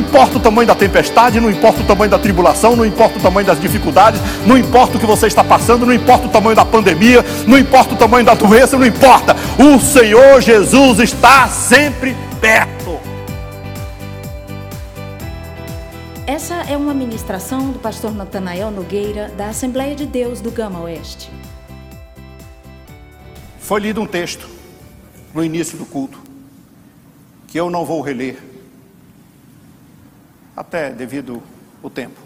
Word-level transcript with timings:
importa 0.00 0.38
o 0.38 0.40
tamanho 0.40 0.66
da 0.66 0.74
tempestade, 0.74 1.38
não 1.38 1.50
importa 1.50 1.82
o 1.82 1.84
tamanho 1.84 2.10
da 2.10 2.18
tribulação, 2.18 2.74
não 2.74 2.84
importa 2.84 3.18
o 3.18 3.22
tamanho 3.22 3.46
das 3.46 3.60
dificuldades, 3.60 4.20
não 4.46 4.58
importa 4.58 4.96
o 4.96 5.00
que 5.00 5.06
você 5.06 5.26
está 5.26 5.44
passando, 5.44 5.86
não 5.86 5.92
importa 5.92 6.26
o 6.26 6.30
tamanho 6.30 6.56
da 6.56 6.64
pandemia, 6.64 7.24
não 7.46 7.58
importa 7.58 7.94
o 7.94 7.96
tamanho 7.96 8.24
da 8.24 8.34
doença, 8.34 8.76
não 8.76 8.86
importa. 8.86 9.36
O 9.58 9.78
Senhor 9.78 10.40
Jesus 10.40 10.98
está 10.98 11.46
sempre 11.48 12.16
perto. 12.40 12.98
Essa 16.26 16.54
é 16.68 16.76
uma 16.76 16.94
ministração 16.94 17.70
do 17.70 17.78
pastor 17.78 18.14
Natanael 18.14 18.70
Nogueira, 18.70 19.28
da 19.36 19.48
Assembleia 19.48 19.94
de 19.94 20.06
Deus 20.06 20.40
do 20.40 20.50
Gama 20.50 20.80
Oeste. 20.80 21.30
Foi 23.58 23.80
lido 23.80 24.00
um 24.00 24.06
texto 24.06 24.48
no 25.34 25.44
início 25.44 25.76
do 25.76 25.84
culto, 25.84 26.18
que 27.46 27.58
eu 27.58 27.68
não 27.68 27.84
vou 27.84 28.00
reler, 28.00 28.49
até 30.56 30.90
devido 30.90 31.42
ao 31.82 31.90
tempo. 31.90 32.20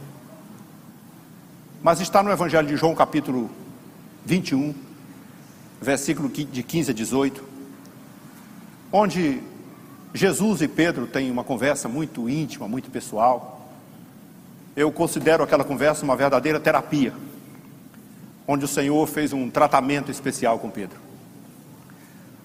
Mas 1.82 2.00
está 2.00 2.22
no 2.22 2.30
Evangelho 2.30 2.66
de 2.66 2.76
João, 2.76 2.94
capítulo 2.94 3.50
21, 4.24 4.74
versículo 5.80 6.28
de 6.28 6.62
15 6.62 6.90
a 6.90 6.94
18, 6.94 7.44
onde 8.90 9.42
Jesus 10.14 10.62
e 10.62 10.68
Pedro 10.68 11.06
têm 11.06 11.30
uma 11.30 11.44
conversa 11.44 11.88
muito 11.88 12.28
íntima, 12.28 12.66
muito 12.66 12.90
pessoal. 12.90 13.68
Eu 14.74 14.90
considero 14.90 15.42
aquela 15.42 15.64
conversa 15.64 16.04
uma 16.04 16.16
verdadeira 16.16 16.58
terapia, 16.58 17.12
onde 18.46 18.64
o 18.64 18.68
Senhor 18.68 19.06
fez 19.06 19.32
um 19.32 19.50
tratamento 19.50 20.10
especial 20.10 20.58
com 20.58 20.70
Pedro. 20.70 20.98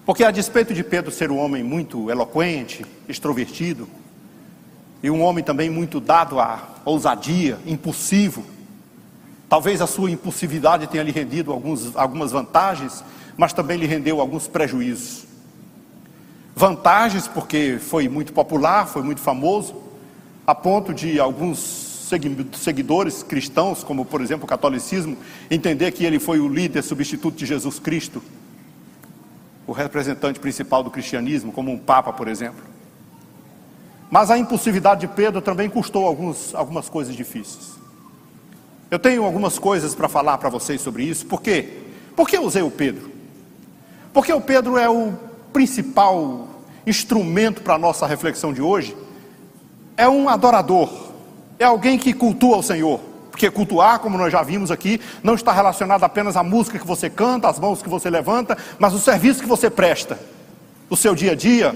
Porque, 0.04 0.24
a 0.24 0.30
despeito 0.30 0.74
de 0.74 0.82
Pedro 0.82 1.10
ser 1.10 1.30
um 1.30 1.38
homem 1.38 1.62
muito 1.62 2.10
eloquente, 2.10 2.84
extrovertido, 3.08 3.88
e 5.02 5.10
um 5.10 5.22
homem 5.22 5.42
também 5.42 5.70
muito 5.70 6.00
dado 6.00 6.38
à 6.38 6.60
ousadia, 6.84 7.58
impulsivo, 7.66 8.44
talvez 9.48 9.80
a 9.80 9.86
sua 9.86 10.10
impulsividade 10.10 10.86
tenha 10.86 11.02
lhe 11.02 11.10
rendido 11.10 11.52
alguns, 11.52 11.96
algumas 11.96 12.32
vantagens, 12.32 13.02
mas 13.36 13.52
também 13.52 13.78
lhe 13.78 13.86
rendeu 13.86 14.20
alguns 14.20 14.46
prejuízos. 14.46 15.24
Vantagens 16.54 17.26
porque 17.26 17.78
foi 17.80 18.08
muito 18.08 18.32
popular, 18.32 18.86
foi 18.86 19.02
muito 19.02 19.20
famoso, 19.20 19.74
a 20.46 20.54
ponto 20.54 20.92
de 20.92 21.18
alguns 21.18 22.08
seguidores 22.54 23.22
cristãos, 23.22 23.84
como 23.84 24.04
por 24.04 24.20
exemplo 24.20 24.44
o 24.44 24.48
catolicismo, 24.48 25.16
entender 25.50 25.90
que 25.92 26.04
ele 26.04 26.18
foi 26.18 26.40
o 26.40 26.48
líder 26.48 26.82
substituto 26.82 27.36
de 27.36 27.46
Jesus 27.46 27.78
Cristo 27.78 28.20
o 29.70 29.72
representante 29.72 30.40
principal 30.40 30.82
do 30.82 30.90
cristianismo, 30.90 31.52
como 31.52 31.70
um 31.70 31.78
papa, 31.78 32.12
por 32.12 32.26
exemplo. 32.26 32.69
Mas 34.10 34.30
a 34.30 34.36
impulsividade 34.36 35.02
de 35.02 35.08
Pedro 35.08 35.40
também 35.40 35.70
custou 35.70 36.04
alguns, 36.04 36.54
algumas 36.54 36.88
coisas 36.88 37.14
difíceis. 37.14 37.78
Eu 38.90 38.98
tenho 38.98 39.24
algumas 39.24 39.56
coisas 39.56 39.94
para 39.94 40.08
falar 40.08 40.36
para 40.38 40.48
vocês 40.48 40.80
sobre 40.80 41.04
isso. 41.04 41.24
Por 41.26 41.40
quê? 41.40 41.78
Por 42.16 42.28
que 42.28 42.36
eu 42.36 42.42
usei 42.42 42.60
o 42.60 42.70
Pedro? 42.70 43.08
Porque 44.12 44.32
o 44.32 44.40
Pedro 44.40 44.76
é 44.76 44.90
o 44.90 45.12
principal 45.52 46.48
instrumento 46.84 47.62
para 47.62 47.74
a 47.74 47.78
nossa 47.78 48.04
reflexão 48.04 48.52
de 48.52 48.60
hoje. 48.60 48.96
É 49.96 50.08
um 50.08 50.28
adorador, 50.28 50.90
é 51.56 51.64
alguém 51.64 51.96
que 51.96 52.12
cultua 52.12 52.56
o 52.56 52.62
Senhor. 52.62 52.98
Porque 53.30 53.48
cultuar, 53.48 54.00
como 54.00 54.18
nós 54.18 54.32
já 54.32 54.42
vimos 54.42 54.72
aqui, 54.72 55.00
não 55.22 55.34
está 55.34 55.52
relacionado 55.52 56.02
apenas 56.02 56.36
à 56.36 56.42
música 56.42 56.78
que 56.78 56.86
você 56.86 57.08
canta, 57.08 57.48
às 57.48 57.60
mãos 57.60 57.80
que 57.80 57.88
você 57.88 58.10
levanta, 58.10 58.58
mas 58.76 58.92
o 58.92 58.98
serviço 58.98 59.40
que 59.40 59.48
você 59.48 59.70
presta, 59.70 60.18
o 60.90 60.96
seu 60.96 61.14
dia 61.14 61.32
a 61.32 61.34
dia, 61.36 61.74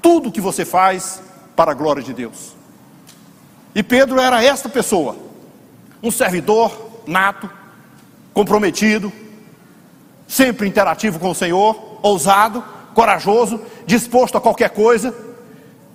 tudo 0.00 0.32
que 0.32 0.40
você 0.40 0.64
faz 0.64 1.20
para 1.54 1.72
a 1.72 1.74
glória 1.74 2.02
de 2.02 2.12
Deus. 2.12 2.54
E 3.74 3.82
Pedro 3.82 4.20
era 4.20 4.42
esta 4.42 4.68
pessoa, 4.68 5.16
um 6.02 6.10
servidor 6.10 7.02
nato, 7.06 7.48
comprometido, 8.34 9.12
sempre 10.26 10.68
interativo 10.68 11.18
com 11.18 11.30
o 11.30 11.34
Senhor, 11.34 11.98
ousado, 12.02 12.62
corajoso, 12.94 13.60
disposto 13.86 14.36
a 14.36 14.40
qualquer 14.40 14.70
coisa 14.70 15.14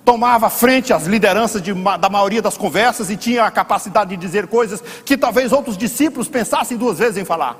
tomava 0.08 0.48
frente 0.48 0.90
às 0.90 1.04
lideranças 1.04 1.60
de, 1.60 1.74
da 1.74 2.08
maioria 2.08 2.40
das 2.40 2.56
conversas 2.56 3.10
e 3.10 3.16
tinha 3.16 3.44
a 3.44 3.50
capacidade 3.50 4.08
de 4.08 4.16
dizer 4.16 4.46
coisas 4.46 4.80
que 5.04 5.18
talvez 5.18 5.52
outros 5.52 5.76
discípulos 5.76 6.28
pensassem 6.28 6.78
duas 6.78 6.98
vezes 6.98 7.18
em 7.18 7.26
falar. 7.26 7.58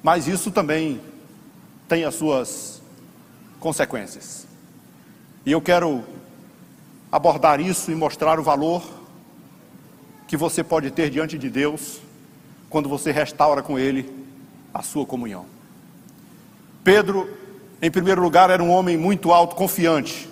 Mas 0.00 0.28
isso 0.28 0.52
também 0.52 1.00
tem 1.88 2.04
as 2.04 2.14
suas 2.14 2.80
consequências. 3.58 4.41
E 5.44 5.52
eu 5.52 5.60
quero 5.60 6.04
abordar 7.10 7.60
isso 7.60 7.90
e 7.90 7.94
mostrar 7.94 8.38
o 8.38 8.42
valor 8.42 8.82
que 10.26 10.36
você 10.36 10.62
pode 10.62 10.90
ter 10.90 11.10
diante 11.10 11.36
de 11.36 11.50
Deus 11.50 12.00
quando 12.70 12.88
você 12.88 13.12
restaura 13.12 13.62
com 13.62 13.78
Ele 13.78 14.10
a 14.72 14.82
sua 14.82 15.04
comunhão. 15.04 15.44
Pedro 16.82 17.28
em 17.82 17.90
primeiro 17.90 18.22
lugar, 18.22 18.48
era 18.48 18.62
um 18.62 18.70
homem 18.70 18.96
muito 18.96 19.32
autoconfiante. 19.32 20.30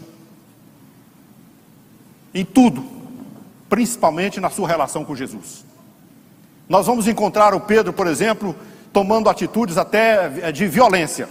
Em 2.32 2.44
tudo, 2.44 2.84
principalmente 3.68 4.38
na 4.38 4.48
sua 4.48 4.68
relação 4.68 5.04
com 5.04 5.16
Jesus. 5.16 5.64
Nós 6.68 6.86
vamos 6.86 7.08
encontrar 7.08 7.52
o 7.52 7.60
Pedro, 7.60 7.92
por 7.92 8.06
exemplo, 8.06 8.54
tomando 8.92 9.28
atitudes 9.28 9.76
até 9.76 10.32
eh, 10.42 10.52
de 10.52 10.68
violência. 10.68 11.28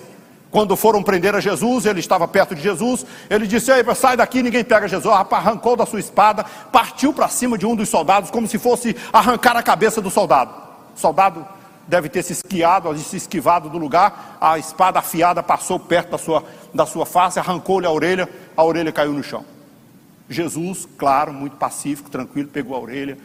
Quando 0.52 0.76
foram 0.76 1.04
prender 1.04 1.36
a 1.36 1.40
Jesus, 1.40 1.86
ele 1.86 2.00
estava 2.00 2.28
perto 2.28 2.56
de 2.56 2.62
Jesus, 2.62 3.06
ele 3.30 3.46
disse: 3.46 3.72
Ei, 3.72 3.84
sai 3.94 4.18
daqui, 4.18 4.42
ninguém 4.42 4.64
pega 4.64 4.88
Jesus. 4.88 5.14
Arrancou 5.14 5.76
da 5.76 5.86
sua 5.86 6.00
espada, 6.00 6.44
partiu 6.72 7.14
para 7.14 7.28
cima 7.28 7.58
de 7.58 7.68
um 7.68 7.76
dos 7.76 7.88
soldados, 7.88 8.32
como 8.32 8.48
se 8.48 8.58
fosse 8.58 8.96
arrancar 9.14 9.56
a 9.56 9.62
cabeça 9.62 10.02
do 10.02 10.10
soldado. 10.10 10.52
O 10.96 11.00
soldado 11.00 11.46
deve 11.88 12.10
ter 12.10 12.24
se 12.24 12.34
esquiado, 12.34 12.96
se 12.98 13.18
esquivado 13.18 13.70
do 13.70 13.78
lugar, 13.78 14.38
a 14.42 14.58
espada 14.58 15.00
afiada 15.00 15.42
passou 15.44 15.80
perto 15.80 16.12
da 16.12 16.18
sua, 16.18 16.44
da 16.74 16.86
sua 16.86 17.06
face, 17.06 17.40
arrancou-lhe 17.40 17.86
a 17.86 17.92
orelha, 17.92 18.30
a 18.56 18.64
orelha 18.64 18.92
caiu 18.92 19.12
no 19.12 19.24
chão. 19.24 19.44
Jesus, 20.30 20.88
claro, 20.98 21.34
muito 21.34 21.58
pacífico, 21.58 22.10
tranquilo, 22.10 22.50
pegou 22.50 22.76
a 22.76 22.80
orelha. 22.80 23.18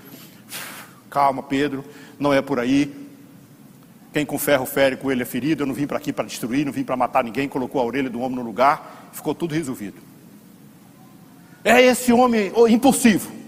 Calma, 1.11 1.43
Pedro, 1.43 1.85
não 2.19 2.33
é 2.33 2.41
por 2.41 2.59
aí. 2.59 3.04
Quem 4.15 4.25
com 4.25 4.39
ferro 4.39 4.65
fere, 4.65 4.97
com 4.97 5.13
ele 5.13 5.23
é 5.23 5.27
ferido. 5.27 5.65
Eu 5.65 5.67
não 5.67 5.75
vim 5.75 5.87
para 5.87 5.99
aqui 5.99 6.13
para 6.13 6.25
destruir, 6.25 6.65
não 6.65 6.73
vim 6.73 6.85
para 6.85 6.97
matar 6.97 7.23
ninguém. 7.23 7.47
Colocou 7.47 7.81
a 7.83 7.85
orelha 7.85 8.09
do 8.09 8.21
homem 8.21 8.37
no 8.37 8.43
lugar, 8.43 9.11
ficou 9.13 9.35
tudo 9.35 9.55
resolvido. 9.55 9.97
É 11.63 11.83
esse 11.83 12.13
homem 12.13 12.51
impulsivo 12.71 13.45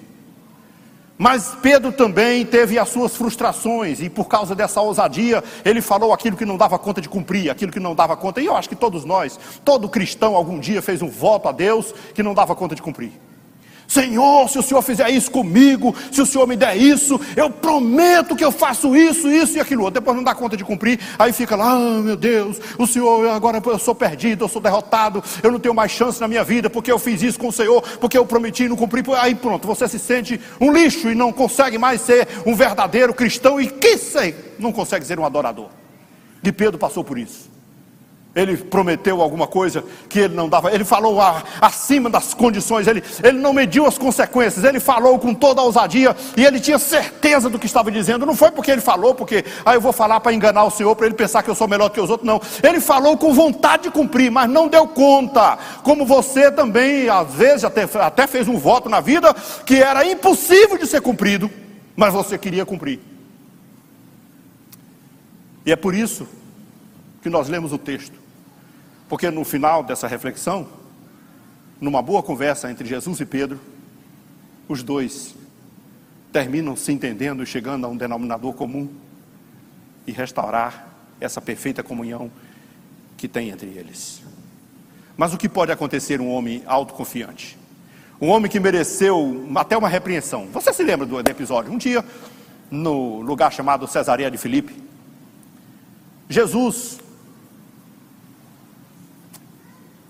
mas 1.19 1.57
Pedro 1.63 1.93
também 1.93 2.45
teve 2.45 2.79
as 2.79 2.91
suas 2.91 3.17
frustrações, 3.17 4.01
e 4.01 4.11
por 4.11 4.27
causa 4.27 4.55
dessa 4.55 4.81
ousadia, 4.83 5.43
ele 5.65 5.81
falou 5.81 6.13
aquilo 6.13 6.37
que 6.37 6.45
não 6.45 6.59
dava 6.59 6.79
conta 6.79 7.01
de 7.01 7.09
cumprir, 7.09 7.51
aquilo 7.51 7.73
que 7.73 7.81
não 7.81 7.95
dava 7.95 8.17
conta. 8.17 8.41
E 8.41 8.47
eu 8.47 8.55
acho 8.55 8.69
que 8.69 8.77
todos 8.77 9.05
nós, 9.05 9.39
todo 9.65 9.89
cristão, 9.89 10.35
algum 10.35 10.61
dia 10.61 10.83
fez 10.83 11.01
um 11.01 11.09
voto 11.09 11.49
a 11.49 11.53
Deus 11.53 11.95
que 12.15 12.23
não 12.23 12.35
dava 12.35 12.55
conta 12.55 12.75
de 12.75 12.83
cumprir. 12.83 13.13
Senhor, 13.87 14.49
se 14.49 14.59
o 14.59 14.63
Senhor 14.63 14.83
fizer 14.83 15.09
isso 15.11 15.31
comigo, 15.31 15.95
se 16.11 16.21
o 16.21 16.27
Senhor 16.27 16.47
me 16.47 16.57
der 16.57 16.77
isso, 16.77 17.21
eu 17.37 17.51
prometo 17.51 18.35
que 18.35 18.45
eu 18.45 18.51
faço 18.51 18.97
isso, 18.97 19.31
isso 19.31 19.57
e 19.57 19.61
aquilo 19.61 19.85
outro. 19.85 20.01
Depois 20.01 20.17
não 20.17 20.25
dá 20.25 20.35
conta 20.35 20.57
de 20.57 20.65
cumprir, 20.65 20.99
aí 21.19 21.33
fica 21.33 21.55
lá, 21.57 21.73
ah, 21.73 22.03
meu 22.03 22.17
Deus, 22.17 22.59
o 22.79 22.87
Senhor, 22.87 23.29
agora 23.29 23.63
eu 23.65 23.79
sou 23.79 23.95
perdido, 23.95 24.45
eu 24.45 24.49
sou 24.49 24.61
derrotado, 24.61 25.23
eu 25.43 25.51
não 25.51 25.59
tenho 25.59 25.75
mais 25.75 25.93
chance 25.93 26.21
na 26.21 26.29
minha 26.29 26.45
vida, 26.45 26.69
porque 26.69 26.91
eu 26.91 26.99
fiz 26.99 27.23
isso 27.23 27.39
com 27.39 27.49
o 27.49 27.53
Senhor, 27.53 27.83
porque 28.01 28.19
eu 28.19 28.27
prometi 28.27 28.65
e 28.65 28.69
não 28.69 28.77
cumpri. 28.77 29.05
Aí 29.19 29.35
pronto, 29.35 29.67
você 29.67 29.87
se 29.89 29.99
sente 29.99 30.41
um 30.61 30.73
lixo 30.73 31.09
e 31.11 31.15
não 31.15 31.33
consegue 31.33 31.79
mais 31.79 32.01
ser 32.01 32.29
um 32.45 32.55
verdadeiro 32.55 33.15
cristão 33.15 33.61
e 33.61 33.69
que 33.69 33.97
sei, 33.97 34.35
não 34.59 34.73
consegue 34.73 35.05
ser 35.07 35.19
um 35.19 35.25
adorador. 35.25 35.69
E 36.43 36.53
Pedro 36.53 36.79
passou 36.79 37.03
por 37.03 37.19
isso. 37.19 37.56
Ele 38.37 38.55
prometeu 38.55 39.23
alguma 39.23 39.47
coisa 39.47 39.83
que 40.11 40.19
ele 40.19 40.35
não 40.35 40.47
dava. 40.47 40.71
Ele 40.71 40.85
falou 40.85 41.23
a, 41.23 41.43
acima 41.59 42.11
das 42.11 42.35
condições. 42.35 42.87
Ele, 42.87 43.03
ele 43.25 43.39
não 43.39 43.55
mediu 43.55 43.87
as 43.87 43.97
consequências. 43.97 44.63
Ele 44.63 44.79
falou 44.79 45.19
com 45.19 45.33
toda 45.33 45.63
a 45.63 45.65
ousadia 45.65 46.15
e 46.37 46.45
ele 46.45 46.61
tinha 46.61 46.79
certeza 46.79 47.49
do 47.49 47.59
que 47.59 47.65
estava 47.65 47.91
dizendo. 47.91 48.27
Não 48.27 48.37
foi 48.37 48.51
porque 48.51 48.71
ele 48.71 48.83
falou, 48.83 49.15
porque 49.15 49.43
ah, 49.65 49.73
eu 49.73 49.81
vou 49.81 49.91
falar 49.91 50.21
para 50.21 50.35
enganar 50.35 50.65
o 50.65 50.71
Senhor, 50.71 50.95
para 50.95 51.07
ele 51.07 51.15
pensar 51.15 51.43
que 51.43 51.49
eu 51.49 51.55
sou 51.55 51.67
melhor 51.67 51.89
que 51.89 51.99
os 51.99 52.11
outros. 52.11 52.27
Não. 52.27 52.39
Ele 52.63 52.79
falou 52.79 53.17
com 53.17 53.33
vontade 53.33 53.85
de 53.85 53.91
cumprir, 53.91 54.31
mas 54.31 54.51
não 54.51 54.69
deu 54.69 54.87
conta. 54.87 55.59
Como 55.83 56.05
você 56.05 56.53
também, 56.53 57.09
às 57.09 57.33
vezes, 57.33 57.65
até, 57.65 57.89
até 57.99 58.27
fez 58.27 58.47
um 58.49 58.59
voto 58.59 58.91
na 58.91 59.01
vida 59.01 59.33
que 59.65 59.77
era 59.77 60.05
impossível 60.05 60.77
de 60.77 60.87
ser 60.87 61.01
cumprido, 61.01 61.51
mas 61.97 62.13
você 62.13 62.37
queria 62.37 62.67
cumprir. 62.67 63.01
E 65.65 65.73
é 65.73 65.77
por 65.77 65.95
isso 65.95 66.29
que 67.23 67.31
nós 67.31 67.49
lemos 67.49 67.73
o 67.73 67.79
texto. 67.79 68.26
Porque 69.09 69.31
no 69.31 69.45
final 69.45 69.83
dessa 69.83 70.09
reflexão, 70.09 70.67
numa 71.81 72.03
boa 72.03 72.23
conversa 72.23 72.71
entre 72.71 72.87
Jesus 72.87 73.21
e 73.21 73.27
Pedro, 73.27 73.61
os 74.69 74.83
dois 74.83 75.35
terminam 76.33 76.77
se 76.77 76.93
entendendo 76.93 77.43
e 77.43 77.47
chegando 77.47 77.87
a 77.87 77.89
um 77.89 77.97
denominador 77.97 78.53
comum 78.55 78.89
e 80.07 80.13
restaurar 80.13 80.89
essa 81.21 81.41
perfeita 81.41 81.83
comunhão 81.83 82.31
que 83.17 83.29
tem 83.29 83.51
entre 83.51 83.69
eles. 83.69 84.23
Mas 85.17 85.33
o 85.33 85.39
que 85.39 85.49
pode 85.49 85.73
acontecer 85.73 86.21
um 86.21 86.31
homem 86.31 86.63
autoconfiante? 86.67 87.57
Um 88.21 88.29
homem 88.29 88.51
que 88.51 88.61
mereceu 88.61 89.47
até 89.55 89.77
uma 89.77 89.89
repreensão. 89.89 90.47
Você 90.53 90.73
se 90.73 90.83
lembra 90.83 91.07
do, 91.07 91.19
episódio? 91.21 91.73
Um 91.73 91.79
dia, 91.79 92.05
no 92.71 93.21
lugar 93.21 93.53
chamado 93.53 93.87
Cesareia 93.87 94.31
de 94.31 94.37
Filipe, 94.39 94.75
Jesus, 96.29 96.99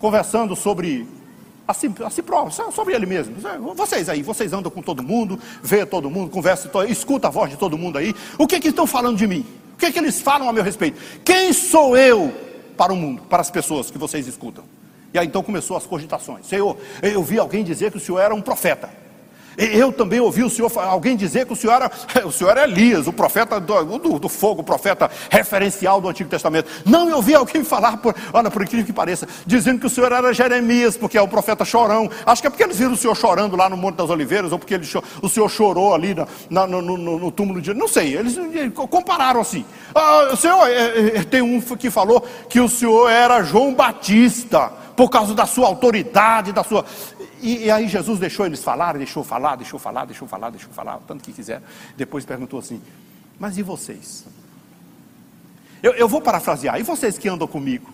conversando 0.06 0.54
sobre 0.54 1.04
a 1.66 1.74
si, 1.74 1.92
a 2.04 2.08
si 2.10 2.22
próprio, 2.22 2.54
sobre 2.70 2.94
ele 2.94 3.06
mesmo. 3.06 3.34
Vocês 3.74 4.08
aí, 4.08 4.22
vocês 4.22 4.52
andam 4.52 4.70
com 4.70 4.80
todo 4.80 5.02
mundo, 5.02 5.36
vê 5.60 5.84
todo 5.84 6.08
mundo, 6.08 6.30
conversa, 6.30 6.70
escuta 6.88 7.26
a 7.26 7.30
voz 7.30 7.50
de 7.50 7.56
todo 7.56 7.76
mundo 7.76 7.98
aí. 7.98 8.14
O 8.38 8.46
que, 8.46 8.60
que 8.60 8.68
estão 8.68 8.86
falando 8.86 9.16
de 9.16 9.26
mim? 9.26 9.44
O 9.74 9.76
que, 9.76 9.90
que 9.90 9.98
eles 9.98 10.20
falam 10.20 10.48
a 10.48 10.52
meu 10.52 10.62
respeito? 10.62 10.96
Quem 11.24 11.52
sou 11.52 11.96
eu 11.96 12.32
para 12.76 12.92
o 12.92 12.96
mundo, 12.96 13.22
para 13.22 13.40
as 13.40 13.50
pessoas 13.50 13.90
que 13.90 13.98
vocês 13.98 14.28
escutam? 14.28 14.62
E 15.12 15.18
aí 15.18 15.26
então 15.26 15.42
começou 15.42 15.76
as 15.76 15.84
cogitações. 15.84 16.46
Senhor, 16.46 16.76
eu 17.02 17.24
vi 17.24 17.40
alguém 17.40 17.64
dizer 17.64 17.90
que 17.90 17.96
o 17.96 18.00
senhor 18.00 18.20
era 18.20 18.32
um 18.32 18.40
profeta. 18.40 18.88
Eu 19.56 19.92
também 19.92 20.20
ouvi 20.20 20.42
o 20.42 20.50
senhor, 20.50 20.70
alguém 20.78 21.16
dizer 21.16 21.46
que 21.46 21.52
o 21.52 21.56
senhor 21.56 21.74
era, 21.74 21.90
o 22.26 22.32
senhor 22.32 22.50
era 22.50 22.64
Elias, 22.64 23.06
o 23.06 23.12
profeta 23.12 23.58
do, 23.58 23.98
do, 23.98 24.18
do, 24.18 24.28
fogo, 24.28 24.60
o 24.60 24.64
profeta 24.64 25.10
referencial 25.30 26.00
do 26.00 26.08
Antigo 26.08 26.28
Testamento. 26.28 26.68
Não, 26.84 27.08
eu 27.08 27.16
ouvi 27.16 27.34
alguém 27.34 27.62
falar, 27.64 27.96
por, 27.98 28.14
olha, 28.32 28.50
por 28.50 28.62
incrível 28.62 28.86
que 28.86 28.92
pareça, 28.92 29.26
dizendo 29.46 29.80
que 29.80 29.86
o 29.86 29.90
senhor 29.90 30.12
era 30.12 30.32
Jeremias, 30.32 30.96
porque 30.96 31.16
é 31.16 31.22
o 31.22 31.28
profeta 31.28 31.64
chorão. 31.64 32.10
Acho 32.24 32.42
que 32.42 32.48
é 32.48 32.50
porque 32.50 32.62
eles 32.62 32.78
viram 32.78 32.92
o 32.92 32.96
senhor 32.96 33.16
chorando 33.16 33.56
lá 33.56 33.68
no 33.68 33.76
Monte 33.76 33.96
das 33.96 34.10
Oliveiras, 34.10 34.52
ou 34.52 34.58
porque 34.58 34.74
ele, 34.74 34.86
o 35.22 35.28
senhor 35.28 35.48
chorou 35.48 35.94
ali 35.94 36.14
na, 36.14 36.26
na, 36.50 36.66
no, 36.66 36.82
no, 36.82 37.18
no, 37.18 37.30
túmulo 37.30 37.60
de. 37.60 37.72
Não 37.72 37.88
sei, 37.88 38.16
eles 38.16 38.36
compararam 38.74 39.40
assim. 39.40 39.64
Ah, 39.94 40.30
o 40.32 40.36
senhor, 40.36 40.68
é, 40.68 41.18
é, 41.18 41.24
tem 41.24 41.42
um 41.42 41.60
que 41.60 41.90
falou 41.90 42.24
que 42.48 42.60
o 42.60 42.68
senhor 42.68 43.08
era 43.08 43.42
João 43.42 43.74
Batista 43.74 44.72
por 44.96 45.10
causa 45.10 45.34
da 45.34 45.44
sua 45.44 45.66
autoridade, 45.66 46.52
da 46.52 46.64
sua. 46.64 46.84
E, 47.40 47.64
e, 47.64 47.70
aí 47.70 47.88
Jesus 47.88 48.18
deixou 48.18 48.46
eles 48.46 48.62
falar, 48.62 48.96
deixou 48.96 49.22
falar, 49.22 49.56
deixou 49.56 49.78
falar, 49.78 50.04
deixou 50.04 50.26
falar, 50.26 50.50
deixou 50.50 50.70
falar, 50.72 50.98
tanto 51.06 51.22
que 51.22 51.32
quiser. 51.32 51.62
Depois 51.96 52.24
perguntou 52.24 52.58
assim: 52.58 52.80
Mas 53.38 53.58
e 53.58 53.62
vocês? 53.62 54.24
Eu, 55.82 55.92
eu 55.92 56.08
vou 56.08 56.20
parafrasear, 56.20 56.78
e 56.80 56.82
vocês 56.82 57.18
que 57.18 57.28
andam 57.28 57.46
comigo? 57.46 57.90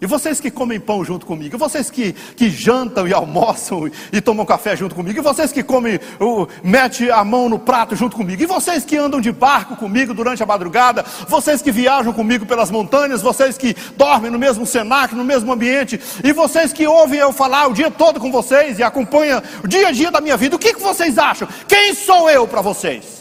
E 0.00 0.06
vocês 0.06 0.40
que 0.40 0.50
comem 0.50 0.78
pão 0.78 1.04
junto 1.04 1.26
comigo, 1.26 1.56
e 1.56 1.58
vocês 1.58 1.90
que, 1.90 2.12
que 2.12 2.48
jantam 2.48 3.08
e 3.08 3.12
almoçam 3.12 3.90
e 4.12 4.20
tomam 4.20 4.46
café 4.46 4.76
junto 4.76 4.94
comigo, 4.94 5.18
e 5.18 5.22
vocês 5.22 5.52
que 5.52 5.62
comem, 5.62 5.96
uh, 6.20 6.46
mete 6.62 7.10
a 7.10 7.24
mão 7.24 7.48
no 7.48 7.58
prato 7.58 7.96
junto 7.96 8.16
comigo, 8.16 8.42
e 8.42 8.46
vocês 8.46 8.84
que 8.84 8.96
andam 8.96 9.20
de 9.20 9.32
barco 9.32 9.76
comigo 9.76 10.14
durante 10.14 10.42
a 10.42 10.46
madrugada, 10.46 11.04
vocês 11.26 11.60
que 11.60 11.72
viajam 11.72 12.12
comigo 12.12 12.46
pelas 12.46 12.70
montanhas, 12.70 13.22
vocês 13.22 13.58
que 13.58 13.74
dormem 13.96 14.30
no 14.30 14.38
mesmo 14.38 14.64
cenáculo, 14.64 15.20
no 15.20 15.26
mesmo 15.26 15.52
ambiente, 15.52 16.00
e 16.22 16.32
vocês 16.32 16.72
que 16.72 16.86
ouvem 16.86 17.18
eu 17.18 17.32
falar 17.32 17.68
o 17.68 17.74
dia 17.74 17.90
todo 17.90 18.20
com 18.20 18.30
vocês 18.30 18.78
e 18.78 18.82
acompanham 18.82 19.42
o 19.64 19.66
dia 19.66 19.88
a 19.88 19.92
dia 19.92 20.10
da 20.10 20.20
minha 20.20 20.36
vida, 20.36 20.54
o 20.54 20.58
que, 20.58 20.74
que 20.74 20.80
vocês 20.80 21.18
acham? 21.18 21.48
Quem 21.66 21.94
sou 21.94 22.30
eu 22.30 22.46
para 22.46 22.60
vocês? 22.60 23.17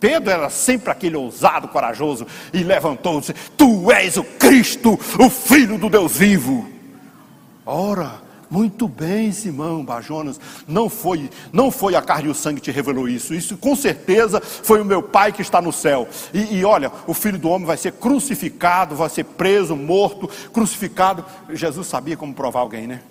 Pedro 0.00 0.30
era 0.30 0.48
sempre 0.48 0.90
aquele 0.90 1.16
ousado, 1.16 1.68
corajoso, 1.68 2.26
e 2.52 2.62
levantou-se: 2.62 3.34
Tu 3.56 3.92
és 3.92 4.16
o 4.16 4.24
Cristo, 4.24 4.98
o 5.18 5.28
Filho 5.28 5.76
do 5.76 5.90
Deus 5.90 6.16
vivo. 6.16 6.66
Ora, 7.66 8.22
muito 8.50 8.88
bem, 8.88 9.30
Simão 9.30 9.84
Bajonas, 9.84 10.40
não 10.66 10.88
foi, 10.88 11.30
não 11.52 11.70
foi 11.70 11.94
a 11.94 12.02
carne 12.02 12.26
e 12.26 12.30
o 12.30 12.34
sangue 12.34 12.60
que 12.60 12.64
te 12.64 12.74
revelou 12.74 13.08
isso, 13.08 13.32
isso 13.32 13.56
com 13.56 13.76
certeza 13.76 14.40
foi 14.40 14.80
o 14.80 14.84
meu 14.84 15.02
Pai 15.02 15.32
que 15.32 15.42
está 15.42 15.62
no 15.62 15.72
céu. 15.72 16.08
E, 16.34 16.56
e 16.56 16.64
olha, 16.64 16.90
o 17.06 17.14
Filho 17.14 17.38
do 17.38 17.48
Homem 17.48 17.66
vai 17.66 17.76
ser 17.76 17.92
crucificado, 17.92 18.96
vai 18.96 19.08
ser 19.08 19.24
preso, 19.24 19.76
morto, 19.76 20.28
crucificado. 20.52 21.24
Jesus 21.50 21.86
sabia 21.86 22.16
como 22.16 22.34
provar 22.34 22.60
alguém, 22.60 22.88
né? 22.88 23.02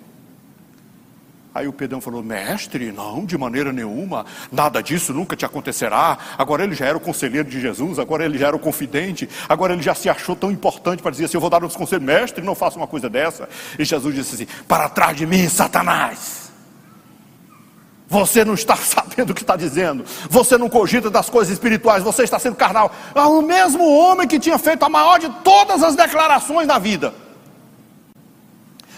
Aí 1.52 1.66
o 1.66 1.72
Pedrão 1.72 2.00
falou: 2.00 2.22
Mestre, 2.22 2.92
não, 2.92 3.24
de 3.24 3.36
maneira 3.36 3.72
nenhuma, 3.72 4.24
nada 4.52 4.80
disso 4.80 5.12
nunca 5.12 5.34
te 5.34 5.44
acontecerá. 5.44 6.16
Agora 6.38 6.62
ele 6.62 6.74
já 6.74 6.86
era 6.86 6.96
o 6.96 7.00
conselheiro 7.00 7.48
de 7.48 7.60
Jesus, 7.60 7.98
agora 7.98 8.24
ele 8.24 8.38
já 8.38 8.48
era 8.48 8.56
o 8.56 8.58
confidente, 8.58 9.28
agora 9.48 9.72
ele 9.72 9.82
já 9.82 9.94
se 9.94 10.08
achou 10.08 10.36
tão 10.36 10.50
importante 10.50 11.02
para 11.02 11.10
dizer 11.10 11.24
assim: 11.24 11.36
Eu 11.36 11.40
vou 11.40 11.50
dar 11.50 11.64
um 11.64 11.68
conselho, 11.68 12.02
mestre, 12.02 12.44
não 12.44 12.54
faça 12.54 12.76
uma 12.76 12.86
coisa 12.86 13.08
dessa. 13.08 13.48
E 13.76 13.84
Jesus 13.84 14.14
disse 14.14 14.34
assim: 14.36 14.46
Para 14.68 14.88
trás 14.88 15.16
de 15.16 15.26
mim, 15.26 15.48
Satanás. 15.48 16.50
Você 18.06 18.44
não 18.44 18.54
está 18.54 18.74
sabendo 18.78 19.30
o 19.30 19.34
que 19.34 19.42
está 19.42 19.56
dizendo, 19.56 20.04
você 20.28 20.56
não 20.56 20.68
cogita 20.68 21.10
das 21.10 21.28
coisas 21.28 21.52
espirituais, 21.52 22.02
você 22.02 22.22
está 22.22 22.38
sendo 22.38 22.56
carnal. 22.56 22.92
Ah, 23.14 23.28
o 23.28 23.42
mesmo 23.42 23.88
homem 23.88 24.26
que 24.26 24.38
tinha 24.38 24.58
feito 24.58 24.84
a 24.84 24.88
maior 24.88 25.18
de 25.18 25.28
todas 25.42 25.82
as 25.82 25.96
declarações 25.96 26.68
da 26.68 26.78
vida 26.78 27.12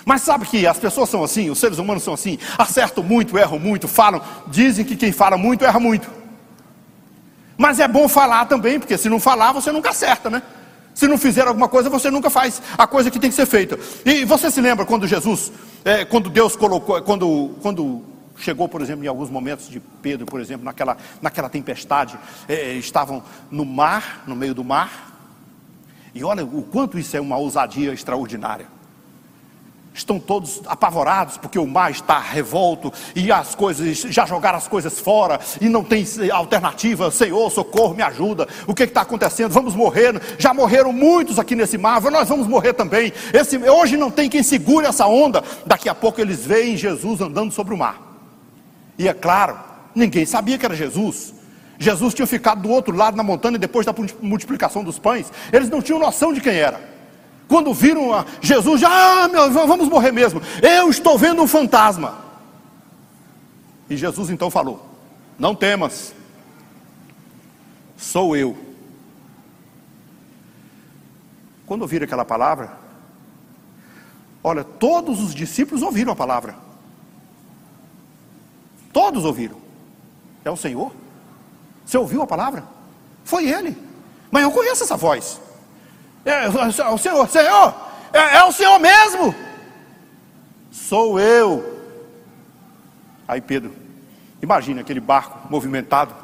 mas 0.04 0.22
sabe 0.22 0.46
que 0.46 0.66
as 0.66 0.78
pessoas 0.78 1.08
são 1.08 1.22
assim, 1.22 1.50
os 1.50 1.58
seres 1.58 1.78
humanos 1.78 2.02
são 2.02 2.14
assim, 2.14 2.38
acertam 2.58 3.02
muito, 3.04 3.38
erram 3.38 3.58
muito, 3.58 3.86
falam, 3.86 4.20
dizem 4.48 4.84
que 4.84 4.96
quem 4.96 5.12
fala 5.12 5.36
muito 5.36 5.64
erra 5.64 5.78
muito. 5.78 6.10
Mas 7.56 7.78
é 7.78 7.86
bom 7.86 8.08
falar 8.08 8.46
também, 8.46 8.78
porque 8.78 8.98
se 8.98 9.08
não 9.08 9.20
falar, 9.20 9.52
você 9.52 9.70
nunca 9.70 9.90
acerta, 9.90 10.28
né? 10.28 10.42
Se 10.94 11.06
não 11.06 11.16
fizer 11.16 11.46
alguma 11.46 11.68
coisa, 11.68 11.88
você 11.88 12.10
nunca 12.10 12.28
faz 12.28 12.60
a 12.76 12.86
coisa 12.86 13.10
que 13.10 13.18
tem 13.18 13.30
que 13.30 13.36
ser 13.36 13.46
feita. 13.46 13.78
E 14.04 14.24
você 14.24 14.50
se 14.50 14.60
lembra 14.60 14.84
quando 14.84 15.06
Jesus, 15.06 15.52
é, 15.84 16.04
quando 16.04 16.28
Deus 16.28 16.56
colocou, 16.56 17.00
quando, 17.02 17.54
quando 17.62 18.02
chegou, 18.36 18.68
por 18.68 18.82
exemplo, 18.82 19.04
em 19.04 19.08
alguns 19.08 19.30
momentos 19.30 19.70
de 19.70 19.80
Pedro, 19.80 20.26
por 20.26 20.40
exemplo, 20.40 20.64
naquela, 20.64 20.96
naquela 21.20 21.48
tempestade, 21.48 22.18
é, 22.48 22.72
estavam 22.74 23.22
no 23.50 23.64
mar, 23.64 24.24
no 24.26 24.34
meio 24.34 24.54
do 24.54 24.64
mar, 24.64 25.12
e 26.14 26.22
olha 26.24 26.44
o 26.44 26.62
quanto 26.62 26.98
isso 26.98 27.16
é 27.16 27.20
uma 27.20 27.38
ousadia 27.38 27.92
extraordinária 27.92 28.66
estão 29.94 30.18
todos 30.18 30.62
apavorados 30.66 31.36
porque 31.36 31.58
o 31.58 31.66
mar 31.66 31.90
está 31.90 32.18
revolto 32.18 32.92
e 33.14 33.30
as 33.30 33.54
coisas 33.54 33.98
já 33.98 34.24
jogaram 34.24 34.58
as 34.58 34.66
coisas 34.66 34.98
fora 34.98 35.38
e 35.60 35.68
não 35.68 35.84
tem 35.84 36.04
alternativa. 36.32 37.10
Senhor, 37.10 37.50
socorro, 37.50 37.94
me 37.94 38.02
ajuda. 38.02 38.48
O 38.66 38.74
que 38.74 38.84
está 38.84 39.02
acontecendo? 39.02 39.52
Vamos 39.52 39.74
morrer. 39.74 40.20
Já 40.38 40.54
morreram 40.54 40.92
muitos 40.92 41.38
aqui 41.38 41.54
nesse 41.54 41.76
mar. 41.76 42.00
Nós 42.02 42.28
vamos 42.28 42.46
morrer 42.46 42.72
também. 42.72 43.12
Esse, 43.32 43.58
hoje 43.58 43.96
não 43.96 44.10
tem 44.10 44.28
quem 44.28 44.42
segure 44.42 44.86
essa 44.86 45.06
onda. 45.06 45.42
Daqui 45.66 45.88
a 45.88 45.94
pouco 45.94 46.20
eles 46.20 46.44
veem 46.44 46.76
Jesus 46.76 47.20
andando 47.20 47.52
sobre 47.52 47.74
o 47.74 47.78
mar. 47.78 48.00
E 48.98 49.08
é 49.08 49.14
claro, 49.14 49.58
ninguém 49.94 50.24
sabia 50.26 50.58
que 50.58 50.64
era 50.64 50.74
Jesus. 50.74 51.34
Jesus 51.78 52.14
tinha 52.14 52.26
ficado 52.26 52.62
do 52.62 52.70
outro 52.70 52.94
lado 52.94 53.16
na 53.16 53.22
montanha 53.22 53.58
depois 53.58 53.84
da 53.84 53.94
multiplicação 54.20 54.84
dos 54.84 54.98
pães. 54.98 55.32
Eles 55.52 55.68
não 55.68 55.82
tinham 55.82 55.98
noção 55.98 56.32
de 56.32 56.40
quem 56.40 56.54
era. 56.54 56.91
Quando 57.52 57.74
viram 57.74 58.14
a 58.14 58.24
Jesus, 58.40 58.80
já, 58.80 58.88
ah, 58.88 59.28
meu, 59.28 59.50
vamos 59.50 59.86
morrer 59.86 60.10
mesmo. 60.10 60.40
Eu 60.62 60.88
estou 60.88 61.18
vendo 61.18 61.42
um 61.42 61.46
fantasma. 61.46 62.16
E 63.90 63.94
Jesus 63.94 64.30
então 64.30 64.50
falou: 64.50 64.86
Não 65.38 65.54
temas, 65.54 66.14
sou 67.94 68.34
eu. 68.34 68.56
Quando 71.66 71.82
ouviram 71.82 72.04
aquela 72.04 72.24
palavra, 72.24 72.72
olha, 74.42 74.64
todos 74.64 75.20
os 75.20 75.34
discípulos 75.34 75.82
ouviram 75.82 76.14
a 76.14 76.16
palavra. 76.16 76.56
Todos 78.94 79.26
ouviram. 79.26 79.58
É 80.42 80.50
o 80.50 80.56
Senhor? 80.56 80.90
Você 81.84 81.98
ouviu 81.98 82.22
a 82.22 82.26
palavra? 82.26 82.64
Foi 83.24 83.46
ele. 83.46 83.76
Mas 84.30 84.42
eu 84.42 84.50
conheço 84.50 84.84
essa 84.84 84.96
voz. 84.96 85.41
É, 86.24 86.48
o 86.48 86.98
Senhor, 86.98 87.28
Senhor, 87.28 87.74
é, 88.12 88.36
é 88.36 88.44
o 88.44 88.52
Senhor 88.52 88.78
mesmo. 88.78 89.34
Sou 90.70 91.18
eu. 91.18 91.80
Aí 93.26 93.40
Pedro, 93.40 93.74
imagina 94.40 94.80
aquele 94.80 95.00
barco 95.00 95.48
movimentado. 95.50 96.14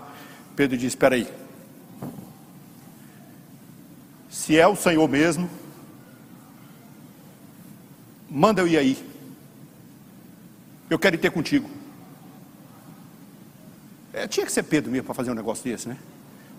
Pedro 0.55 0.77
diz: 0.77 0.93
Espera 0.93 1.15
aí. 1.15 1.29
Se 4.29 4.59
é 4.59 4.67
o 4.67 4.77
Senhor 4.77 5.09
mesmo, 5.09 5.51
manda 8.31 8.61
eu 8.61 8.69
ir 8.69 8.79
aí. 8.79 9.09
Eu 10.89 10.99
quero 10.99 11.17
ir 11.17 11.19
ter 11.19 11.31
contigo. 11.31 11.69
É, 14.13 14.27
tinha 14.27 14.47
que 14.47 14.53
ser 14.53 14.63
Pedro 14.63 14.91
mesmo 14.91 15.07
para 15.07 15.15
fazer 15.15 15.31
um 15.31 15.35
negócio 15.35 15.65
desse, 15.65 15.89
né? 15.89 15.99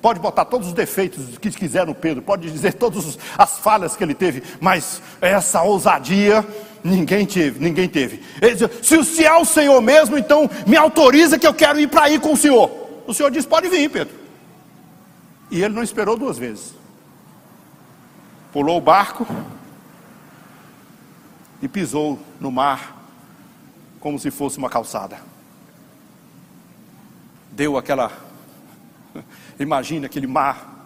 Pode 0.02 0.20
botar 0.20 0.46
todos 0.46 0.68
os 0.68 0.74
defeitos 0.74 1.38
que 1.38 1.52
quiser 1.52 1.86
no 1.86 1.94
Pedro, 1.94 2.22
pode 2.22 2.50
dizer 2.50 2.74
todas 2.74 3.18
as 3.38 3.60
falhas 3.60 3.98
que 3.98 4.04
ele 4.04 4.14
teve, 4.14 4.42
mas 4.62 5.02
essa 5.20 5.62
ousadia 5.62 6.46
ninguém 6.82 7.26
teve, 7.26 7.60
ninguém 7.60 7.90
teve. 7.90 8.24
Ele 8.42 8.56
diz, 8.56 8.70
se, 8.82 9.04
se 9.04 9.26
é 9.26 9.36
o 9.36 9.44
Senhor 9.44 9.82
mesmo, 9.82 10.18
então 10.18 10.50
me 10.66 10.78
autoriza 10.78 11.38
que 11.38 11.46
eu 11.46 11.54
quero 11.54 11.80
ir 11.80 11.90
para 11.90 12.04
aí 12.04 12.18
com 12.18 12.32
o 12.32 12.38
Senhor. 12.38 12.72
O 13.06 13.14
Senhor 13.14 13.30
diz: 13.30 13.46
pode 13.46 13.68
vir, 13.68 13.90
Pedro. 13.90 14.16
E 15.52 15.62
ele 15.62 15.74
não 15.74 15.84
esperou 15.84 16.16
duas 16.16 16.38
vezes. 16.38 16.74
Pulou 18.54 18.78
o 18.78 18.82
barco 18.82 19.28
e 21.62 21.68
pisou 21.68 22.20
no 22.40 22.52
mar 22.52 22.96
como 24.00 24.18
se 24.18 24.32
fosse 24.32 24.58
uma 24.58 24.70
calçada. 24.70 25.18
Deu 27.52 27.78
aquela 27.78 28.29
Imagina 29.60 30.06
aquele 30.06 30.28
mar. 30.28 30.78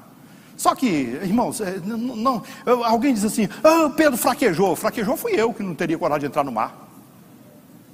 Só 0.58 0.76
que, 0.76 0.86
irmãos, 0.86 1.62
é, 1.62 1.80
não, 1.84 2.16
não 2.16 2.44
alguém 2.86 3.14
diz 3.14 3.24
assim: 3.24 3.48
ah, 3.64 3.92
Pedro 3.96 4.18
fraquejou. 4.18 4.76
Fraquejou 4.76 5.16
fui 5.16 5.34
eu 5.34 5.54
que 5.54 5.64
não 5.64 5.76
teria 5.76 5.98
coragem 5.98 6.22
de 6.22 6.26
entrar 6.28 6.44
no 6.44 6.52
mar. 6.52 6.90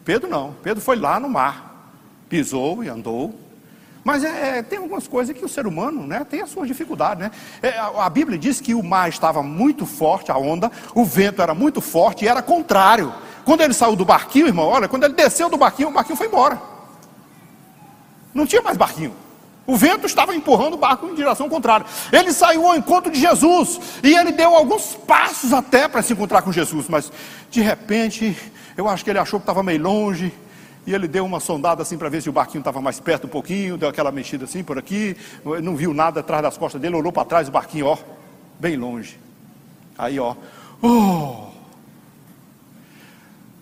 Pedro 0.05 0.29
não. 0.29 0.55
Pedro 0.63 0.81
foi 0.81 0.95
lá 0.95 1.19
no 1.19 1.29
mar, 1.29 1.93
pisou 2.27 2.83
e 2.83 2.89
andou. 2.89 3.33
Mas 4.03 4.24
é, 4.24 4.59
é, 4.59 4.63
tem 4.63 4.79
algumas 4.79 5.07
coisas 5.07 5.38
que 5.38 5.43
o 5.43 5.50
ser 5.50 5.67
humano 5.67 6.07
né, 6.07 6.25
tem 6.27 6.41
as 6.41 6.50
suas 6.50 6.67
dificuldades. 6.67 7.24
Né? 7.24 7.31
É, 7.62 7.77
a, 7.77 8.09
Bíblia 8.09 8.38
diz 8.39 8.62
que 8.62 8.74
o 8.74 8.81
mar 8.81 9.09
estava 9.09 9.43
muito 9.43 9.86
forte, 9.86 10.31
a 10.31 10.38
onda, 10.38 10.71
o 10.95 11.03
vento 11.03 11.41
era 11.41 11.53
muito 11.53 11.81
forte 11.81 12.25
e 12.25 12.27
era 12.27 12.41
contrário. 12.41 13.13
Quando 13.45 13.62
ele 13.62 13.74
saiu 13.74 13.95
do 13.95 14.05
barquinho, 14.05 14.48
irmão, 14.48 14.67
olha, 14.67 14.88
quando 14.88 15.03
ele 15.03 15.13
desceu 15.13 15.50
do 15.50 15.57
barquinho, 15.57 15.89
o 15.89 15.91
barquinho 15.91 16.17
foi 16.17 16.27
embora. 16.27 16.59
Não 18.33 18.45
tinha 18.45 18.62
mais 18.62 18.77
barquinho. 18.77 19.13
O 19.69 19.75
vento 19.75 20.07
estava 20.07 20.35
empurrando 20.35 20.73
o 20.73 20.77
barco 20.77 21.05
em 21.05 21.13
direção 21.13 21.47
contrária. 21.47 21.85
Ele 22.11 22.33
saiu 22.33 22.65
ao 22.65 22.75
encontro 22.75 23.11
de 23.11 23.19
Jesus 23.19 23.79
e 24.01 24.15
ele 24.15 24.31
deu 24.31 24.55
alguns 24.55 24.95
passos 24.95 25.53
até 25.53 25.88
para 25.88 26.01
se 26.01 26.11
encontrar 26.11 26.41
com 26.41 26.51
Jesus, 26.51 26.88
mas 26.89 27.11
de 27.51 27.61
repente, 27.61 28.35
eu 28.75 28.89
acho 28.89 29.03
que 29.03 29.11
ele 29.11 29.19
achou 29.19 29.39
que 29.39 29.43
estava 29.43 29.61
meio 29.61 29.83
longe. 29.83 30.33
E 30.88 30.93
ele 30.93 31.07
deu 31.07 31.23
uma 31.23 31.39
sondada 31.39 31.83
assim 31.83 31.99
para 31.99 32.09
ver 32.09 32.19
se 32.19 32.27
o 32.27 32.31
barquinho 32.31 32.61
estava 32.61 32.81
mais 32.81 32.99
perto 32.99 33.27
um 33.27 33.29
pouquinho, 33.29 33.77
deu 33.77 33.88
aquela 33.88 34.11
mexida 34.11 34.45
assim 34.45 34.63
por 34.63 34.79
aqui, 34.79 35.15
não 35.61 35.75
viu 35.75 35.93
nada 35.93 36.21
atrás 36.21 36.41
das 36.41 36.57
costas 36.57 36.81
dele, 36.81 36.95
olhou 36.95 37.11
para 37.11 37.25
trás 37.25 37.47
o 37.47 37.51
barquinho, 37.51 37.85
ó, 37.85 37.97
bem 38.59 38.75
longe. 38.75 39.19
Aí, 39.95 40.19
ó, 40.19 40.33
oh, 40.81 41.49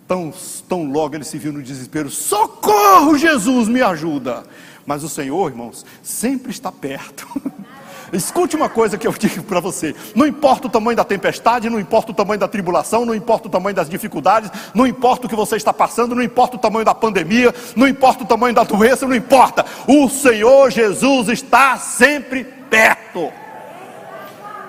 tão, 0.08 0.34
tão 0.70 0.90
logo 0.90 1.16
ele 1.16 1.26
se 1.26 1.38
viu 1.38 1.52
no 1.52 1.62
desespero: 1.62 2.10
socorro, 2.10 3.18
Jesus, 3.18 3.68
me 3.68 3.82
ajuda. 3.82 4.46
Mas 4.88 5.04
o 5.04 5.10
Senhor, 5.10 5.52
irmãos, 5.52 5.86
sempre 6.02 6.50
está 6.50 6.72
perto. 6.72 7.28
Escute 8.14 8.56
uma 8.56 8.70
coisa 8.70 8.98
que 8.98 9.06
eu 9.06 9.12
digo 9.12 9.44
para 9.44 9.60
você: 9.60 9.94
não 10.16 10.26
importa 10.26 10.68
o 10.68 10.70
tamanho 10.70 10.96
da 10.96 11.04
tempestade, 11.04 11.70
não 11.70 11.78
importa 11.78 12.14
o 12.14 12.16
tamanho 12.16 12.40
da 12.40 12.48
tribulação, 12.48 13.06
não 13.06 13.14
importa 13.14 13.50
o 13.50 13.52
tamanho 13.52 13.76
das 13.76 13.90
dificuldades, 13.90 14.50
não 14.74 14.88
importa 14.88 15.26
o 15.26 15.30
que 15.30 15.36
você 15.36 15.58
está 15.58 15.74
passando, 15.74 16.16
não 16.16 16.24
importa 16.24 16.56
o 16.56 16.60
tamanho 16.60 16.86
da 16.86 16.96
pandemia, 16.96 17.54
não 17.76 17.86
importa 17.86 18.24
o 18.24 18.28
tamanho 18.28 18.56
da 18.56 18.64
doença, 18.64 19.06
não 19.06 19.14
importa, 19.14 19.66
o 19.86 20.08
Senhor 20.08 20.72
Jesus 20.72 21.28
está 21.28 21.78
sempre 21.78 22.46
perto. 22.46 23.30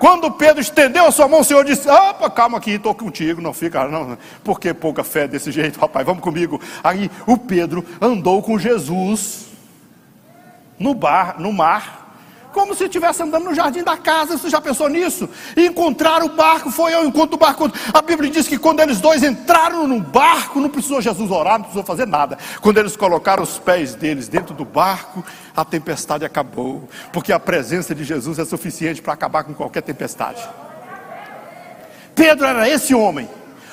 Quando 0.01 0.33
Pedro 0.33 0.61
estendeu 0.61 1.07
a 1.07 1.13
sua 1.13 1.29
mão, 1.29 1.41
o 1.41 1.45
Senhor 1.45 1.65
disse: 1.65 1.89
Opa, 1.89 2.29
calma 2.29 2.59
aqui, 2.59 2.73
estou 2.73 2.93
contigo, 2.93 3.41
não 3.41 3.53
fica, 3.53 3.87
não. 3.87 4.19
Por 4.43 4.59
que 4.59 4.75
pouca 4.75 5.05
fé 5.05 5.29
desse 5.29 5.53
jeito, 5.53 5.79
rapaz? 5.79 6.05
Vamos 6.05 6.25
comigo. 6.25 6.61
Aí 6.83 7.09
o 7.25 7.37
Pedro 7.37 7.85
andou 8.01 8.43
com 8.43 8.59
Jesus 8.59 9.48
no 10.79 10.95
bar, 10.95 11.41
no 11.41 11.53
mar, 11.53 11.99
como 12.53 12.75
se 12.75 12.85
estivesse 12.85 13.23
andando 13.23 13.45
no 13.45 13.55
jardim 13.55 13.83
da 13.83 13.97
casa. 13.97 14.37
Você 14.37 14.51
já 14.51 14.61
pensou 14.61 14.89
nisso? 14.89 15.29
E 15.57 15.67
encontrar 15.67 16.23
o 16.25 16.31
barco, 16.31 16.71
foi 16.71 16.93
ao 16.93 17.05
encontro 17.05 17.31
do 17.31 17.37
barco. 17.37 17.71
A 17.93 18.03
Bíblia 18.03 18.31
diz 18.31 18.49
que 18.49 18.59
quando 18.59 18.81
eles 18.81 19.01
dois 19.01 19.23
entraram 19.23 19.87
no 19.87 20.01
barco, 20.01 20.61
não 20.61 20.69
precisou 20.69 21.01
Jesus 21.01 21.31
orar, 21.31 21.55
não 21.55 21.65
precisou 21.65 21.85
fazer 21.85 22.07
nada. 22.07 22.39
Quando 22.61 22.79
eles 22.79 22.97
colocaram 22.97 23.43
os 23.43 23.59
pés 23.59 23.95
deles 23.95 24.29
dentro 24.29 24.55
do 24.55 24.65
barco, 24.65 25.25
a 25.57 25.65
tempestade 25.65 26.25
acabou, 26.25 26.89
porque 27.13 27.33
a 27.33 27.39
presença 27.39 27.95
de 27.95 28.03
Jesus 28.03 28.39
é 28.39 28.45
suficiente 28.45 29.01
para 29.01 29.13
acabar 29.13 29.45
com 29.45 29.55
qualquer 29.55 29.83
tempestade. 29.83 30.43
Pedro 32.15 32.47
era 32.47 32.69
esse 32.69 32.95
homem 32.95 33.29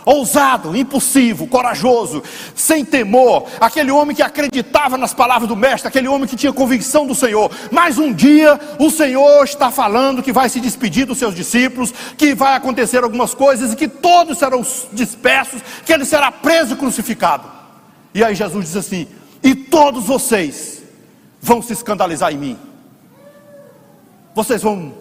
ousado, 0.06 0.78
impulsivo, 0.78 1.48
corajoso, 1.48 2.22
sem 2.56 2.86
temor, 2.86 3.48
aquele 3.60 3.90
homem 3.92 4.16
que 4.16 4.22
acreditava 4.22 4.98
nas 4.98 5.14
palavras 5.14 5.50
do 5.50 5.56
Mestre, 5.56 5.88
aquele 5.88 6.08
homem 6.08 6.28
que 6.28 6.36
tinha 6.36 6.54
convicção 6.54 7.08
do 7.08 7.16
Senhor. 7.16 7.52
Mas 7.72 7.98
um 7.98 8.14
dia 8.14 8.60
o 8.80 8.92
Senhor 8.92 9.44
está 9.44 9.72
falando 9.72 10.22
que 10.22 10.32
vai 10.32 10.48
se 10.48 10.60
despedir 10.60 11.06
dos 11.06 11.18
seus 11.18 11.34
discípulos, 11.34 11.92
que 12.16 12.36
vai 12.36 12.56
acontecer 12.56 13.04
algumas 13.04 13.34
coisas 13.34 13.74
e 13.74 13.76
que 13.76 13.88
todos 13.88 14.38
serão 14.38 14.64
dispersos, 14.94 15.62
que 15.84 15.92
ele 15.92 16.06
será 16.06 16.32
preso 16.32 16.74
e 16.76 16.78
crucificado. 16.78 17.50
E 18.14 18.24
aí 18.24 18.36
Jesus 18.36 18.66
diz 18.66 18.76
assim: 18.76 19.08
E 19.42 19.56
todos 19.56 20.06
vocês 20.06 20.84
vão 21.42 21.62
se 21.62 21.74
escandalizar 21.74 22.32
em 22.32 22.38
mim, 22.38 22.60
vocês 24.36 24.62
vão 24.62 24.94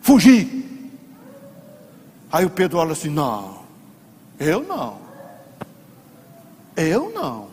fugir. 0.00 0.66
Aí 2.30 2.44
o 2.44 2.50
Pedro 2.50 2.78
olha 2.78 2.92
assim: 2.92 3.08
Não, 3.08 3.57
eu 4.38 4.62
não. 4.62 5.00
Eu 6.76 7.10
não. 7.10 7.48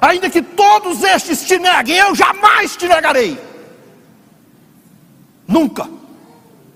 Ainda 0.00 0.30
que 0.30 0.40
todos 0.40 1.02
estes 1.02 1.46
te 1.46 1.58
neguem, 1.58 1.96
eu 1.96 2.14
jamais 2.14 2.76
te 2.76 2.86
negarei. 2.86 3.38
Nunca. 5.46 5.88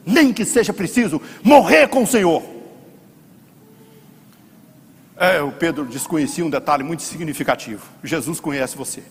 Nem 0.04 0.32
que 0.32 0.44
seja 0.44 0.73
preciso 0.73 1.21
morrer 1.42 1.88
com 1.88 2.02
o 2.02 2.06
Senhor. 2.06 2.42
É, 5.16 5.40
o 5.40 5.52
Pedro 5.52 5.85
desconhecia 5.85 6.44
um 6.44 6.50
detalhe 6.50 6.82
muito 6.82 7.02
significativo. 7.02 7.87
Jesus 8.02 8.40
conhece 8.40 8.76
você. 8.76 9.04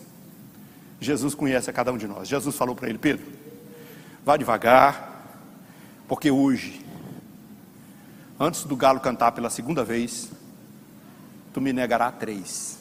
Jesus 1.00 1.34
conhece 1.34 1.70
a 1.70 1.72
cada 1.72 1.90
um 1.90 1.96
de 1.96 2.06
nós. 2.06 2.28
Jesus 2.28 2.54
falou 2.54 2.76
para 2.76 2.88
ele: 2.88 2.98
Pedro, 2.98 3.24
vá 4.24 4.36
devagar, 4.36 5.24
porque 6.06 6.30
hoje 6.30 6.81
antes 8.42 8.64
do 8.64 8.74
galo 8.74 8.98
cantar 8.98 9.30
pela 9.32 9.48
segunda 9.48 9.84
vez, 9.84 10.28
tu 11.54 11.60
me 11.60 11.72
negará 11.72 12.10
três. 12.10 12.76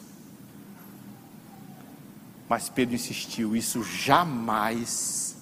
Mas 2.50 2.68
Pedro 2.68 2.96
insistiu: 2.96 3.56
isso 3.56 3.84
jamais 3.84 5.38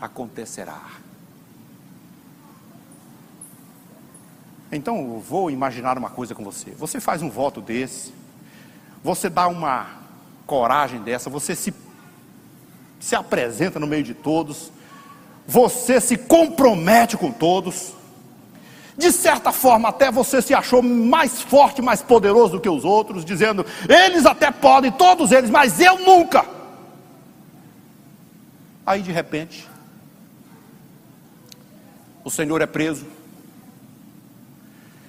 acontecerá. 0.00 0.82
Então 4.72 5.20
vou 5.20 5.50
imaginar 5.50 5.96
uma 5.96 6.10
coisa 6.10 6.34
com 6.34 6.42
você. 6.42 6.72
Você 6.72 6.98
faz 6.98 7.22
um 7.22 7.30
voto 7.30 7.60
desse, 7.60 8.12
você 9.04 9.30
dá 9.30 9.46
uma 9.46 10.02
coragem 10.44 11.00
dessa, 11.02 11.30
você 11.30 11.54
se, 11.54 11.72
se 12.98 13.14
apresenta 13.14 13.78
no 13.78 13.86
meio 13.86 14.02
de 14.02 14.14
todos, 14.14 14.72
você 15.46 16.00
se 16.00 16.16
compromete 16.16 17.16
com 17.16 17.30
todos. 17.30 18.01
De 18.96 19.10
certa 19.10 19.52
forma, 19.52 19.88
até 19.88 20.10
você 20.10 20.42
se 20.42 20.52
achou 20.52 20.82
mais 20.82 21.40
forte, 21.40 21.80
mais 21.80 22.02
poderoso 22.02 22.52
do 22.52 22.60
que 22.60 22.68
os 22.68 22.84
outros, 22.84 23.24
dizendo: 23.24 23.64
eles 23.88 24.26
até 24.26 24.50
podem, 24.50 24.92
todos 24.92 25.32
eles, 25.32 25.48
mas 25.48 25.80
eu 25.80 25.98
nunca. 25.98 26.44
Aí 28.84 29.00
de 29.00 29.10
repente, 29.10 29.66
o 32.24 32.30
Senhor 32.30 32.60
é 32.60 32.66
preso. 32.66 33.06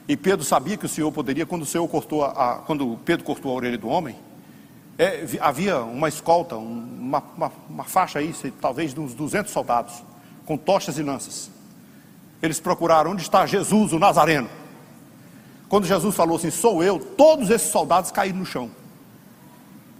E 0.07 0.17
Pedro 0.17 0.45
sabia 0.45 0.77
que 0.77 0.85
o 0.85 0.89
Senhor 0.89 1.11
poderia, 1.11 1.45
quando 1.45 1.63
o 1.63 1.65
Senhor 1.65 1.87
cortou 1.87 2.23
a, 2.25 2.61
quando 2.65 2.99
Pedro 3.05 3.25
cortou 3.25 3.51
a 3.51 3.55
orelha 3.55 3.77
do 3.77 3.87
homem, 3.87 4.15
é, 4.97 5.25
havia 5.39 5.81
uma 5.81 6.07
escolta, 6.07 6.55
uma, 6.55 7.23
uma, 7.35 7.51
uma 7.69 7.83
faixa 7.83 8.19
aí, 8.19 8.33
talvez 8.61 8.93
de 8.93 8.99
uns 8.99 9.13
200 9.13 9.51
soldados, 9.51 10.03
com 10.45 10.57
tochas 10.57 10.97
e 10.97 11.03
lanças. 11.03 11.52
Eles 12.43 12.59
procuraram 12.59 13.11
onde 13.11 13.21
está 13.21 13.45
Jesus, 13.45 13.93
o 13.93 13.99
Nazareno. 13.99 14.49
Quando 15.69 15.87
Jesus 15.87 16.13
falou 16.13 16.35
assim, 16.35 16.51
sou 16.51 16.83
eu, 16.83 16.99
todos 16.99 17.49
esses 17.49 17.71
soldados 17.71 18.11
caíram 18.11 18.39
no 18.39 18.45
chão. 18.45 18.69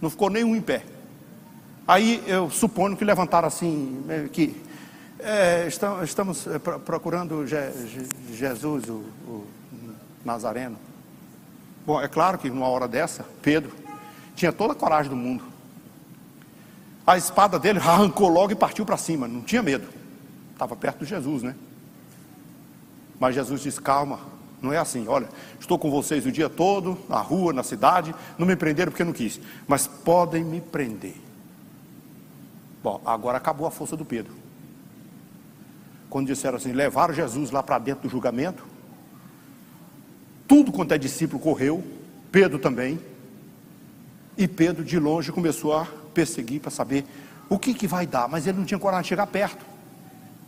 Não 0.02 0.10
ficou 0.10 0.30
nenhum 0.30 0.54
em 0.54 0.62
pé. 0.62 0.84
Aí 1.88 2.22
eu 2.28 2.50
suponho 2.50 2.98
que 2.98 3.06
levantaram 3.06 3.48
assim, 3.48 4.04
que 4.34 4.62
é, 5.20 5.70
estamos, 6.04 6.46
é, 6.46 6.60
procurando 6.60 7.48
Je, 7.48 7.72
Je, 7.88 8.36
Jesus, 8.36 8.90
o, 8.90 9.06
o 9.26 9.48
Nazareno. 10.26 10.78
Bom, 11.86 12.02
é 12.02 12.10
claro 12.10 12.38
que 12.38 12.50
numa 12.50 12.68
hora 12.68 12.90
dessa, 12.90 13.26
Pedro 13.42 13.72
tinha 14.36 14.52
toda 14.52 14.74
a 14.74 14.76
coragem 14.76 15.10
do 15.10 15.16
mundo. 15.16 15.46
A 17.08 17.18
espada 17.18 17.58
dele 17.58 17.80
arrancou 17.84 18.28
logo 18.28 18.52
e 18.52 18.56
partiu 18.56 18.86
para 18.86 18.98
cima, 18.98 19.30
não 19.30 19.42
tinha 19.42 19.64
medo. 19.64 19.88
Estava 20.52 20.76
perto 20.76 21.00
de 21.00 21.06
Jesus, 21.06 21.42
né? 21.42 21.56
Mas 23.20 23.36
Jesus 23.36 23.62
diz: 23.62 23.80
calma, 23.80 24.20
não 24.64 24.72
é 24.72 24.78
assim. 24.78 25.08
Olha, 25.08 25.28
estou 25.60 25.78
com 25.78 25.92
vocês 25.92 26.26
o 26.26 26.32
dia 26.32 26.50
todo, 26.50 26.98
na 27.10 27.18
rua, 27.18 27.52
na 27.52 27.64
cidade. 27.64 28.16
Não 28.38 28.48
me 28.48 28.56
prenderam 28.56 28.92
porque 28.92 29.04
não 29.04 29.12
quis, 29.12 29.40
mas 29.68 29.86
podem 29.86 30.44
me 30.44 30.62
prender. 30.62 31.16
Bom, 32.82 33.02
agora 33.06 33.38
acabou 33.38 33.68
a 33.68 33.72
força 33.72 33.98
do 33.98 34.06
Pedro. 34.06 34.34
Quando 36.10 36.28
disseram 36.28 36.58
assim: 36.58 36.72
levaram 36.72 37.14
Jesus 37.14 37.52
lá 37.52 37.62
para 37.62 37.78
dentro 37.78 38.04
do 38.04 38.10
julgamento. 38.10 38.64
Tudo 40.48 40.72
quanto 40.72 40.94
é 40.94 40.98
discípulo 40.98 41.42
correu, 41.42 41.84
Pedro 42.32 42.58
também. 42.58 43.00
E 44.38 44.48
Pedro 44.48 44.84
de 44.84 44.98
longe 44.98 45.32
começou 45.32 45.78
a 45.78 45.86
perseguir 46.14 46.60
para 46.60 46.72
saber 46.72 47.06
o 47.50 47.60
que, 47.60 47.74
que 47.74 47.88
vai 47.88 48.08
dar, 48.08 48.28
mas 48.28 48.48
ele 48.48 48.58
não 48.58 48.66
tinha 48.66 48.80
coragem 48.80 49.04
de 49.04 49.10
chegar 49.10 49.28
perto. 49.28 49.66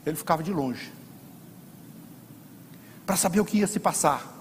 Ele 0.05 0.15
ficava 0.15 0.41
de 0.41 0.51
longe 0.51 0.91
para 3.05 3.15
saber 3.15 3.39
o 3.39 3.45
que 3.45 3.57
ia 3.57 3.67
se 3.67 3.79
passar. 3.79 4.33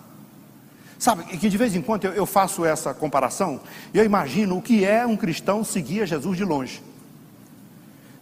Sabe, 0.98 1.24
que 1.24 1.48
de 1.48 1.58
vez 1.58 1.74
em 1.74 1.82
quando 1.82 2.04
eu, 2.04 2.12
eu 2.12 2.26
faço 2.26 2.64
essa 2.64 2.94
comparação 2.94 3.60
e 3.92 3.98
eu 3.98 4.04
imagino 4.04 4.56
o 4.56 4.62
que 4.62 4.84
é 4.84 5.04
um 5.04 5.16
cristão 5.16 5.62
seguir 5.64 6.02
a 6.02 6.06
Jesus 6.06 6.36
de 6.36 6.44
longe. 6.44 6.82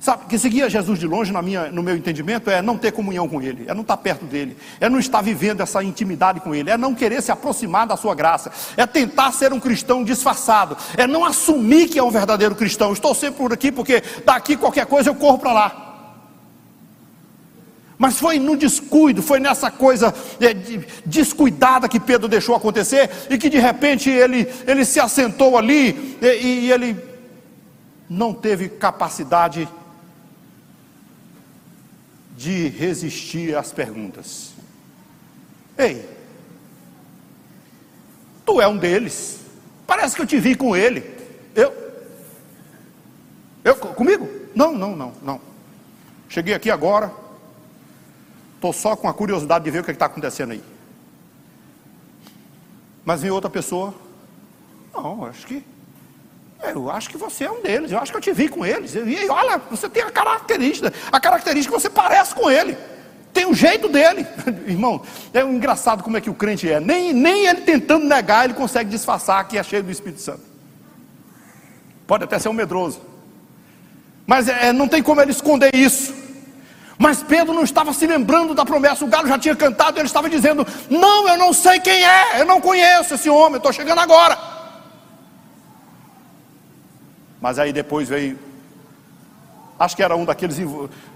Sabe, 0.01 0.25
que 0.27 0.37
seguir 0.37 0.65
a 0.65 0.69
Jesus 0.69 0.99
de 0.99 1.07
longe, 1.07 1.31
na 1.31 1.41
minha, 1.41 1.71
no 1.71 1.81
meu 1.81 1.97
entendimento, 1.97 2.51
é 2.51 2.61
não 2.61 2.77
ter 2.77 2.91
comunhão 2.91 3.29
com 3.29 3.41
Ele, 3.41 3.67
é 3.69 3.75
não 3.75 3.83
estar 3.83 3.97
perto 3.99 4.25
dele, 4.25 4.57
é 4.81 4.89
não 4.89 4.99
estar 4.99 5.23
vivendo 5.23 5.61
essa 5.61 5.81
intimidade 5.81 6.41
com 6.41 6.53
Ele, 6.53 6.71
é 6.71 6.77
não 6.77 6.93
querer 6.93 7.23
se 7.23 7.31
aproximar 7.31 7.87
da 7.87 7.97
Sua 7.97 8.13
graça, 8.13 8.51
é 8.77 8.85
tentar 8.85 9.31
ser 9.31 9.53
um 9.53 9.61
cristão 9.61 10.03
disfarçado, 10.03 10.77
é 10.97 11.07
não 11.07 11.25
assumir 11.25 11.89
que 11.89 12.01
é 12.01 12.03
um 12.03 12.11
verdadeiro 12.11 12.57
cristão. 12.57 12.93
Estou 12.93 13.15
sempre 13.15 13.37
por 13.37 13.53
aqui 13.53 13.71
porque 13.71 14.03
daqui 14.25 14.57
qualquer 14.57 14.87
coisa 14.87 15.09
eu 15.09 15.15
corro 15.15 15.39
para 15.39 15.53
lá. 15.53 15.92
Mas 18.03 18.19
foi 18.19 18.41
no 18.41 18.57
descuido, 18.57 19.23
foi 19.23 19.39
nessa 19.39 19.71
coisa 19.71 20.13
é, 20.41 20.53
descuidada 21.07 21.89
que 21.89 22.01
Pedro 22.01 22.27
deixou 22.27 22.53
acontecer 22.57 23.09
e 23.31 23.39
que 23.39 23.49
de 23.49 23.61
repente 23.61 24.11
ele, 24.11 24.53
ele 24.67 24.85
se 24.85 24.99
assentou 24.99 25.57
ali 25.57 26.19
e, 26.21 26.27
e 26.27 26.73
ele 26.73 26.97
não 28.11 28.35
teve 28.35 28.69
capacidade 28.69 29.69
de 32.37 32.67
resistir 32.71 33.57
às 33.57 33.71
perguntas. 33.71 34.51
Ei, 35.79 36.05
tu 38.45 38.61
é 38.61 38.67
um 38.67 38.79
deles. 38.79 39.43
Parece 39.87 40.17
que 40.17 40.23
eu 40.23 40.27
te 40.27 40.41
vi 40.41 40.57
com 40.57 40.75
ele. 40.75 41.05
Eu? 41.55 41.73
Eu 43.63 43.77
comigo? 43.77 44.29
Não, 44.57 44.73
não, 44.73 44.97
não, 44.97 45.13
não. 45.23 45.41
Cheguei 46.29 46.53
aqui 46.53 46.69
agora. 46.69 47.22
Estou 48.63 48.73
só 48.73 48.95
com 48.95 49.09
a 49.09 49.13
curiosidade 49.13 49.65
de 49.65 49.73
ver 49.73 49.81
o 49.81 49.83
que 49.83 49.91
é 49.91 49.93
está 49.93 50.07
acontecendo 50.07 50.53
aí. 50.53 50.63
Mas 53.05 53.21
vem 53.21 53.29
outra 53.33 53.51
pessoa. 53.51 53.93
Não, 54.95 55.25
acho 55.25 55.45
que 55.49 55.65
eu 56.63 56.89
acho 56.89 57.11
que 57.11 57.17
você 57.17 57.43
é 57.43 57.51
um 57.51 57.61
deles, 57.61 57.91
eu 57.91 57.99
acho 57.99 58.13
que 58.13 58.19
eu 58.19 58.23
te 58.23 58.31
vi 58.31 58.49
com 58.49 58.65
eles. 58.65 58.95
E 58.95 59.29
olha, 59.29 59.61
você 59.69 59.89
tem 59.89 60.05
a 60.05 60.13
característica, 60.13 60.93
a 61.11 61.19
característica 61.19 61.77
você 61.77 61.91
parece 61.91 62.37
com 62.37 62.49
ele. 62.49 62.79
Tem 63.33 63.47
o 63.47 63.53
jeito 63.53 63.89
dele. 63.89 64.25
Irmão, 64.65 65.03
é 65.35 65.45
um 65.45 65.55
engraçado 65.55 66.05
como 66.05 66.17
é 66.17 66.21
que 66.21 66.31
o 66.31 66.35
crente 66.35 66.71
é. 66.71 66.79
Nem, 66.79 67.13
nem 67.13 67.47
ele 67.47 67.63
tentando 67.63 68.07
negar, 68.07 68.45
ele 68.45 68.55
consegue 68.55 68.89
disfarçar 68.89 69.49
que 69.49 69.59
é 69.59 69.63
cheio 69.65 69.83
do 69.83 69.91
Espírito 69.91 70.21
Santo. 70.21 70.43
Pode 72.07 72.23
até 72.23 72.39
ser 72.39 72.49
um 72.49 72.53
medroso. 72.53 73.01
Mas 74.25 74.47
é, 74.47 74.73
não 74.73 74.87
tem 74.87 75.03
como 75.03 75.21
ele 75.21 75.33
esconder 75.33 75.75
isso. 75.75 76.22
Mas 77.03 77.21
Pedro 77.21 77.53
não 77.53 77.65
estava 77.65 77.93
se 77.93 78.07
lembrando 78.07 78.55
da 78.55 78.65
promessa, 78.65 79.05
o 79.05 79.09
galo 79.09 79.27
já 79.27 79.37
tinha 79.37 79.57
cantado, 79.57 79.99
ele 79.99 80.07
estava 80.07 80.31
dizendo: 80.31 80.65
Não, 80.89 81.29
eu 81.29 81.37
não 81.37 81.53
sei 81.53 81.81
quem 81.81 82.01
é, 82.05 82.41
eu 82.41 82.47
não 82.47 82.61
conheço 82.61 83.15
esse 83.15 83.29
homem, 83.29 83.55
eu 83.55 83.57
estou 83.57 83.73
chegando 83.73 83.99
agora. 83.99 84.39
Mas 87.41 87.59
aí 87.59 87.73
depois 87.73 88.09
veio. 88.09 88.39
Acho 89.81 89.97
que 89.97 90.03
era 90.05 90.15
um 90.15 90.25
daqueles, 90.25 90.59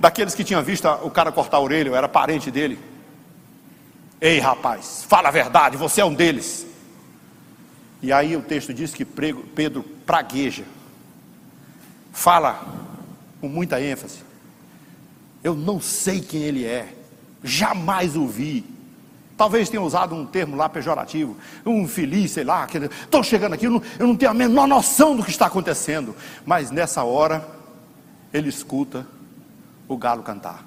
daqueles 0.00 0.34
que 0.34 0.42
tinha 0.42 0.60
visto 0.60 0.88
o 0.88 1.10
cara 1.10 1.30
cortar 1.30 1.58
a 1.58 1.60
orelha, 1.60 1.94
era 1.94 2.08
parente 2.08 2.50
dele. 2.50 2.80
Ei 4.20 4.40
rapaz, 4.40 5.06
fala 5.08 5.28
a 5.28 5.30
verdade, 5.30 5.76
você 5.76 6.00
é 6.00 6.04
um 6.04 6.14
deles. 6.14 6.66
E 8.02 8.12
aí 8.12 8.34
o 8.34 8.42
texto 8.42 8.74
diz 8.74 8.92
que 8.92 9.04
Pedro 9.04 9.84
pragueja, 10.04 10.64
fala 12.12 12.66
com 13.40 13.48
muita 13.48 13.80
ênfase. 13.80 14.25
Eu 15.46 15.54
não 15.54 15.80
sei 15.80 16.20
quem 16.20 16.42
ele 16.42 16.64
é, 16.64 16.92
jamais 17.44 18.16
o 18.16 18.26
vi. 18.26 18.66
Talvez 19.36 19.68
tenha 19.68 19.80
usado 19.80 20.12
um 20.12 20.26
termo 20.26 20.56
lá 20.56 20.68
pejorativo, 20.68 21.36
um 21.64 21.86
feliz, 21.86 22.32
sei 22.32 22.42
lá. 22.42 22.66
Estou 23.00 23.22
chegando 23.22 23.52
aqui, 23.52 23.66
eu 23.66 23.70
não, 23.70 23.82
eu 23.96 24.08
não 24.08 24.16
tenho 24.16 24.32
a 24.32 24.34
menor 24.34 24.66
noção 24.66 25.14
do 25.14 25.22
que 25.22 25.30
está 25.30 25.46
acontecendo. 25.46 26.16
Mas 26.44 26.72
nessa 26.72 27.04
hora, 27.04 27.46
ele 28.34 28.48
escuta 28.48 29.06
o 29.86 29.96
galo 29.96 30.24
cantar. 30.24 30.64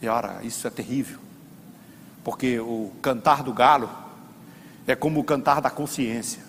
E 0.00 0.06
ora, 0.06 0.38
isso 0.44 0.68
é 0.68 0.70
terrível, 0.70 1.18
porque 2.22 2.60
o 2.60 2.92
cantar 3.02 3.42
do 3.42 3.52
galo 3.52 3.90
é 4.86 4.94
como 4.94 5.18
o 5.18 5.24
cantar 5.24 5.60
da 5.60 5.68
consciência. 5.68 6.44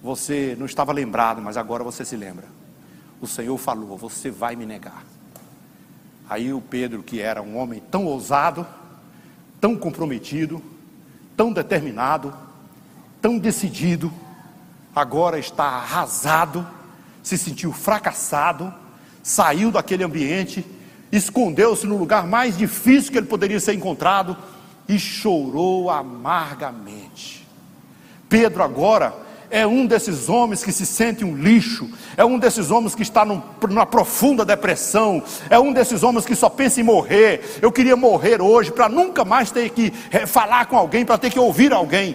Você 0.00 0.54
não 0.56 0.66
estava 0.66 0.92
lembrado, 0.92 1.42
mas 1.42 1.56
agora 1.56 1.82
você 1.82 2.04
se 2.04 2.14
lembra. 2.14 2.59
O 3.20 3.26
Senhor 3.26 3.56
falou: 3.58 3.96
Você 3.98 4.30
vai 4.30 4.56
me 4.56 4.64
negar. 4.64 5.04
Aí 6.28 6.52
o 6.52 6.60
Pedro, 6.60 7.02
que 7.02 7.20
era 7.20 7.42
um 7.42 7.58
homem 7.58 7.82
tão 7.90 8.06
ousado, 8.06 8.66
tão 9.60 9.76
comprometido, 9.76 10.62
tão 11.36 11.52
determinado, 11.52 12.32
tão 13.20 13.38
decidido, 13.38 14.12
agora 14.94 15.38
está 15.38 15.64
arrasado, 15.64 16.66
se 17.22 17.36
sentiu 17.36 17.72
fracassado, 17.72 18.72
saiu 19.22 19.70
daquele 19.72 20.04
ambiente, 20.04 20.64
escondeu-se 21.10 21.86
no 21.86 21.98
lugar 21.98 22.26
mais 22.26 22.56
difícil 22.56 23.12
que 23.12 23.18
ele 23.18 23.26
poderia 23.26 23.58
ser 23.58 23.74
encontrado 23.74 24.36
e 24.88 24.98
chorou 24.98 25.90
amargamente. 25.90 27.46
Pedro 28.28 28.62
agora 28.62 29.29
é 29.50 29.66
um 29.66 29.84
desses 29.84 30.28
homens 30.28 30.62
que 30.62 30.70
se 30.70 30.86
sente 30.86 31.24
um 31.24 31.36
lixo, 31.36 31.88
é 32.16 32.24
um 32.24 32.38
desses 32.38 32.70
homens 32.70 32.94
que 32.94 33.02
está 33.02 33.24
num, 33.24 33.42
numa 33.68 33.84
profunda 33.84 34.44
depressão, 34.44 35.22
é 35.50 35.58
um 35.58 35.72
desses 35.72 36.02
homens 36.02 36.24
que 36.24 36.36
só 36.36 36.48
pensa 36.48 36.80
em 36.80 36.84
morrer. 36.84 37.58
Eu 37.60 37.72
queria 37.72 37.96
morrer 37.96 38.40
hoje 38.40 38.70
para 38.70 38.88
nunca 38.88 39.24
mais 39.24 39.50
ter 39.50 39.70
que 39.70 39.92
é, 40.10 40.24
falar 40.24 40.66
com 40.66 40.76
alguém, 40.76 41.04
para 41.04 41.18
ter 41.18 41.30
que 41.30 41.38
ouvir 41.38 41.72
alguém. 41.72 42.14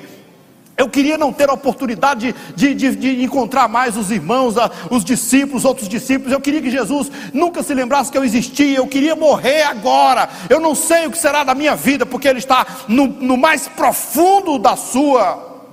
Eu 0.78 0.90
queria 0.90 1.18
não 1.18 1.32
ter 1.32 1.50
a 1.50 1.54
oportunidade 1.54 2.36
de, 2.54 2.74
de, 2.74 2.96
de, 2.96 3.24
encontrar 3.24 3.68
mais 3.68 3.96
os 3.96 4.12
irmãos, 4.12 4.56
os 4.90 5.06
discípulos, 5.06 5.64
outros 5.64 5.88
discípulos. 5.88 6.34
Eu 6.34 6.42
queria 6.42 6.62
que 6.62 6.70
Jesus 6.70 7.10
nunca 7.34 7.64
se 7.64 7.74
lembrasse 7.74 8.12
que 8.12 8.18
eu 8.18 8.26
existia. 8.26 8.78
Eu 8.78 8.88
queria 8.88 9.16
morrer 9.16 9.64
agora. 9.64 10.28
Eu 10.50 10.60
não 10.60 10.76
sei 10.76 11.08
o 11.08 11.12
que 11.12 11.18
será 11.18 11.46
da 11.46 11.56
minha 11.56 11.78
vida, 11.78 12.06
porque 12.06 12.28
Ele 12.28 12.40
está 12.40 12.68
no, 12.90 13.08
no 13.08 13.38
mais 13.38 13.70
profundo 13.70 14.60
da 14.60 14.76
sua 14.76 15.64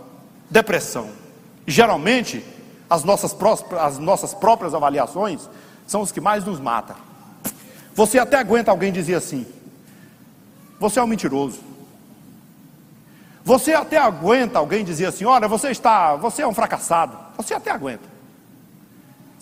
depressão. 0.49 1.22
Geralmente, 1.67 2.45
as 2.89 3.05
nossas, 3.05 3.37
as 3.81 3.99
nossas 3.99 4.35
próprias 4.35 4.75
avaliações 4.75 5.49
são 5.87 6.01
os 6.01 6.13
que 6.13 6.21
mais 6.21 6.45
nos 6.45 6.61
matam. 6.61 6.97
Você 7.95 8.19
até 8.19 8.37
aguenta 8.39 8.71
alguém 8.71 8.93
dizer 8.93 9.15
assim: 9.15 9.47
você 10.79 10.99
é 10.99 11.03
um 11.03 11.07
mentiroso. 11.07 11.61
Você 13.45 13.73
até 13.73 13.99
aguenta 13.99 14.59
alguém 14.59 14.85
dizer 14.85 15.07
assim: 15.07 15.25
olha, 15.25 15.49
você 15.49 15.71
está, 15.71 16.17
você 16.17 16.43
é 16.43 16.47
um 16.47 16.55
fracassado. 16.55 17.17
Você 17.37 17.55
até 17.55 17.71
aguenta. 17.71 18.12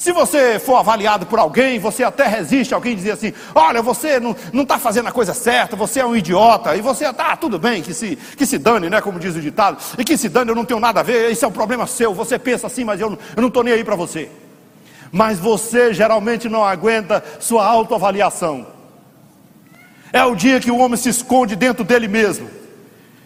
Se 0.00 0.12
você 0.12 0.58
for 0.58 0.76
avaliado 0.76 1.26
por 1.26 1.38
alguém, 1.38 1.78
você 1.78 2.02
até 2.02 2.26
resiste, 2.26 2.72
alguém 2.72 2.96
dizer 2.96 3.10
assim: 3.10 3.34
olha, 3.54 3.82
você 3.82 4.18
não 4.18 4.34
está 4.62 4.78
fazendo 4.78 5.10
a 5.10 5.12
coisa 5.12 5.34
certa, 5.34 5.76
você 5.76 6.00
é 6.00 6.06
um 6.06 6.16
idiota, 6.16 6.74
e 6.74 6.80
você 6.80 7.06
está, 7.06 7.32
ah, 7.32 7.36
tudo 7.36 7.58
bem, 7.58 7.82
que 7.82 7.92
se, 7.92 8.16
que 8.16 8.46
se 8.46 8.56
dane, 8.56 8.88
né? 8.88 9.02
Como 9.02 9.20
diz 9.20 9.36
o 9.36 9.40
ditado, 9.42 9.76
e 9.98 10.02
que 10.02 10.16
se 10.16 10.30
dane, 10.30 10.50
eu 10.50 10.54
não 10.54 10.64
tenho 10.64 10.80
nada 10.80 11.00
a 11.00 11.02
ver, 11.02 11.30
isso 11.30 11.44
é 11.44 11.48
um 11.48 11.52
problema 11.52 11.86
seu, 11.86 12.14
você 12.14 12.38
pensa 12.38 12.66
assim, 12.66 12.82
mas 12.82 12.98
eu, 12.98 13.10
eu 13.10 13.42
não 13.42 13.48
estou 13.48 13.62
nem 13.62 13.74
aí 13.74 13.84
para 13.84 13.94
você. 13.94 14.30
Mas 15.12 15.38
você 15.38 15.92
geralmente 15.92 16.48
não 16.48 16.64
aguenta 16.64 17.22
sua 17.38 17.66
autoavaliação. 17.66 18.68
É 20.10 20.24
o 20.24 20.34
dia 20.34 20.60
que 20.60 20.70
o 20.70 20.78
homem 20.78 20.96
se 20.96 21.10
esconde 21.10 21.54
dentro 21.54 21.84
dele 21.84 22.08
mesmo 22.08 22.59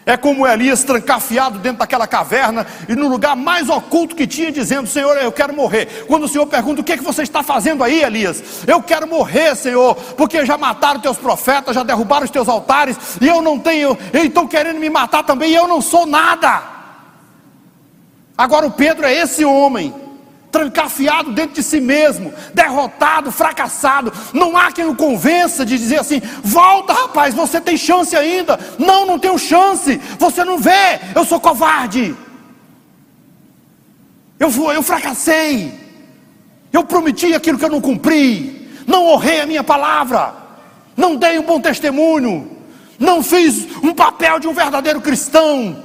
é 0.05 0.15
como 0.15 0.45
Elias 0.45 0.83
trancafiado 0.83 1.57
dentro 1.57 1.79
daquela 1.79 2.05
caverna 2.05 2.67
e 2.87 2.95
no 2.95 3.07
lugar 3.07 3.35
mais 3.35 3.69
oculto 3.69 4.15
que 4.15 4.27
tinha, 4.27 4.51
dizendo: 4.51 4.87
Senhor, 4.87 5.17
eu 5.17 5.31
quero 5.31 5.53
morrer. 5.53 6.05
Quando 6.07 6.23
o 6.23 6.27
Senhor 6.27 6.45
pergunta: 6.45 6.81
O 6.81 6.83
que 6.83 6.93
é 6.93 6.97
que 6.97 7.03
você 7.03 7.23
está 7.23 7.41
fazendo 7.41 7.83
aí, 7.83 8.03
Elias? 8.03 8.63
Eu 8.67 8.83
quero 8.83 9.07
morrer, 9.07 9.55
Senhor, 9.55 9.95
porque 10.15 10.45
já 10.45 10.57
mataram 10.57 10.99
teus 10.99 11.17
profetas, 11.17 11.73
já 11.73 11.81
derrubaram 11.81 12.25
os 12.25 12.31
teus 12.31 12.47
altares 12.47 12.97
e 13.19 13.27
eu 13.27 13.41
não 13.41 13.57
tenho, 13.57 13.97
e 14.13 14.27
estão 14.27 14.47
querendo 14.47 14.79
me 14.79 14.89
matar 14.89 15.23
também 15.23 15.51
e 15.51 15.55
eu 15.55 15.67
não 15.67 15.81
sou 15.81 16.05
nada. 16.05 16.61
Agora 18.37 18.67
o 18.67 18.71
Pedro 18.71 19.07
é 19.07 19.13
esse 19.13 19.43
homem 19.43 20.04
trancafiado 20.55 21.33
dentro 21.33 21.55
de 21.55 21.63
si 21.63 21.81
mesmo, 21.81 22.33
derrotado, 22.53 23.29
fracassado. 23.29 24.13
Não 24.31 24.55
há 24.55 24.71
quem 24.71 24.85
o 24.85 24.95
convença 24.95 25.65
de 25.65 25.77
dizer 25.77 25.99
assim: 25.99 26.21
volta, 26.41 26.93
rapaz, 26.93 27.33
você 27.33 27.59
tem 27.59 27.75
chance 27.75 28.15
ainda. 28.15 28.57
Não, 28.79 29.05
não 29.05 29.19
tenho 29.19 29.37
chance. 29.37 29.99
Você 30.17 30.45
não 30.45 30.57
vê, 30.57 31.01
eu 31.13 31.25
sou 31.25 31.41
covarde. 31.41 32.15
Eu, 34.39 34.49
eu 34.71 34.81
fracassei. 34.81 35.73
Eu 36.71 36.85
prometi 36.85 37.33
aquilo 37.33 37.57
que 37.57 37.65
eu 37.65 37.69
não 37.69 37.81
cumpri. 37.81 38.71
Não 38.87 39.07
honrei 39.07 39.41
a 39.41 39.45
minha 39.45 39.63
palavra. 39.63 40.33
Não 40.95 41.17
dei 41.17 41.37
um 41.37 41.43
bom 41.43 41.59
testemunho. 41.59 42.49
Não 42.97 43.21
fiz 43.21 43.67
um 43.83 43.93
papel 43.93 44.39
de 44.39 44.47
um 44.47 44.53
verdadeiro 44.53 45.01
cristão. 45.01 45.84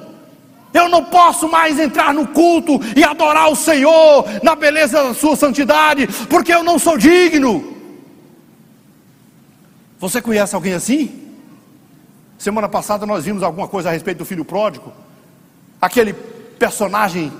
Eu 0.73 0.89
não 0.89 1.05
posso 1.05 1.49
mais 1.49 1.79
entrar 1.79 2.15
no 2.15 2.29
culto 2.29 2.81
e 2.97 3.03
adorar 3.03 3.51
o 3.51 3.57
Senhor 3.57 4.25
na 4.43 4.55
beleza 4.55 5.03
da 5.03 5.15
sua 5.15 5.37
santidade, 5.37 6.07
porque 6.29 6.53
eu 6.53 6.63
não 6.63 6.79
sou 6.79 6.97
digno. 6.97 7.77
Você 9.99 10.23
conhece 10.23 10.55
alguém 10.55 10.73
assim? 10.73 11.21
Semana 12.39 12.69
passada 12.69 13.05
nós 13.05 13.27
vimos 13.27 13.43
alguma 13.43 13.69
coisa 13.69 13.91
a 13.91 13.93
respeito 13.93 14.19
do 14.19 14.25
filho 14.25 14.47
pródigo, 14.47 14.91
aquele 15.81 16.15
personagem 16.15 17.31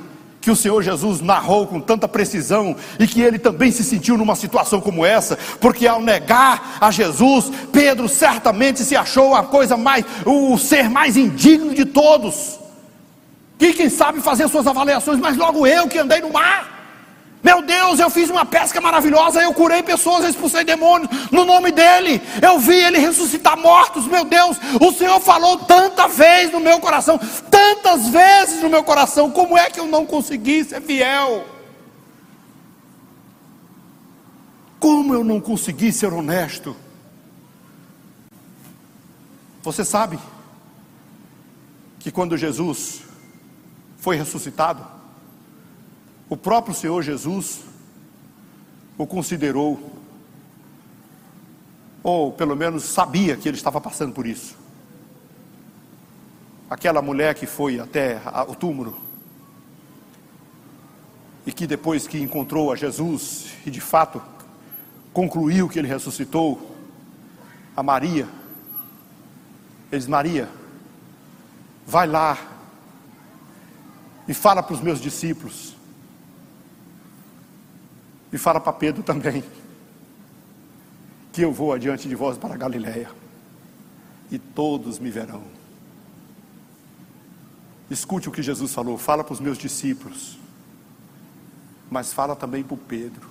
que 0.41 0.51
o 0.51 0.57
Senhor 0.57 0.83
Jesus 0.83 1.23
narrou 1.23 1.67
com 1.67 1.81
tanta 1.81 2.07
precisão 2.07 2.77
e 2.99 3.07
que 3.07 3.23
ele 3.23 3.39
também 3.39 3.71
se 3.71 3.83
sentiu 3.85 4.19
numa 4.19 4.35
situação 4.35 4.81
como 4.81 5.05
essa, 5.05 5.39
porque 5.59 5.87
ao 5.87 6.03
negar 6.03 6.77
a 6.81 6.91
Jesus, 6.91 7.51
Pedro 7.73 8.09
certamente 8.09 8.85
se 8.85 8.95
achou 8.95 9.35
a 9.35 9.43
coisa 9.43 9.77
mais, 9.77 10.05
o 10.27 10.59
ser 10.59 10.91
mais 10.91 11.17
indigno 11.17 11.75
de 11.75 11.87
todos. 11.87 12.60
E 13.61 13.75
quem 13.75 13.91
sabe 13.91 14.23
fazer 14.23 14.49
suas 14.49 14.67
avaliações, 14.67 15.19
mas 15.19 15.37
logo 15.37 15.67
eu 15.67 15.87
que 15.87 15.99
andei 15.99 16.21
no 16.21 16.33
mar. 16.33 16.81
Meu 17.43 17.63
Deus, 17.63 17.99
eu 17.99 18.11
fiz 18.11 18.29
uma 18.29 18.45
pesca 18.45 18.81
maravilhosa, 18.81 19.41
eu 19.41 19.53
curei 19.53 19.83
pessoas, 19.83 20.25
eu 20.25 20.31
expulsei 20.31 20.65
demônios 20.65 21.11
no 21.31 21.45
nome 21.45 21.71
dele. 21.71 22.21
Eu 22.41 22.59
vi 22.59 22.75
ele 22.75 22.99
ressuscitar 22.99 23.59
mortos, 23.59 24.07
meu 24.07 24.25
Deus. 24.25 24.59
O 24.81 24.93
Senhor 24.93 25.21
falou 25.21 25.59
tanta 25.59 26.09
vez 26.09 26.51
no 26.53 26.61
meu 26.61 26.81
coração, 26.81 27.19
tantas 27.51 28.09
vezes 28.09 28.63
no 28.63 28.69
meu 28.69 28.83
coração. 28.83 29.31
Como 29.31 29.57
é 29.57 29.71
que 29.71 29.81
eu 29.81 29.87
não 29.87 30.07
consegui 30.07 30.65
ser 30.65 30.81
fiel? 30.81 31.47
Como 34.79 35.13
eu 35.15 35.23
não 35.23 35.41
consegui 35.41 35.93
ser 35.93 36.13
honesto? 36.13 36.75
Você 39.63 39.85
sabe 39.85 40.19
que 41.99 42.11
quando 42.11 42.37
Jesus 42.37 43.10
foi 44.01 44.17
ressuscitado, 44.17 44.85
o 46.29 46.37
próprio 46.37 46.75
Senhor 46.75 47.03
Jesus 47.03 47.61
o 48.97 49.07
considerou, 49.07 49.93
ou 52.03 52.33
pelo 52.33 52.57
menos 52.57 52.85
sabia 52.85 53.37
que 53.37 53.49
ele 53.49 53.57
estava 53.57 53.81
passando 53.81 54.13
por 54.13 54.27
isso. 54.27 54.57
Aquela 56.69 57.03
mulher 57.03 57.35
que 57.35 57.47
foi 57.47 57.79
até 57.79 58.21
o 58.49 58.55
túmulo 58.55 58.99
e 61.45 61.53
que 61.53 61.67
depois 61.67 62.07
que 62.07 62.21
encontrou 62.21 62.73
a 62.73 62.77
Jesus 62.77 63.49
e 63.67 63.71
de 63.71 63.81
fato 63.81 64.23
concluiu 65.13 65.69
que 65.69 65.79
ele 65.79 65.89
ressuscitou, 65.89 66.77
a 67.77 67.83
Maria, 67.83 68.29
ele 69.91 69.99
diz: 69.99 70.07
Maria, 70.07 70.49
vai 71.87 72.07
lá 72.07 72.60
e 74.31 74.33
fala 74.33 74.63
para 74.63 74.75
os 74.75 74.81
meus 74.81 75.01
discípulos. 75.01 75.75
E 78.33 78.39
fala 78.39 78.61
para 78.61 78.73
Pedro 78.73 79.03
também. 79.03 79.43
Que 81.33 81.43
eu 81.43 81.53
vou 81.53 81.73
adiante 81.73 82.09
de 82.09 82.15
vós 82.15 82.39
para 82.39 82.57
Galiléia. 82.57 83.11
E 84.31 84.39
todos 84.39 85.01
me 85.01 85.11
verão. 85.11 85.43
Escute 87.91 88.29
o 88.29 88.33
que 88.33 88.41
Jesus 88.41 88.73
falou, 88.73 88.97
fala 88.97 89.25
para 89.25 89.33
os 89.33 89.41
meus 89.41 89.59
discípulos, 89.59 90.39
mas 91.91 92.13
fala 92.13 92.37
também 92.37 92.63
para 92.63 92.75
o 92.75 92.79
Pedro. 92.79 93.29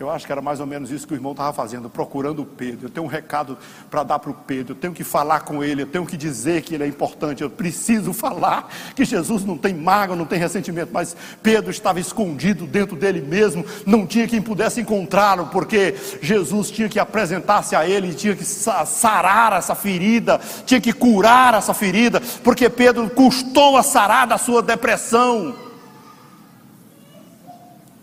Eu 0.00 0.08
acho 0.08 0.24
que 0.24 0.32
era 0.32 0.40
mais 0.40 0.60
ou 0.60 0.66
menos 0.66 0.90
isso 0.90 1.06
que 1.06 1.12
o 1.12 1.14
irmão 1.14 1.32
estava 1.32 1.52
fazendo, 1.52 1.90
procurando 1.90 2.40
o 2.40 2.46
Pedro. 2.46 2.86
Eu 2.86 2.90
tenho 2.90 3.04
um 3.04 3.08
recado 3.08 3.58
para 3.90 4.02
dar 4.02 4.18
para 4.18 4.30
o 4.30 4.34
Pedro, 4.34 4.72
eu 4.72 4.76
tenho 4.76 4.94
que 4.94 5.04
falar 5.04 5.40
com 5.40 5.62
ele, 5.62 5.82
eu 5.82 5.86
tenho 5.86 6.06
que 6.06 6.16
dizer 6.16 6.62
que 6.62 6.74
ele 6.74 6.84
é 6.84 6.86
importante, 6.86 7.42
eu 7.42 7.50
preciso 7.50 8.14
falar 8.14 8.72
que 8.96 9.04
Jesus 9.04 9.44
não 9.44 9.58
tem 9.58 9.74
mágoa, 9.74 10.16
não 10.16 10.24
tem 10.24 10.38
ressentimento, 10.38 10.88
mas 10.90 11.14
Pedro 11.42 11.70
estava 11.70 12.00
escondido 12.00 12.66
dentro 12.66 12.96
dele 12.96 13.20
mesmo, 13.20 13.62
não 13.84 14.06
tinha 14.06 14.26
quem 14.26 14.40
pudesse 14.40 14.80
encontrá-lo, 14.80 15.48
porque 15.48 15.94
Jesus 16.22 16.70
tinha 16.70 16.88
que 16.88 16.98
apresentar-se 16.98 17.76
a 17.76 17.86
ele, 17.86 18.14
tinha 18.14 18.34
que 18.34 18.44
sarar 18.44 19.52
essa 19.52 19.74
ferida, 19.74 20.40
tinha 20.64 20.80
que 20.80 20.94
curar 20.94 21.52
essa 21.52 21.74
ferida, 21.74 22.22
porque 22.42 22.70
Pedro 22.70 23.10
custou 23.10 23.76
a 23.76 23.82
sarar 23.82 24.26
da 24.26 24.38
sua 24.38 24.62
depressão. 24.62 25.69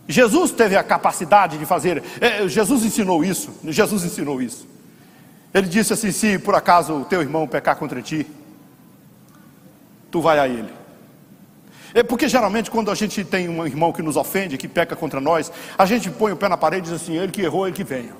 Jesus 0.07 0.51
teve 0.51 0.75
a 0.75 0.83
capacidade 0.83 1.57
de 1.57 1.65
fazer, 1.65 2.01
é, 2.21 2.47
Jesus 2.47 2.85
ensinou 2.85 3.23
isso, 3.25 3.53
Jesus 3.65 4.05
ensinou 4.05 4.41
isso. 4.41 4.67
Ele 5.53 5.67
disse 5.67 5.91
assim: 5.93 6.11
se 6.11 6.39
por 6.39 6.55
acaso 6.55 6.93
o 6.93 7.05
teu 7.05 7.21
irmão 7.21 7.47
pecar 7.47 7.75
contra 7.75 8.01
ti, 8.01 8.25
tu 10.09 10.21
vai 10.21 10.39
a 10.39 10.47
ele. 10.47 10.71
É 11.93 12.03
porque 12.03 12.29
geralmente 12.29 12.71
quando 12.71 12.91
a 12.91 12.95
gente 12.95 13.23
tem 13.23 13.49
um 13.49 13.65
irmão 13.65 13.91
que 13.91 14.01
nos 14.01 14.15
ofende, 14.15 14.57
que 14.57 14.67
peca 14.67 14.95
contra 14.95 15.19
nós, 15.19 15.51
a 15.77 15.85
gente 15.85 16.09
põe 16.09 16.31
o 16.31 16.37
pé 16.37 16.47
na 16.47 16.57
parede 16.57 16.87
e 16.87 16.91
diz 16.93 17.01
assim: 17.01 17.17
ele 17.17 17.31
que 17.31 17.41
errou, 17.41 17.67
ele 17.67 17.75
que 17.75 17.83
venha. 17.83 18.13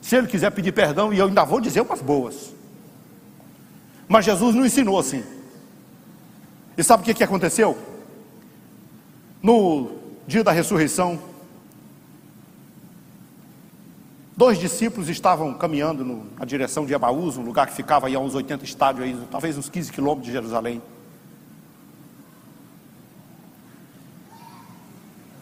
Se 0.00 0.16
ele 0.16 0.26
quiser 0.26 0.50
pedir 0.50 0.72
perdão, 0.72 1.12
e 1.12 1.18
eu 1.18 1.26
ainda 1.26 1.44
vou 1.44 1.60
dizer 1.60 1.80
umas 1.80 2.00
boas. 2.00 2.54
Mas 4.06 4.24
Jesus 4.24 4.54
não 4.54 4.64
ensinou 4.64 4.98
assim. 4.98 5.24
E 6.76 6.82
sabe 6.82 7.02
o 7.02 7.06
que, 7.06 7.14
que 7.14 7.24
aconteceu? 7.24 7.76
No 9.42 10.03
dia 10.26 10.42
da 10.42 10.52
ressurreição, 10.52 11.18
dois 14.36 14.58
discípulos 14.58 15.08
estavam 15.08 15.54
caminhando 15.54 16.04
no, 16.04 16.26
na 16.38 16.44
direção 16.44 16.86
de 16.86 16.94
Emaús, 16.94 17.36
um 17.36 17.42
lugar 17.42 17.66
que 17.66 17.74
ficava 17.74 18.06
aí 18.06 18.14
a 18.14 18.18
uns 18.18 18.34
80 18.34 18.64
estádios, 18.64 19.04
aí, 19.04 19.26
talvez 19.30 19.58
uns 19.58 19.68
15 19.68 19.92
quilômetros 19.92 20.26
de 20.26 20.32
Jerusalém. 20.32 20.82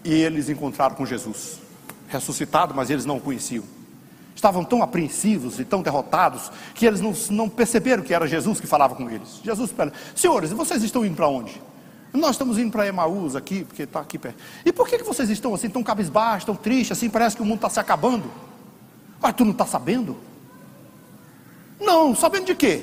E 0.05 0.13
eles 0.13 0.49
encontraram 0.49 0.97
com 0.97 1.07
Jesus, 1.07 1.61
ressuscitado, 2.09 2.75
mas 2.75 2.91
eles 2.91 3.05
não 3.05 3.19
o 3.19 3.21
conheciam. 3.21 3.65
Estavam 4.35 4.65
tão 4.65 4.83
apreensivos 4.83 5.61
e 5.61 5.65
tão 5.65 5.83
derrotados 5.83 6.51
que 6.75 6.85
eles 6.85 7.01
não, 7.01 7.15
não 7.31 7.49
perceberam 7.49 8.03
que 8.03 8.13
era 8.13 8.27
Jesus 8.27 8.61
que 8.61 8.67
falava 8.67 8.97
com 8.97 9.09
eles. 9.09 9.41
Jesus 9.45 9.71
pergunta: 9.71 9.97
Senhores, 10.17 10.51
vocês 10.51 10.83
estão 10.83 11.05
indo 11.05 11.15
para 11.15 11.29
onde? 11.29 11.61
Nós 12.13 12.33
estamos 12.33 12.59
indo 12.59 12.71
para 12.71 12.87
Emaús 12.87 13.35
aqui, 13.35 13.65
porque 13.65 13.85
está 13.85 14.01
aqui 14.01 14.19
perto. 14.19 14.37
E 14.65 14.73
por 14.73 14.87
que, 14.87 14.99
que 14.99 15.05
vocês 15.05 15.31
estão 15.31 15.55
assim, 15.55 15.71
tão 15.71 15.83
cabisbaixos, 15.83 16.45
tão 16.45 16.55
tristes, 16.55 16.97
assim, 16.99 17.09
parece 17.09 17.37
que 17.37 17.43
o 17.43 17.45
mundo 17.45 17.57
está 17.57 17.71
se 17.71 17.81
acabando? 17.81 18.31
Mas 19.21 19.35
tu 19.35 19.45
não 19.45 19.53
está 19.53 19.65
sabendo? 19.65 20.17
Não, 21.81 22.15
sabendo 22.15 22.47
de 22.47 22.55
quê? 22.55 22.83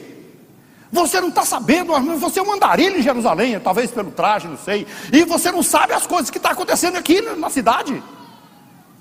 Você 0.92 1.22
não 1.22 1.30
está 1.30 1.46
sabendo, 1.46 1.94
você 2.18 2.40
é 2.40 2.44
um 2.44 2.52
andarilho 2.52 2.98
em 2.98 3.04
Jerusalém, 3.04 3.60
talvez 3.60 3.92
pelo 3.92 4.10
traje, 4.10 4.48
não 4.48 4.58
sei. 4.58 4.88
E 5.14 5.24
você 5.24 5.52
não 5.52 5.62
sabe 5.62 5.94
as 5.94 6.08
coisas 6.08 6.32
que 6.32 6.38
estão 6.38 6.50
tá 6.50 6.56
acontecendo 6.56 6.98
aqui 6.98 7.22
na 7.22 7.50
cidade. 7.52 8.02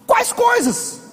Quais 0.06 0.30
coisas? 0.30 1.07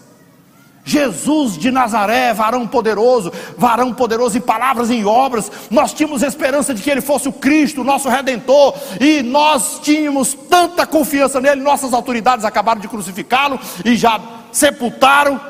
Jesus 0.87 1.57
de 1.57 1.71
Nazaré, 1.71 2.31
varão 2.31 2.67
poderoso, 2.67 3.33
varão 3.57 3.91
poderoso 3.91 4.37
em 4.37 4.41
palavras 4.41 4.91
e 4.91 4.93
em 4.93 5.03
obras. 5.03 5.51
Nós 5.71 5.91
tínhamos 5.91 6.21
esperança 6.21 6.75
de 6.75 6.83
que 6.83 6.91
ele 6.91 7.01
fosse 7.01 7.27
o 7.27 7.33
Cristo, 7.33 7.83
nosso 7.83 8.07
redentor, 8.07 8.75
e 9.01 9.23
nós 9.23 9.79
tínhamos 9.79 10.35
tanta 10.35 10.85
confiança 10.85 11.41
nele. 11.41 11.61
Nossas 11.61 11.91
autoridades 11.91 12.45
acabaram 12.45 12.79
de 12.79 12.87
crucificá-lo 12.87 13.59
e 13.83 13.95
já 13.95 14.21
sepultaram, 14.51 15.41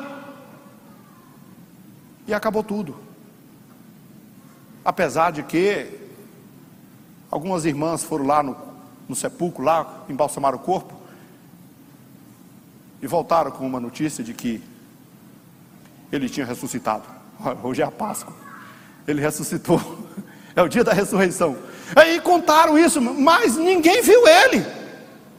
e 2.26 2.32
acabou 2.32 2.62
tudo. 2.62 2.96
Apesar 4.82 5.32
de 5.32 5.42
que 5.42 5.86
algumas 7.30 7.66
irmãs 7.66 8.02
foram 8.02 8.24
lá 8.24 8.42
no, 8.42 8.56
no 9.06 9.14
sepulcro, 9.14 9.62
lá 9.62 10.04
embalsamar 10.08 10.54
o 10.54 10.58
corpo, 10.58 10.94
e 13.02 13.06
voltaram 13.06 13.50
com 13.50 13.66
uma 13.66 13.78
notícia 13.78 14.24
de 14.24 14.32
que 14.32 14.62
ele 16.12 16.28
tinha 16.28 16.46
ressuscitado. 16.46 17.04
Hoje 17.62 17.82
é 17.82 17.84
a 17.84 17.90
Páscoa. 17.90 18.34
Ele 19.06 19.20
ressuscitou. 19.20 19.80
É 20.56 20.62
o 20.62 20.68
dia 20.68 20.82
da 20.82 20.94
ressurreição. 20.94 21.54
Aí 21.94 22.18
contaram 22.18 22.78
isso, 22.78 22.98
mas 22.98 23.58
ninguém 23.58 24.00
viu 24.00 24.26
ele. 24.26 24.64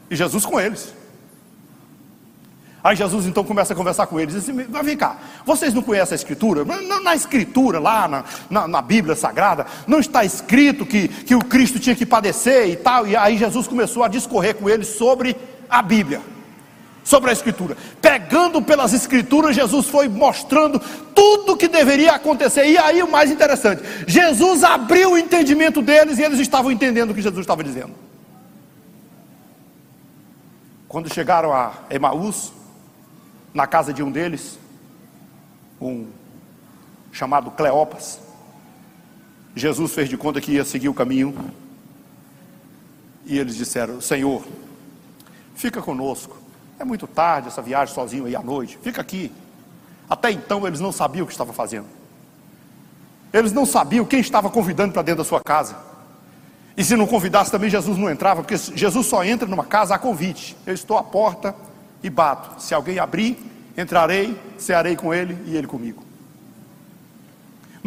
E 0.08 0.14
Jesus 0.14 0.46
com 0.46 0.60
eles. 0.60 0.94
Aí 2.84 2.94
Jesus 2.94 3.26
então 3.26 3.42
começa 3.42 3.72
a 3.72 3.76
conversar 3.76 4.06
com 4.06 4.20
eles. 4.20 4.36
Assim, 4.36 4.52
mas 4.52 4.86
vem 4.86 4.96
cá, 4.96 5.16
vocês 5.44 5.74
não 5.74 5.82
conhecem 5.82 6.14
a 6.14 6.14
Escritura? 6.14 6.64
Na, 6.64 7.00
na 7.00 7.16
Escritura, 7.16 7.80
lá 7.80 8.06
na, 8.06 8.24
na, 8.48 8.68
na, 8.68 8.80
Bíblia 8.80 9.16
Sagrada, 9.16 9.66
não 9.88 9.98
está 9.98 10.24
escrito 10.24 10.86
que, 10.86 11.08
que 11.08 11.34
o 11.34 11.40
Cristo 11.40 11.80
tinha 11.80 11.96
que 11.96 12.06
padecer 12.06 12.68
e 12.68 12.76
tal. 12.76 13.04
E 13.04 13.16
aí 13.16 13.36
Jesus 13.36 13.66
começou 13.66 14.04
a 14.04 14.08
discorrer 14.08 14.54
com 14.54 14.70
eles 14.70 14.86
sobre 14.86 15.36
a 15.68 15.82
Bíblia 15.82 16.37
sobre 17.08 17.30
a 17.30 17.32
Escritura. 17.32 17.74
Pegando 18.02 18.60
pelas 18.60 18.92
Escrituras, 18.92 19.56
Jesus 19.56 19.88
foi 19.88 20.08
mostrando 20.08 20.78
tudo 21.14 21.54
o 21.54 21.56
que 21.56 21.66
deveria 21.66 22.12
acontecer. 22.12 22.66
E 22.66 22.76
aí 22.76 23.02
o 23.02 23.10
mais 23.10 23.30
interessante: 23.30 23.82
Jesus 24.06 24.62
abriu 24.62 25.12
o 25.12 25.18
entendimento 25.18 25.80
deles 25.80 26.18
e 26.18 26.22
eles 26.22 26.38
estavam 26.38 26.70
entendendo 26.70 27.10
o 27.10 27.14
que 27.14 27.22
Jesus 27.22 27.40
estava 27.40 27.64
dizendo. 27.64 27.94
Quando 30.86 31.12
chegaram 31.12 31.50
a 31.50 31.72
Emaús, 31.88 32.52
na 33.54 33.66
casa 33.66 33.90
de 33.90 34.02
um 34.02 34.10
deles, 34.10 34.58
um 35.80 36.08
chamado 37.10 37.50
Cleopas, 37.52 38.20
Jesus 39.56 39.94
fez 39.94 40.10
de 40.10 40.16
conta 40.18 40.42
que 40.42 40.52
ia 40.52 40.64
seguir 40.64 40.90
o 40.90 40.94
caminho. 40.94 41.34
E 43.24 43.38
eles 43.38 43.56
disseram: 43.56 43.98
Senhor, 43.98 44.46
fica 45.54 45.80
conosco 45.80 46.37
é 46.78 46.84
muito 46.84 47.06
tarde 47.06 47.48
essa 47.48 47.60
viagem 47.60 47.94
sozinho 47.94 48.26
aí 48.26 48.36
à 48.36 48.42
noite. 48.42 48.78
Fica 48.82 49.00
aqui. 49.00 49.32
Até 50.08 50.30
então 50.30 50.66
eles 50.66 50.80
não 50.80 50.92
sabiam 50.92 51.24
o 51.24 51.26
que 51.26 51.32
estavam 51.32 51.52
fazendo. 51.52 51.86
Eles 53.32 53.52
não 53.52 53.66
sabiam 53.66 54.04
quem 54.04 54.20
estava 54.20 54.48
convidando 54.48 54.92
para 54.92 55.02
dentro 55.02 55.22
da 55.22 55.28
sua 55.28 55.40
casa. 55.40 55.76
E 56.76 56.84
se 56.84 56.96
não 56.96 57.06
convidasse 57.06 57.50
também, 57.50 57.68
Jesus 57.68 57.98
não 57.98 58.08
entrava, 58.08 58.42
porque 58.42 58.56
Jesus 58.56 59.06
só 59.06 59.24
entra 59.24 59.48
numa 59.48 59.64
casa 59.64 59.94
a 59.94 59.98
convite. 59.98 60.56
Eu 60.64 60.72
estou 60.72 60.96
à 60.96 61.02
porta 61.02 61.54
e 62.02 62.08
bato. 62.08 62.62
Se 62.62 62.72
alguém 62.72 62.98
abrir, 62.98 63.36
entrarei, 63.76 64.40
cearei 64.56 64.94
com 64.94 65.12
ele 65.12 65.36
e 65.46 65.56
ele 65.56 65.66
comigo. 65.66 66.07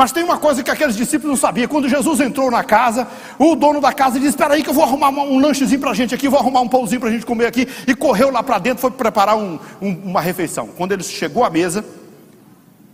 Mas 0.02 0.12
tem 0.12 0.24
uma 0.24 0.40
coisa 0.40 0.64
que 0.64 0.72
aqueles 0.72 0.96
discípulos 0.96 1.30
não 1.30 1.38
sabiam. 1.38 1.68
Quando 1.68 1.88
Jesus 1.88 2.20
entrou 2.22 2.50
na 2.50 2.64
casa, 2.64 3.08
o 3.38 3.56
dono 3.56 3.80
da 3.80 3.94
casa 3.94 4.20
disse: 4.20 4.32
Espera 4.32 4.56
aí, 4.56 4.64
que 4.64 4.70
eu 4.72 4.74
vou 4.74 4.84
arrumar 4.84 5.10
um 5.10 5.38
lanchezinho 5.38 5.80
para 5.80 5.92
a 5.92 5.94
gente 5.94 6.16
aqui, 6.16 6.28
vou 6.28 6.40
arrumar 6.40 6.62
um 6.62 6.68
pãozinho 6.68 7.00
para 7.00 7.10
a 7.10 7.12
gente 7.12 7.24
comer 7.24 7.46
aqui. 7.46 7.68
E 7.86 7.94
correu 7.94 8.32
lá 8.32 8.42
para 8.42 8.58
dentro, 8.58 8.82
foi 8.82 8.90
preparar 8.90 9.38
um, 9.38 9.60
um, 9.80 9.92
uma 10.06 10.20
refeição. 10.20 10.70
Quando 10.70 10.94
ele 10.94 11.04
chegou 11.04 11.44
à 11.44 11.52
mesa, 11.52 11.86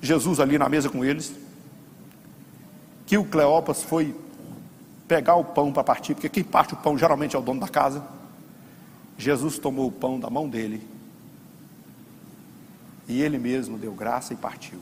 Jesus 0.01 0.41
ali 0.41 0.57
na 0.57 0.67
mesa 0.67 0.89
com 0.89 1.05
eles, 1.05 1.33
que 3.05 3.17
o 3.17 3.23
Cleopas 3.23 3.83
foi 3.83 4.13
pegar 5.07 5.35
o 5.35 5.45
pão 5.45 5.71
para 5.71 5.85
partir, 5.85 6.13
porque 6.13 6.27
quem 6.27 6.43
parte 6.43 6.73
o 6.73 6.75
pão 6.75 6.97
geralmente 6.97 7.37
é 7.37 7.39
o 7.39 7.41
dono 7.41 7.61
da 7.61 7.69
casa. 7.69 8.03
Jesus 9.17 9.57
tomou 9.57 9.87
o 9.87 9.91
pão 9.93 10.19
da 10.19 10.29
mão 10.29 10.49
dele 10.49 10.85
e 13.07 13.21
ele 13.21 13.37
mesmo 13.37 13.77
deu 13.77 13.93
graça 13.93 14.33
e 14.33 14.35
partiu 14.35 14.81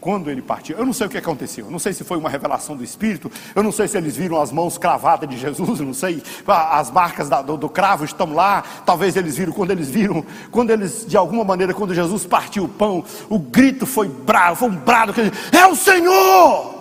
quando 0.00 0.30
ele 0.30 0.40
partiu. 0.40 0.76
Eu 0.76 0.86
não 0.86 0.92
sei 0.92 1.06
o 1.06 1.10
que 1.10 1.18
aconteceu, 1.18 1.66
eu 1.66 1.70
não 1.70 1.78
sei 1.78 1.92
se 1.92 2.02
foi 2.02 2.16
uma 2.16 2.30
revelação 2.30 2.76
do 2.76 2.82
Espírito, 2.82 3.30
eu 3.54 3.62
não 3.62 3.70
sei 3.70 3.86
se 3.86 3.98
eles 3.98 4.16
viram 4.16 4.40
as 4.40 4.50
mãos 4.50 4.78
cravadas 4.78 5.28
de 5.28 5.36
Jesus, 5.36 5.80
eu 5.80 5.86
não 5.86 5.94
sei, 5.94 6.22
as 6.46 6.90
marcas 6.90 7.28
da, 7.28 7.42
do, 7.42 7.56
do, 7.56 7.68
cravo 7.68 8.04
estão 8.04 8.32
lá, 8.32 8.64
talvez 8.86 9.16
eles 9.16 9.36
viram, 9.36 9.52
quando 9.52 9.70
eles 9.72 9.90
viram, 9.90 10.24
quando 10.50 10.70
eles, 10.70 11.04
de 11.06 11.16
alguma 11.16 11.44
maneira, 11.44 11.74
quando 11.74 11.94
Jesus 11.94 12.24
partiu 12.24 12.64
o 12.64 12.68
pão, 12.68 13.04
o 13.28 13.38
grito 13.38 13.84
foi 13.84 14.08
bravo, 14.08 14.56
foi 14.56 14.68
um 14.70 14.76
brado, 14.76 15.12
que 15.12 15.20
é 15.20 15.66
o 15.66 15.76
Senhor! 15.76 16.80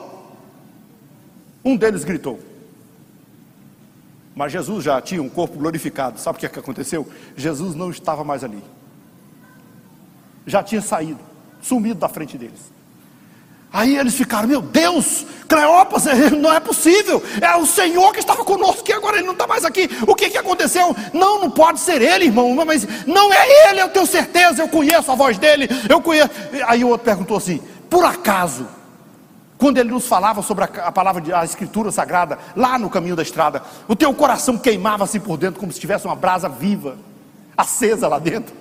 Um 1.64 1.76
deles 1.76 2.06
gritou. 2.06 2.40
Mas 4.34 4.54
Jesus 4.54 4.86
já 4.86 5.02
tinha 5.02 5.22
um 5.22 5.28
corpo 5.28 5.58
glorificado, 5.58 6.18
sabe 6.18 6.38
o 6.38 6.40
que, 6.40 6.46
é 6.46 6.50
que 6.50 6.60
aconteceu? 6.60 7.06
Jesus 7.36 7.76
não 7.76 7.92
estava 7.92 8.24
mais 8.24 8.46
ali, 8.46 8.64
já 10.48 10.64
tinha 10.64 10.82
saído, 10.82 11.20
sumido 11.62 12.00
da 12.00 12.08
frente 12.08 12.38
deles. 12.38 12.79
Aí 13.72 13.96
eles 13.96 14.16
ficaram, 14.16 14.48
meu 14.48 14.62
Deus, 14.62 15.26
Cleopas, 15.48 16.06
não 16.40 16.52
é 16.52 16.60
possível, 16.60 17.22
é 17.40 17.56
o 17.56 17.66
Senhor 17.66 18.12
que 18.12 18.20
estava 18.20 18.44
conosco, 18.44 18.84
que 18.84 18.92
agora 18.92 19.18
ele 19.18 19.26
não 19.26 19.34
está 19.34 19.46
mais 19.46 19.64
aqui, 19.64 19.90
o 20.08 20.16
que, 20.16 20.30
que 20.30 20.38
aconteceu? 20.38 20.96
Não, 21.14 21.40
não 21.40 21.52
pode 21.52 21.80
ser 21.80 22.02
ele, 22.02 22.26
irmão, 22.26 22.54
mas 22.66 22.88
não 23.06 23.32
é 23.32 23.70
ele, 23.70 23.82
eu 23.82 23.90
tenho 23.90 24.08
certeza, 24.08 24.64
eu 24.64 24.70
conheço 24.70 25.12
a 25.12 25.16
voz 25.16 25.38
dele, 25.38 25.70
eu 25.88 26.02
conheço. 26.02 26.32
Aí 26.66 26.84
o 26.84 26.90
outro 26.90 27.06
perguntou 27.06 27.38
assim: 27.38 27.62
por 27.90 28.04
acaso, 28.04 28.68
quando 29.58 29.78
ele 29.78 29.92
nos 29.92 30.08
falava 30.08 30.42
sobre 30.42 30.64
a, 30.64 30.92
palavra 30.92 31.38
a 31.38 31.46
escritura 31.46 31.92
sagrada, 31.92 32.40
lá 32.56 32.80
no 32.80 32.90
caminho 32.90 33.16
da 33.16 33.22
estrada, 33.22 33.62
o 33.88 33.96
teu 33.96 34.14
coração 34.14 34.58
queimava-se 34.58 35.20
por 35.20 35.38
dentro, 35.38 35.60
como 35.60 35.72
se 35.72 35.80
tivesse 35.80 36.06
uma 36.06 36.16
brasa 36.16 36.50
viva, 36.50 36.98
acesa 37.56 38.08
lá 38.08 38.18
dentro. 38.18 38.59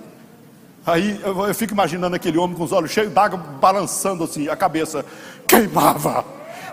Aí 0.85 1.19
eu, 1.23 1.47
eu 1.47 1.53
fico 1.53 1.73
imaginando 1.73 2.15
aquele 2.15 2.37
homem 2.37 2.55
com 2.55 2.63
os 2.63 2.71
olhos 2.71 2.91
cheios 2.91 3.11
d'água, 3.11 3.37
balançando 3.37 4.23
assim, 4.23 4.47
a 4.47 4.55
cabeça 4.55 5.05
queimava. 5.47 6.23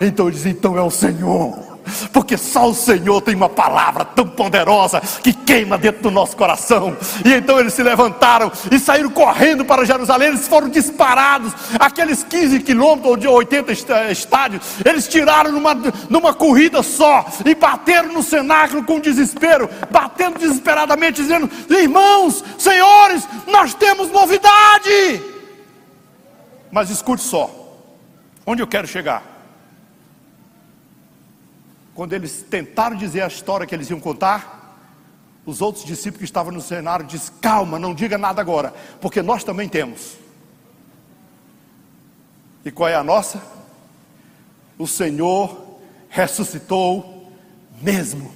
Então 0.01 0.27
ele 0.27 0.37
diz: 0.37 0.47
então 0.47 0.77
é 0.77 0.83
o 0.83 0.91
Senhor 0.91 1.76
porque 2.13 2.37
só 2.37 2.69
o 2.69 2.75
Senhor 2.75 3.21
tem 3.21 3.35
uma 3.35 3.49
palavra 3.49 4.05
tão 4.05 4.27
poderosa 4.27 5.01
que 5.01 5.33
queima 5.33 5.79
dentro 5.79 6.03
do 6.03 6.11
nosso 6.11 6.37
coração. 6.37 6.97
E 7.25 7.33
então 7.33 7.59
eles 7.59 7.75
se 7.75 7.83
levantaram 7.83 8.51
e 8.71 8.79
saíram 8.79 9.11
correndo 9.11 9.65
para 9.65 9.85
Jerusalém. 9.85 10.29
Eles 10.29 10.49
foram 10.49 10.69
disparados, 10.69 11.53
aqueles 11.79 12.23
15 12.23 12.61
quilômetros 12.61 13.11
ou 13.11 13.17
de 13.17 13.29
80 13.29 13.73
estádios, 14.11 14.63
eles 14.85 15.09
tiraram 15.09 15.53
numa, 15.53 15.75
numa 16.09 16.35
corrida 16.35 16.83
só 16.83 17.27
e 17.45 17.55
bateram 17.55 18.13
no 18.13 18.23
cenáculo 18.23 18.85
com 18.85 19.01
desespero, 19.01 19.69
batendo 19.91 20.39
desesperadamente, 20.39 21.23
dizendo: 21.23 21.49
Irmãos, 21.69 22.45
senhores, 22.59 23.27
nós 23.47 23.75
temos 23.75 24.11
novidade. 24.11 25.23
Mas 26.71 26.91
escute 26.91 27.23
só, 27.23 27.51
onde 28.45 28.63
eu 28.63 28.67
quero 28.67 28.87
chegar? 28.87 29.36
Quando 31.97 32.13
eles 32.13 32.45
tentaram 32.49 32.95
dizer 32.95 33.23
a 33.23 33.27
história 33.27 33.67
que 33.67 33.75
eles 33.75 33.89
iam 33.89 33.99
contar, 33.99 34.79
os 35.47 35.63
outros 35.63 35.83
discípulos 35.83 36.19
que 36.19 36.25
estavam 36.25 36.53
no 36.53 36.61
cenário 36.61 37.07
dizem: 37.07 37.33
Calma, 37.41 37.79
não 37.79 37.95
diga 37.95 38.19
nada 38.19 38.39
agora, 38.39 38.75
porque 39.01 39.23
nós 39.23 39.43
também 39.43 39.67
temos. 39.67 40.19
E 42.63 42.71
qual 42.71 42.91
é 42.91 42.95
a 42.95 43.03
nossa? 43.03 43.43
O 44.79 44.87
Senhor 44.87 45.79
ressuscitou 46.11 47.33
mesmo. 47.81 48.31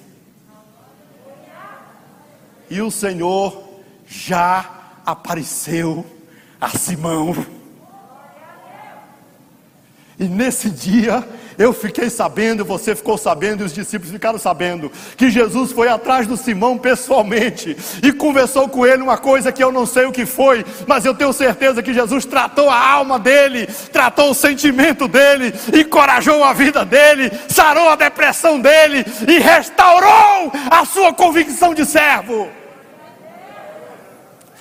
E 2.70 2.80
o 2.80 2.90
Senhor 2.90 3.62
já 4.06 4.70
apareceu 5.04 6.06
a 6.58 6.70
Simão. 6.70 7.34
E 10.18 10.24
nesse 10.24 10.70
dia 10.70 11.28
eu 11.60 11.74
fiquei 11.74 12.08
sabendo, 12.08 12.64
você 12.64 12.96
ficou 12.96 13.18
sabendo, 13.18 13.62
e 13.62 13.66
os 13.66 13.74
discípulos 13.74 14.10
ficaram 14.10 14.38
sabendo, 14.38 14.90
que 15.14 15.28
Jesus 15.28 15.72
foi 15.72 15.88
atrás 15.88 16.26
do 16.26 16.34
Simão 16.34 16.78
pessoalmente 16.78 17.76
e 18.02 18.10
conversou 18.12 18.66
com 18.66 18.86
ele 18.86 19.02
uma 19.02 19.18
coisa 19.18 19.52
que 19.52 19.62
eu 19.62 19.70
não 19.70 19.84
sei 19.84 20.06
o 20.06 20.12
que 20.12 20.24
foi, 20.24 20.64
mas 20.86 21.04
eu 21.04 21.14
tenho 21.14 21.34
certeza 21.34 21.82
que 21.82 21.92
Jesus 21.92 22.24
tratou 22.24 22.70
a 22.70 22.90
alma 22.92 23.18
dele, 23.18 23.66
tratou 23.92 24.30
o 24.30 24.34
sentimento 24.34 25.06
dele, 25.06 25.52
encorajou 25.78 26.42
a 26.42 26.54
vida 26.54 26.82
dele, 26.82 27.30
sarou 27.46 27.90
a 27.90 27.94
depressão 27.94 28.58
dele 28.58 29.04
e 29.28 29.38
restaurou 29.38 30.50
a 30.70 30.86
sua 30.86 31.12
convicção 31.12 31.74
de 31.74 31.84
servo. 31.84 32.59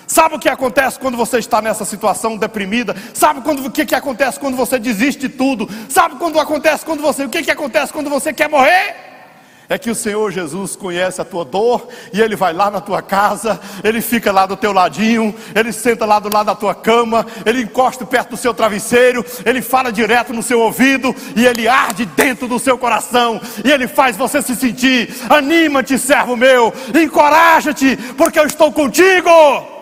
Sabe 0.09 0.35
o 0.35 0.39
que 0.39 0.49
acontece 0.49 0.97
quando 0.97 1.15
você 1.15 1.37
está 1.37 1.61
nessa 1.61 1.85
situação 1.85 2.35
deprimida? 2.35 2.95
Sabe 3.13 3.41
quando, 3.41 3.63
o 3.63 3.69
que, 3.69 3.85
que 3.85 3.93
acontece 3.93 4.39
quando 4.39 4.57
você 4.57 4.79
desiste 4.79 5.27
de 5.27 5.29
tudo? 5.29 5.69
Sabe 5.87 6.15
quando 6.15 6.39
acontece 6.39 6.83
quando 6.83 6.99
você, 6.99 7.25
o 7.25 7.29
que, 7.29 7.43
que 7.43 7.51
acontece 7.51 7.93
quando 7.93 8.09
você 8.09 8.33
quer 8.33 8.49
morrer? 8.49 8.95
É 9.69 9.77
que 9.77 9.91
o 9.91 9.93
Senhor 9.93 10.31
Jesus 10.31 10.75
conhece 10.75 11.21
a 11.21 11.23
tua 11.23 11.45
dor 11.45 11.87
e 12.11 12.19
Ele 12.19 12.35
vai 12.35 12.53
lá 12.53 12.71
na 12.71 12.81
tua 12.81 13.03
casa, 13.03 13.61
Ele 13.83 14.01
fica 14.01 14.31
lá 14.31 14.47
do 14.47 14.57
teu 14.57 14.73
ladinho, 14.73 15.31
Ele 15.53 15.71
senta 15.71 16.07
lá 16.07 16.17
do 16.17 16.27
lado 16.27 16.47
da 16.47 16.55
tua 16.55 16.73
cama, 16.73 17.23
Ele 17.45 17.61
encosta 17.61 18.03
perto 18.03 18.31
do 18.31 18.37
seu 18.37 18.51
travesseiro, 18.51 19.23
Ele 19.45 19.61
fala 19.61 19.91
direto 19.91 20.33
no 20.33 20.41
seu 20.41 20.59
ouvido 20.59 21.15
e 21.35 21.45
Ele 21.45 21.67
arde 21.67 22.07
dentro 22.07 22.47
do 22.47 22.57
seu 22.57 22.79
coração 22.79 23.39
e 23.63 23.71
Ele 23.71 23.87
faz 23.87 24.17
você 24.17 24.41
se 24.41 24.55
sentir: 24.55 25.15
anima-te, 25.29 25.99
servo 25.99 26.35
meu, 26.35 26.73
encoraja-te, 26.99 27.95
porque 28.17 28.39
eu 28.39 28.47
estou 28.47 28.71
contigo. 28.71 29.77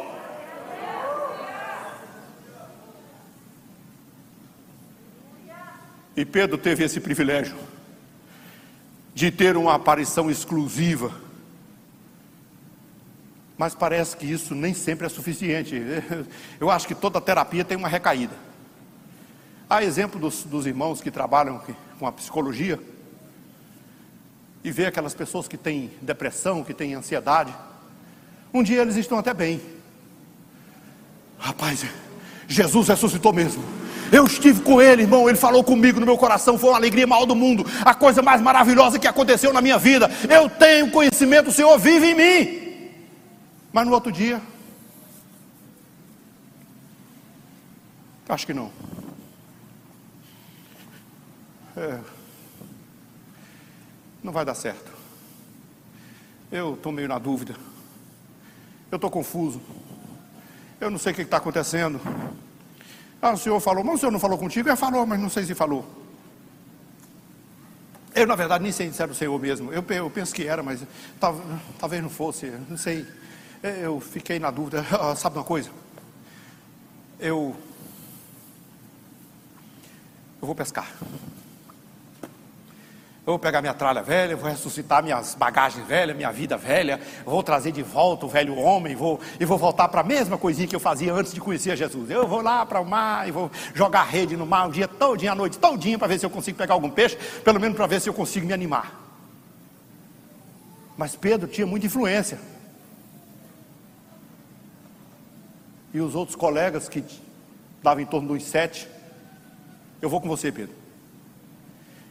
E 6.17 6.25
Pedro 6.25 6.57
teve 6.57 6.83
esse 6.83 6.99
privilégio 6.99 7.55
de 9.13 9.29
ter 9.29 9.55
uma 9.55 9.75
aparição 9.75 10.31
exclusiva. 10.31 11.11
Mas 13.55 13.75
parece 13.75 14.17
que 14.17 14.25
isso 14.25 14.55
nem 14.55 14.73
sempre 14.73 15.05
é 15.05 15.09
suficiente. 15.09 15.75
Eu 16.59 16.71
acho 16.71 16.87
que 16.87 16.95
toda 16.95 17.21
terapia 17.21 17.63
tem 17.63 17.77
uma 17.77 17.87
recaída. 17.87 18.33
Há 19.69 19.83
exemplo 19.83 20.19
dos, 20.19 20.43
dos 20.43 20.65
irmãos 20.65 21.01
que 21.01 21.11
trabalham 21.11 21.61
com 21.99 22.07
a 22.07 22.11
psicologia 22.11 22.79
e 24.63 24.71
vê 24.71 24.87
aquelas 24.87 25.13
pessoas 25.13 25.47
que 25.47 25.57
têm 25.57 25.91
depressão, 26.01 26.63
que 26.63 26.73
têm 26.73 26.95
ansiedade. 26.95 27.53
Um 28.51 28.63
dia 28.63 28.81
eles 28.81 28.95
estão 28.95 29.19
até 29.19 29.35
bem. 29.35 29.61
Rapaz, 31.37 31.85
Jesus 32.47 32.87
ressuscitou 32.87 33.31
mesmo. 33.31 33.86
Eu 34.11 34.25
estive 34.25 34.61
com 34.61 34.81
ele, 34.81 35.03
irmão. 35.03 35.27
Ele 35.27 35.37
falou 35.37 35.63
comigo 35.63 35.99
no 35.99 36.05
meu 36.05 36.17
coração. 36.17 36.57
Foi 36.57 36.69
uma 36.69 36.77
alegria 36.77 37.07
maior 37.07 37.25
do 37.25 37.35
mundo. 37.35 37.65
A 37.83 37.93
coisa 37.93 38.21
mais 38.21 38.41
maravilhosa 38.41 38.99
que 38.99 39.07
aconteceu 39.07 39.53
na 39.53 39.61
minha 39.61 39.77
vida. 39.77 40.09
Eu 40.29 40.49
tenho 40.49 40.91
conhecimento, 40.91 41.49
o 41.49 41.53
Senhor 41.53 41.77
vive 41.77 42.11
em 42.11 42.15
mim. 42.15 42.91
Mas 43.71 43.85
no 43.85 43.93
outro 43.93 44.11
dia, 44.11 44.41
acho 48.29 48.45
que 48.45 48.53
não. 48.53 48.71
É, 51.75 51.99
não 54.23 54.33
vai 54.33 54.43
dar 54.43 54.55
certo. 54.55 54.91
Eu 56.51 56.73
estou 56.73 56.91
meio 56.91 57.07
na 57.07 57.19
dúvida. 57.19 57.55
Eu 58.91 58.95
estou 58.95 59.11
confuso. 59.11 59.61
Eu 60.79 60.89
não 60.89 60.97
sei 60.97 61.11
o 61.11 61.15
que 61.15 61.21
está 61.21 61.37
acontecendo. 61.37 61.99
Ah, 63.21 63.31
o 63.31 63.37
senhor 63.37 63.59
falou, 63.59 63.83
mas 63.83 63.95
o 63.95 63.97
senhor 63.97 64.11
não 64.11 64.19
falou 64.19 64.37
contigo? 64.37 64.69
É, 64.69 64.75
falou, 64.75 65.05
mas 65.05 65.19
não 65.19 65.29
sei 65.29 65.43
se 65.43 65.55
falou. 65.55 65.85
Eu, 68.13 68.25
na 68.25 68.35
verdade, 68.35 68.63
nem 68.63 68.71
sei 68.71 68.91
se 68.91 69.01
era 69.01 69.11
o 69.11 69.15
senhor 69.15 69.39
mesmo. 69.39 69.71
Eu, 69.71 69.83
eu 69.89 70.09
penso 70.09 70.33
que 70.33 70.47
era, 70.47 70.63
mas 70.63 70.81
tal, 71.19 71.39
talvez 71.77 72.01
não 72.01 72.09
fosse, 72.09 72.51
não 72.67 72.77
sei. 72.77 73.05
É, 73.61 73.85
eu 73.85 73.99
fiquei 73.99 74.39
na 74.39 74.51
dúvida. 74.51 74.85
Ah, 74.99 75.15
sabe 75.15 75.37
uma 75.37 75.43
coisa? 75.43 75.69
Eu. 77.19 77.55
Eu 80.41 80.45
vou 80.45 80.55
pescar. 80.55 80.91
Eu 83.27 83.33
vou 83.33 83.39
pegar 83.39 83.59
minha 83.59 83.73
tralha 83.73 84.01
velha, 84.01 84.37
vou 84.37 84.49
ressuscitar 84.49 85.03
minhas 85.03 85.35
bagagens 85.35 85.85
velhas, 85.85 86.15
minha 86.15 86.31
vida 86.31 86.55
velha, 86.55 86.97
vou 87.25 87.43
trazer 87.43 87.73
de 87.73 87.83
volta 87.83 88.25
o 88.25 88.29
velho 88.29 88.55
homem, 88.55 88.95
vou, 88.95 89.19
e 89.37 89.43
vou 89.43 89.57
voltar 89.57 89.89
para 89.89 89.99
a 89.99 90.03
mesma 90.03 90.37
coisinha 90.37 90.65
que 90.65 90.73
eu 90.73 90.79
fazia 90.79 91.13
antes 91.13 91.33
de 91.33 91.41
conhecer 91.41 91.75
Jesus. 91.75 92.09
Eu 92.09 92.25
vou 92.25 92.41
lá 92.41 92.65
para 92.65 92.79
o 92.79 92.85
mar 92.85 93.27
e 93.27 93.31
vou 93.33 93.51
jogar 93.73 94.03
rede 94.03 94.37
no 94.37 94.45
mar 94.45 94.69
o 94.69 94.71
dia 94.71 94.87
todinho, 94.87 95.33
a 95.33 95.35
noite 95.35 95.59
todinha, 95.59 95.99
para 95.99 96.07
ver 96.07 96.19
se 96.19 96.25
eu 96.25 96.29
consigo 96.29 96.57
pegar 96.57 96.75
algum 96.75 96.89
peixe, 96.89 97.17
pelo 97.43 97.59
menos 97.59 97.75
para 97.75 97.85
ver 97.85 97.99
se 97.99 98.07
eu 98.07 98.13
consigo 98.13 98.47
me 98.47 98.53
animar. 98.53 98.97
Mas 100.95 101.17
Pedro 101.17 101.49
tinha 101.49 101.67
muita 101.67 101.85
influência. 101.85 102.39
E 105.93 105.99
os 105.99 106.15
outros 106.15 106.37
colegas 106.37 106.87
que 106.87 107.03
davam 107.83 108.01
em 108.01 108.05
torno 108.05 108.29
dos 108.29 108.43
sete, 108.45 108.87
eu 110.01 110.09
vou 110.09 110.21
com 110.21 110.29
você, 110.29 110.49
Pedro. 110.49 110.73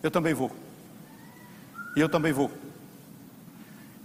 Eu 0.02 0.10
também 0.10 0.34
vou. 0.34 0.65
E 1.96 2.00
eu 2.00 2.10
também 2.10 2.30
vou. 2.30 2.50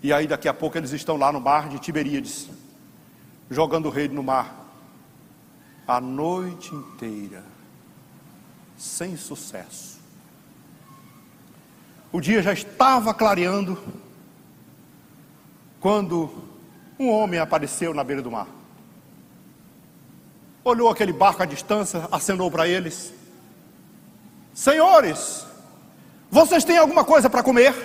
E 0.01 0.13
aí 0.13 0.25
daqui 0.25 0.47
a 0.47 0.53
pouco 0.53 0.77
eles 0.77 0.93
estão 0.93 1.17
lá 1.17 1.29
no 1.31 1.41
mar 1.41 1.67
de 1.67 1.77
Tiberíades, 1.77 2.49
jogando 3.49 3.89
rede 3.89 4.15
no 4.15 4.23
mar. 4.23 4.59
A 5.85 5.99
noite 5.99 6.73
inteira, 6.73 7.43
sem 8.77 9.17
sucesso. 9.17 9.99
O 12.13 12.21
dia 12.21 12.41
já 12.41 12.53
estava 12.53 13.13
clareando 13.13 13.77
quando 15.81 16.29
um 16.97 17.09
homem 17.09 17.39
apareceu 17.39 17.93
na 17.93 18.03
beira 18.03 18.21
do 18.21 18.31
mar. 18.31 18.47
Olhou 20.63 20.89
aquele 20.89 21.11
barco 21.11 21.43
à 21.43 21.45
distância, 21.45 22.07
acenou 22.11 22.49
para 22.49 22.67
eles: 22.67 23.13
Senhores, 24.53 25.45
vocês 26.31 26.63
têm 26.63 26.77
alguma 26.77 27.03
coisa 27.03 27.29
para 27.29 27.43
comer? 27.43 27.75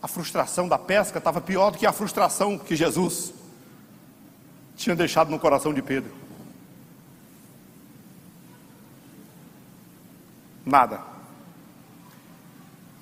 A 0.00 0.06
frustração 0.06 0.68
da 0.68 0.78
pesca 0.78 1.18
estava 1.18 1.40
pior 1.40 1.72
do 1.72 1.78
que 1.78 1.84
a 1.84 1.92
frustração 1.92 2.56
que 2.56 2.76
Jesus 2.76 3.34
tinha 4.76 4.94
deixado 4.94 5.32
no 5.32 5.38
coração 5.38 5.74
de 5.74 5.82
Pedro. 5.82 6.12
Nada. 10.64 11.00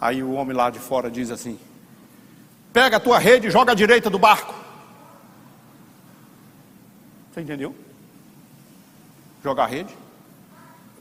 Aí 0.01 0.23
o 0.23 0.33
homem 0.33 0.57
lá 0.57 0.71
de 0.71 0.79
fora 0.79 1.11
diz 1.11 1.31
assim: 1.31 1.61
Pega 2.73 2.97
a 2.97 3.01
tua 3.01 3.19
rede 3.19 3.49
e 3.49 3.51
joga 3.51 3.73
à 3.73 3.75
direita 3.75 4.09
do 4.09 4.19
barco. 4.19 4.55
Você 7.31 7.43
entendeu? 7.43 7.77
Jogar 9.45 9.67
rede? 9.67 9.95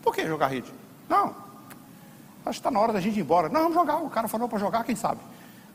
Por 0.01 0.13
que 0.13 0.27
jogar 0.27 0.47
rede? 0.47 0.71
Não, 1.07 1.46
Acho 2.47 2.59
que 2.59 2.59
está 2.59 2.71
na 2.71 2.79
hora 2.79 2.93
da 2.93 2.99
gente 2.99 3.17
ir 3.17 3.21
embora. 3.21 3.49
Não, 3.49 3.61
vamos 3.61 3.75
jogar. 3.75 3.97
O 3.97 4.09
cara 4.09 4.27
falou 4.27 4.47
para 4.47 4.59
jogar, 4.59 4.83
quem 4.83 4.95
sabe? 4.95 5.19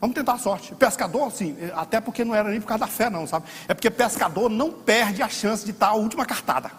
Vamos 0.01 0.15
tentar 0.15 0.33
a 0.33 0.39
sorte. 0.39 0.75
Pescador, 0.75 1.31
sim, 1.31 1.57
até 1.75 2.01
porque 2.01 2.25
não 2.25 2.35
era 2.35 2.51
nem 2.51 2.61
por 2.61 2.67
causa 2.67 2.81
da 2.81 2.89
fé, 2.89 3.09
não, 3.09 3.27
sabe? 3.27 3.47
É 3.69 3.75
porque 3.75 3.89
pescador 3.89 4.51
não 4.51 4.73
perde 4.73 5.23
a 5.23 5.29
chance 5.29 5.65
de 5.65 5.71
estar 5.71 5.89
a 5.89 5.95
última 5.95 6.27
cartada. 6.27 6.73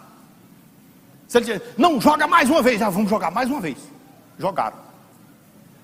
Se 1.26 1.38
ele 1.38 1.46
diz, 1.46 1.62
não, 1.78 1.98
joga 2.00 2.26
mais 2.26 2.50
uma 2.50 2.60
vez, 2.60 2.82
ah, 2.82 2.90
vamos 2.90 3.08
jogar 3.08 3.30
mais 3.30 3.48
uma 3.48 3.60
vez. 3.60 3.78
Jogaram. 4.38 4.76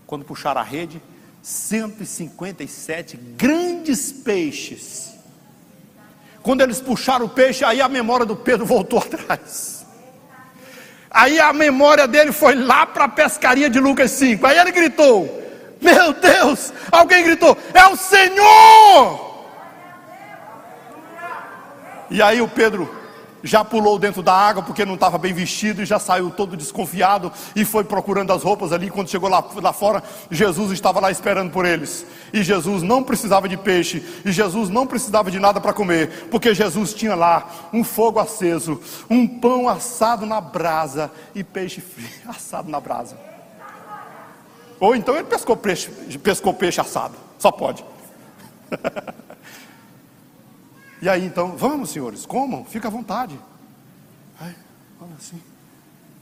Quando 0.07 0.25
puxaram 0.25 0.61
a 0.61 0.65
rede, 0.65 1.03
157 1.43 3.17
grandes 3.17 4.13
peixes. 4.13 5.15
Quando 6.43 6.61
eles 6.61 6.81
puxaram 6.81 7.27
o 7.27 7.29
peixe, 7.29 7.65
aí 7.65 7.81
a 7.81 7.89
memória 7.89 8.27
do 8.27 8.37
Pedro 8.37 8.67
voltou 8.67 8.99
atrás. 9.03 9.80
Aí 11.11 11.41
a 11.41 11.53
memória 11.53 12.07
dele 12.07 12.31
foi 12.31 12.55
lá 12.55 12.87
para 12.87 13.05
a 13.05 13.09
pescaria 13.09 13.69
de 13.69 13.81
Lucas 13.81 14.13
5. 14.13 14.47
Aí 14.47 14.59
ele 14.59 14.71
gritou: 14.71 15.43
Meu 15.81 16.13
Deus! 16.13 16.73
Alguém 16.93 17.25
gritou: 17.25 17.57
É 17.75 17.87
o 17.89 17.97
Senhor! 17.97 19.31
E 22.11 22.21
aí 22.21 22.41
o 22.41 22.49
Pedro 22.49 23.00
já 23.43 23.65
pulou 23.65 23.99
dentro 23.99 24.23
da 24.23 24.33
água 24.33 24.63
porque 24.63 24.85
não 24.85 24.95
estava 24.95 25.19
bem 25.19 25.33
vestido 25.33 25.83
e 25.83 25.87
já 25.87 25.99
saiu 25.99 26.31
todo 26.31 26.57
desconfiado 26.57 27.33
e 27.55 27.65
foi 27.65 27.85
procurando 27.85 28.33
as 28.33 28.43
roupas 28.43 28.73
ali. 28.73 28.91
Quando 28.91 29.09
chegou 29.09 29.29
lá, 29.29 29.45
lá 29.57 29.73
fora, 29.73 30.03
Jesus 30.31 30.73
estava 30.73 31.01
lá 31.01 31.11
esperando 31.11 31.51
por 31.51 31.65
eles. 31.65 32.07
E 32.33 32.43
Jesus 32.43 32.83
não 32.83 33.03
precisava 33.03 33.49
de 33.49 33.57
peixe, 33.57 34.05
e 34.25 34.33
Jesus 34.33 34.69
não 34.69 34.87
precisava 34.87 35.31
de 35.31 35.39
nada 35.39 35.61
para 35.61 35.73
comer, 35.73 36.29
porque 36.31 36.55
Jesus 36.55 36.95
tinha 36.95 37.15
lá 37.15 37.49
um 37.73 37.83
fogo 37.83 38.19
aceso, 38.19 38.81
um 39.09 39.27
pão 39.27 39.69
assado 39.69 40.27
na 40.27 40.41
brasa 40.41 41.11
e 41.35 41.43
peixe 41.43 41.83
assado 42.27 42.71
na 42.71 42.81
brasa. 42.81 43.17
Ou 44.79 44.95
então 44.97 45.15
ele 45.15 45.25
pescou 45.25 45.57
peixe, 45.57 45.91
pescou 46.23 46.55
peixe 46.55 46.81
assado, 46.81 47.15
só 47.39 47.51
pode. 47.51 47.85
E 51.03 51.09
aí 51.09 51.25
então, 51.25 51.57
vamos 51.57 51.91
senhores, 51.91 52.27
comam, 52.27 52.65
fica 52.65 52.89
à 52.89 52.91
vontade. 52.91 53.39
Aí, 54.39 54.55
olha 55.01 55.15
assim, 55.19 55.41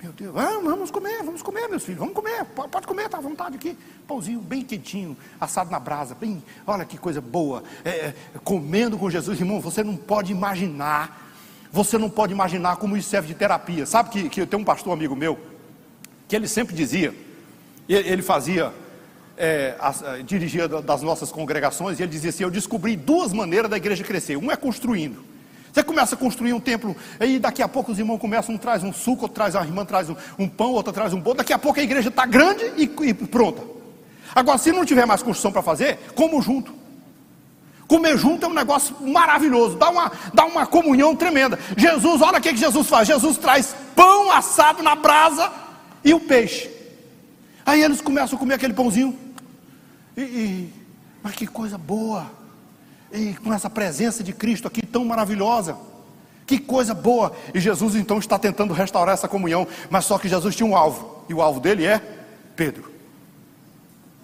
meu 0.01 0.13
Deus, 0.13 0.37
ah, 0.37 0.61
vamos 0.63 0.91
comer, 0.93 1.23
vamos 1.25 1.43
comer, 1.43 1.69
meus 1.69 1.85
filhos, 1.85 1.99
vamos 1.99 2.15
comer, 2.15 2.45
pode 2.45 2.87
comer, 2.87 3.07
está 3.07 3.19
à 3.19 3.21
vontade 3.21 3.57
aqui. 3.57 3.77
Pãozinho 4.07 4.41
bem 4.41 4.63
quentinho, 4.63 5.17
assado 5.41 5.71
na 5.71 5.81
brasa, 5.81 6.15
bem, 6.15 6.43
olha 6.65 6.85
que 6.85 6.97
coisa 6.97 7.21
boa. 7.21 7.65
É, 7.85 7.91
é, 7.91 8.15
comendo 8.45 8.97
com 8.97 9.11
Jesus, 9.11 9.41
irmão, 9.41 9.61
você 9.61 9.83
não 9.83 9.97
pode 9.97 10.31
imaginar, 10.31 11.29
você 11.73 11.99
não 11.99 12.09
pode 12.09 12.33
imaginar 12.33 12.77
como 12.77 12.97
isso 12.97 13.11
serve 13.11 13.27
de 13.27 13.35
terapia. 13.35 13.85
Sabe 13.85 14.11
que, 14.11 14.29
que 14.29 14.41
eu 14.41 14.47
tenho 14.47 14.63
um 14.63 14.65
pastor 14.65 14.93
amigo 14.93 15.17
meu, 15.17 15.37
que 16.29 16.37
ele 16.37 16.47
sempre 16.47 16.77
dizia, 16.77 17.13
ele 17.89 18.23
fazia 18.23 18.73
é, 19.39 19.77
a, 19.79 19.93
dirigia 20.23 20.67
das 20.69 21.01
nossas 21.03 21.31
congregações, 21.31 21.99
e 21.99 22.03
ele 22.03 22.11
dizia 22.11 22.31
assim: 22.31 22.43
Eu 22.43 22.51
descobri 22.51 22.97
duas 22.97 23.33
maneiras 23.33 23.71
da 23.71 23.77
igreja 23.77 24.03
crescer. 24.03 24.37
Um 24.37 24.51
é 24.51 24.57
construindo. 24.57 25.25
Você 25.73 25.83
começa 25.83 26.15
a 26.15 26.19
construir 26.19 26.53
um 26.53 26.61
templo, 26.61 26.97
aí 27.21 27.39
daqui 27.39 27.63
a 27.63 27.69
pouco 27.69 27.93
os 27.93 27.99
irmãos 27.99 28.19
começam, 28.19 28.55
um 28.55 28.59
traz 28.59 28.83
um 28.83 28.93
suco, 28.93 29.23
outro 29.23 29.35
traz, 29.35 29.55
a 29.55 29.63
irmã 29.63 29.85
traz 29.85 30.11
um, 30.11 30.17
um 30.39 30.49
pão, 30.49 30.73
outra 30.73 30.93
traz 30.93 31.13
um 31.13 31.21
bolo, 31.21 31.37
daqui 31.37 31.53
a 31.53 31.59
pouco 31.59 31.79
a 31.79 31.83
igreja 31.83 32.09
está 32.09 32.27
grande 32.27 32.65
e, 32.77 32.91
e 33.03 33.15
pronta. 33.15 33.63
Agora, 34.35 34.59
se 34.59 34.73
não 34.73 34.85
tiver 34.85 35.07
mais 35.07 35.23
construção 35.23 35.53
para 35.53 35.63
fazer, 35.63 35.99
como 36.15 36.43
junto. 36.43 36.75
Comer 37.87 38.19
junto 38.19 38.45
é 38.45 38.49
um 38.49 38.55
negócio 38.55 38.95
maravilhoso, 39.01 39.77
dá 39.77 39.89
uma, 39.89 40.13
dá 40.35 40.45
uma 40.45 40.67
comunhão 40.67 41.17
tremenda. 41.17 41.59
Jesus, 41.77 42.21
olha 42.21 42.39
o 42.39 42.41
que 42.41 42.55
Jesus 42.55 42.87
faz: 42.87 43.09
Jesus 43.09 43.39
traz 43.39 43.75
pão 43.97 44.31
assado 44.31 44.83
na 44.83 44.95
brasa 44.95 45.51
e 46.05 46.13
o 46.13 46.21
peixe. 46.21 46.71
Aí 47.65 47.83
eles 47.83 48.01
começam 48.01 48.37
a 48.37 48.39
comer 48.39 48.55
aquele 48.55 48.75
pãozinho. 48.75 49.17
E, 50.19 50.23
e, 50.23 50.73
mas 51.23 51.37
que 51.37 51.47
coisa 51.47 51.79
boa! 51.79 52.29
E 53.13 53.35
com 53.35 53.55
essa 53.55 53.71
presença 53.71 54.25
de 54.25 54.33
Cristo 54.33 54.67
aqui 54.67 54.85
tão 54.85 55.05
maravilhosa. 55.05 55.79
Que 56.45 56.59
coisa 56.59 56.93
boa! 56.93 57.37
E 57.55 57.61
Jesus 57.61 57.95
então 57.95 58.19
está 58.19 58.37
tentando 58.37 58.75
restaurar 58.75 59.15
essa 59.15 59.29
comunhão, 59.29 59.65
mas 59.89 60.07
só 60.07 60.19
que 60.19 60.29
Jesus 60.29 60.57
tinha 60.57 60.67
um 60.67 60.77
alvo, 60.77 61.25
e 61.29 61.35
o 61.35 61.41
alvo 61.41 61.61
dele 61.61 61.87
é 61.87 62.01
Pedro. 62.57 62.93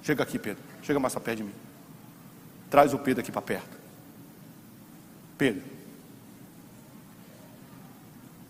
Chega 0.02 0.24
aqui, 0.24 0.36
Pedro. 0.36 0.64
Chega 0.82 0.98
mais 0.98 1.14
perto 1.14 1.36
de 1.36 1.44
mim. 1.44 1.54
Traz 2.68 2.92
o 2.92 2.98
Pedro 2.98 3.20
aqui 3.20 3.30
para 3.30 3.40
perto. 3.40 3.78
Pedro, 5.38 5.62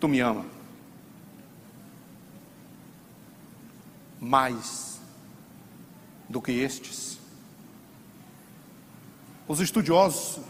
tu 0.01 0.09
me 0.09 0.21
ama 0.21 0.47
mais 4.19 4.99
do 6.27 6.41
que 6.41 6.53
estes? 6.53 7.23
Os 9.47 9.61
estudiosos 9.61 10.41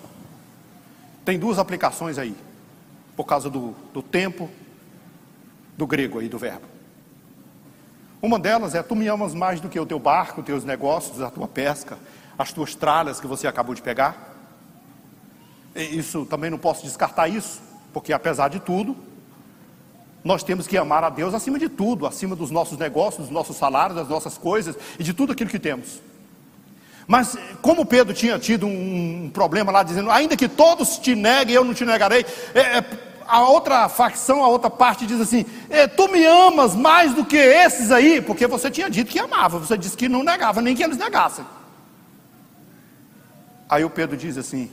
têm 1.25 1.39
duas 1.39 1.59
aplicações 1.59 2.19
aí, 2.19 2.37
por 3.17 3.25
causa 3.25 3.51
do, 3.51 3.75
do 3.93 4.03
tempo, 4.03 4.49
do 5.77 5.87
grego 5.87 6.21
aí, 6.21 6.29
do 6.29 6.39
verbo. 6.39 6.67
Uma 8.23 8.39
delas 8.39 8.75
é: 8.75 8.83
tu 8.83 8.95
me 8.95 9.09
amas 9.09 9.35
mais 9.35 9.61
do 9.61 9.69
que 9.69 9.79
o 9.79 9.87
teu 9.87 9.99
barco, 9.99 10.41
os 10.41 10.47
teus 10.47 10.65
negócios, 10.65 11.21
a 11.21 11.31
tua 11.31 11.49
pesca, 11.49 11.99
as 12.39 12.53
tuas 12.53 12.75
tralhas 12.75 13.21
que 13.21 13.27
você 13.27 13.47
acabou 13.47 13.75
de 13.75 13.83
pegar. 13.83 14.33
Isso 15.75 16.25
também 16.25 16.51
não 16.51 16.59
posso 16.59 16.85
descartar 16.85 17.29
isso, 17.29 17.61
porque 17.93 18.13
apesar 18.13 18.49
de 18.49 18.61
tudo, 18.61 18.97
nós 20.23 20.45
temos 20.45 20.67
que 20.69 20.79
amar 20.79 21.03
a 21.03 21.11
Deus 21.11 21.35
acima 21.35 21.59
de 21.59 21.69
tudo, 21.69 22.07
acima 22.07 22.37
dos 22.37 22.51
nossos 22.51 22.79
negócios, 22.79 23.27
dos 23.27 23.35
nossos 23.35 23.57
salários, 23.57 23.97
das 23.97 24.09
nossas 24.09 24.39
coisas 24.39 24.77
e 24.99 25.03
de 25.03 25.13
tudo 25.13 25.33
aquilo 25.33 25.51
que 25.51 25.59
temos. 25.59 26.01
Mas 27.07 27.37
como 27.61 27.85
Pedro 27.85 28.15
tinha 28.15 28.39
tido 28.39 28.67
um, 28.67 29.31
problema 29.33 29.71
lá, 29.71 29.83
dizendo, 29.83 30.11
ainda 30.11 30.37
que 30.37 30.49
todos 30.49 30.99
te 30.99 31.15
neguem, 31.15 31.55
eu 31.55 31.65
não 31.65 31.75
te 31.75 31.85
negarei. 31.85 32.25
É, 32.55 32.79
é, 32.79 32.85
a 33.27 33.49
outra 33.49 33.89
facção, 33.89 34.43
a 34.43 34.49
outra 34.49 34.71
parte 34.71 35.07
diz 35.07 35.21
assim: 35.21 35.45
é, 35.69 35.87
Tu 35.87 36.09
me 36.09 36.25
amas 36.25 36.75
mais 36.75 37.13
do 37.15 37.25
que 37.25 37.37
esses 37.37 37.91
aí, 37.91 38.21
porque 38.21 38.47
você 38.47 38.71
tinha 38.71 38.89
dito 38.89 39.11
que 39.11 39.19
amava, 39.19 39.59
você 39.59 39.77
disse 39.77 39.97
que 39.97 40.09
não 40.09 40.23
negava, 40.23 40.63
nem 40.63 40.75
que 40.75 40.83
eles 40.83 40.97
negassem. 40.97 41.45
Aí 43.69 43.85
o 43.85 43.91
Pedro 43.91 44.17
diz 44.17 44.39
assim: 44.39 44.71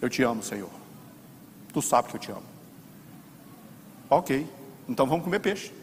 Eu 0.00 0.10
te 0.10 0.22
amo, 0.22 0.42
Senhor. 0.42 0.70
Tu 1.72 1.80
sabe 1.80 2.08
que 2.08 2.16
eu 2.16 2.20
te 2.20 2.30
amo. 2.30 2.42
Ok, 4.08 4.46
então 4.88 5.06
vamos 5.06 5.24
comer 5.24 5.38
peixe. 5.38 5.79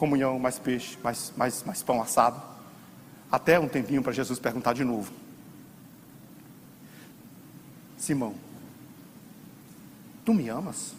Comunhão, 0.00 0.38
mais 0.38 0.58
peixe, 0.58 0.96
mais, 1.04 1.30
mais, 1.36 1.62
mais 1.62 1.82
pão 1.82 2.00
assado. 2.00 2.40
Até 3.30 3.60
um 3.60 3.68
tempinho 3.68 4.02
para 4.02 4.12
Jesus 4.12 4.38
perguntar 4.38 4.72
de 4.72 4.82
novo: 4.82 5.12
Simão, 7.98 8.34
tu 10.24 10.32
me 10.32 10.48
amas? 10.48 10.94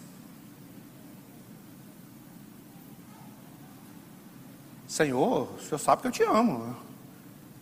Senhor, 4.87 5.51
o 5.55 5.59
senhor 5.59 5.79
sabe 5.79 6.03
que 6.03 6.07
eu 6.07 6.11
te 6.11 6.21
amo. 6.21 6.75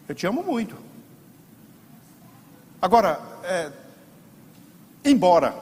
Eu 0.10 0.16
te 0.16 0.28
amo 0.28 0.44
muito. 0.44 0.76
Agora, 2.82 3.18
é, 3.44 3.72
embora 5.06 5.56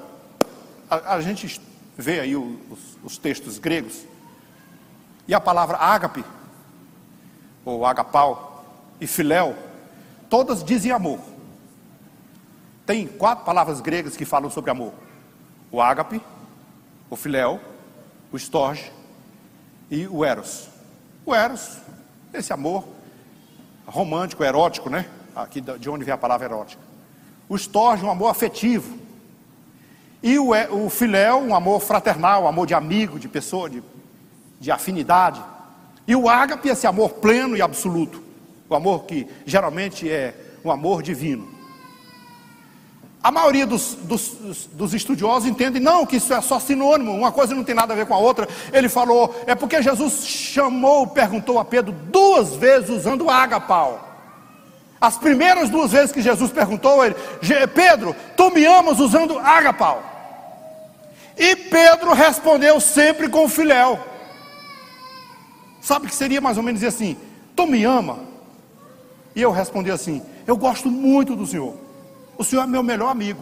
a, 0.89 1.15
a, 1.15 1.21
gente 1.21 1.61
vê 1.95 2.19
aí 2.19 2.35
os, 2.35 2.97
os 3.03 3.17
textos 3.17 3.59
gregos, 3.59 4.05
e 5.27 5.33
a 5.33 5.39
palavra 5.39 5.77
ágape, 5.77 6.23
ou 7.65 7.85
agapau, 7.85 8.65
e 8.99 9.05
filéu, 9.05 9.55
todas 10.29 10.63
dizem 10.63 10.91
amor. 10.91 11.19
Tem 12.85 13.05
quatro 13.05 13.43
palavras 13.43 13.81
gregas 13.81 14.15
que 14.15 14.25
falam 14.25 14.49
sobre 14.49 14.71
amor: 14.71 14.93
o 15.71 15.81
ágape, 15.81 16.21
o 17.09 17.15
filéu, 17.15 17.59
o 18.31 18.37
estorge 18.37 18.91
e 19.91 20.07
o 20.07 20.23
eros. 20.23 20.69
O 21.25 21.35
eros, 21.35 21.77
esse 22.33 22.53
amor 22.53 22.87
romântico, 23.85 24.43
erótico, 24.43 24.89
né? 24.89 25.05
Aqui 25.35 25.61
de 25.61 25.89
onde 25.89 26.03
vem 26.03 26.13
a 26.13 26.17
palavra 26.17 26.45
erótica. 26.45 26.81
O 27.49 27.55
estorge, 27.55 28.03
um 28.03 28.09
amor 28.09 28.29
afetivo. 28.29 28.97
E 30.23 30.39
o, 30.39 30.51
o 30.71 30.89
filéu, 30.89 31.39
um 31.39 31.53
amor 31.53 31.79
fraternal, 31.79 32.43
um 32.43 32.47
amor 32.47 32.65
de 32.65 32.73
amigo, 32.73 33.19
de 33.19 33.29
pessoa, 33.29 33.69
de, 33.69 33.83
de 34.59 34.71
afinidade. 34.71 35.41
E 36.07 36.15
o 36.15 36.29
ágape, 36.29 36.69
esse 36.69 36.87
amor 36.87 37.13
pleno 37.15 37.55
e 37.55 37.61
absoluto. 37.61 38.23
O 38.69 38.75
amor 38.75 39.05
que 39.05 39.27
geralmente 39.45 40.09
é 40.09 40.33
um 40.63 40.71
amor 40.71 41.01
divino. 41.01 41.57
A 43.21 43.31
maioria 43.31 43.65
dos, 43.65 43.95
dos, 43.95 44.37
dos, 44.71 44.93
estudiosos 44.93 45.49
entendem, 45.49 45.81
não, 45.81 46.05
que 46.05 46.17
isso 46.17 46.33
é 46.33 46.39
só 46.39 46.59
sinônimo, 46.59 47.13
uma 47.13 47.31
coisa 47.31 47.53
não 47.53 47.63
tem 47.63 47.75
nada 47.75 47.93
a 47.93 47.95
ver 47.95 48.05
com 48.05 48.13
a 48.13 48.17
outra. 48.17 48.47
Ele 48.71 48.87
falou, 48.87 49.35
é 49.45 49.55
porque 49.55 49.81
Jesus 49.81 50.25
chamou, 50.25 51.07
perguntou 51.07 51.59
a 51.59 51.65
Pedro 51.65 51.91
duas 51.91 52.55
vezes 52.55 52.89
usando 52.89 53.29
ágapau. 53.29 54.07
As 54.99 55.17
primeiras 55.17 55.69
duas 55.69 55.91
vezes 55.91 56.11
que 56.11 56.21
Jesus 56.21 56.51
perguntou, 56.51 57.03
ele, 57.03 57.15
Pedro, 57.73 58.15
tu 58.35 58.49
me 58.49 58.65
amas 58.65 58.99
usando 58.99 59.37
ágapau. 59.39 60.03
E 61.37 61.55
Pedro 61.55 62.13
respondeu 62.13 62.79
sempre 62.79 63.29
com 63.29 63.49
filéu. 63.49 63.99
Sabe 65.87 66.07
que 66.07 66.15
seria 66.15 66.41
mais 66.41 66.57
ou 66.57 66.63
menos 66.63 66.83
assim: 66.83 67.15
Tu 67.55 67.65
me 67.65 67.85
ama? 67.85 68.19
E 69.33 69.41
eu 69.41 69.51
respondi 69.51 69.89
assim: 69.89 70.21
Eu 70.45 70.57
gosto 70.57 70.91
muito 70.91 71.33
do 71.33 71.47
Senhor. 71.47 71.77
O 72.37 72.43
Senhor 72.43 72.63
é 72.63 72.67
meu 72.67 72.83
melhor 72.83 73.07
amigo. 73.09 73.41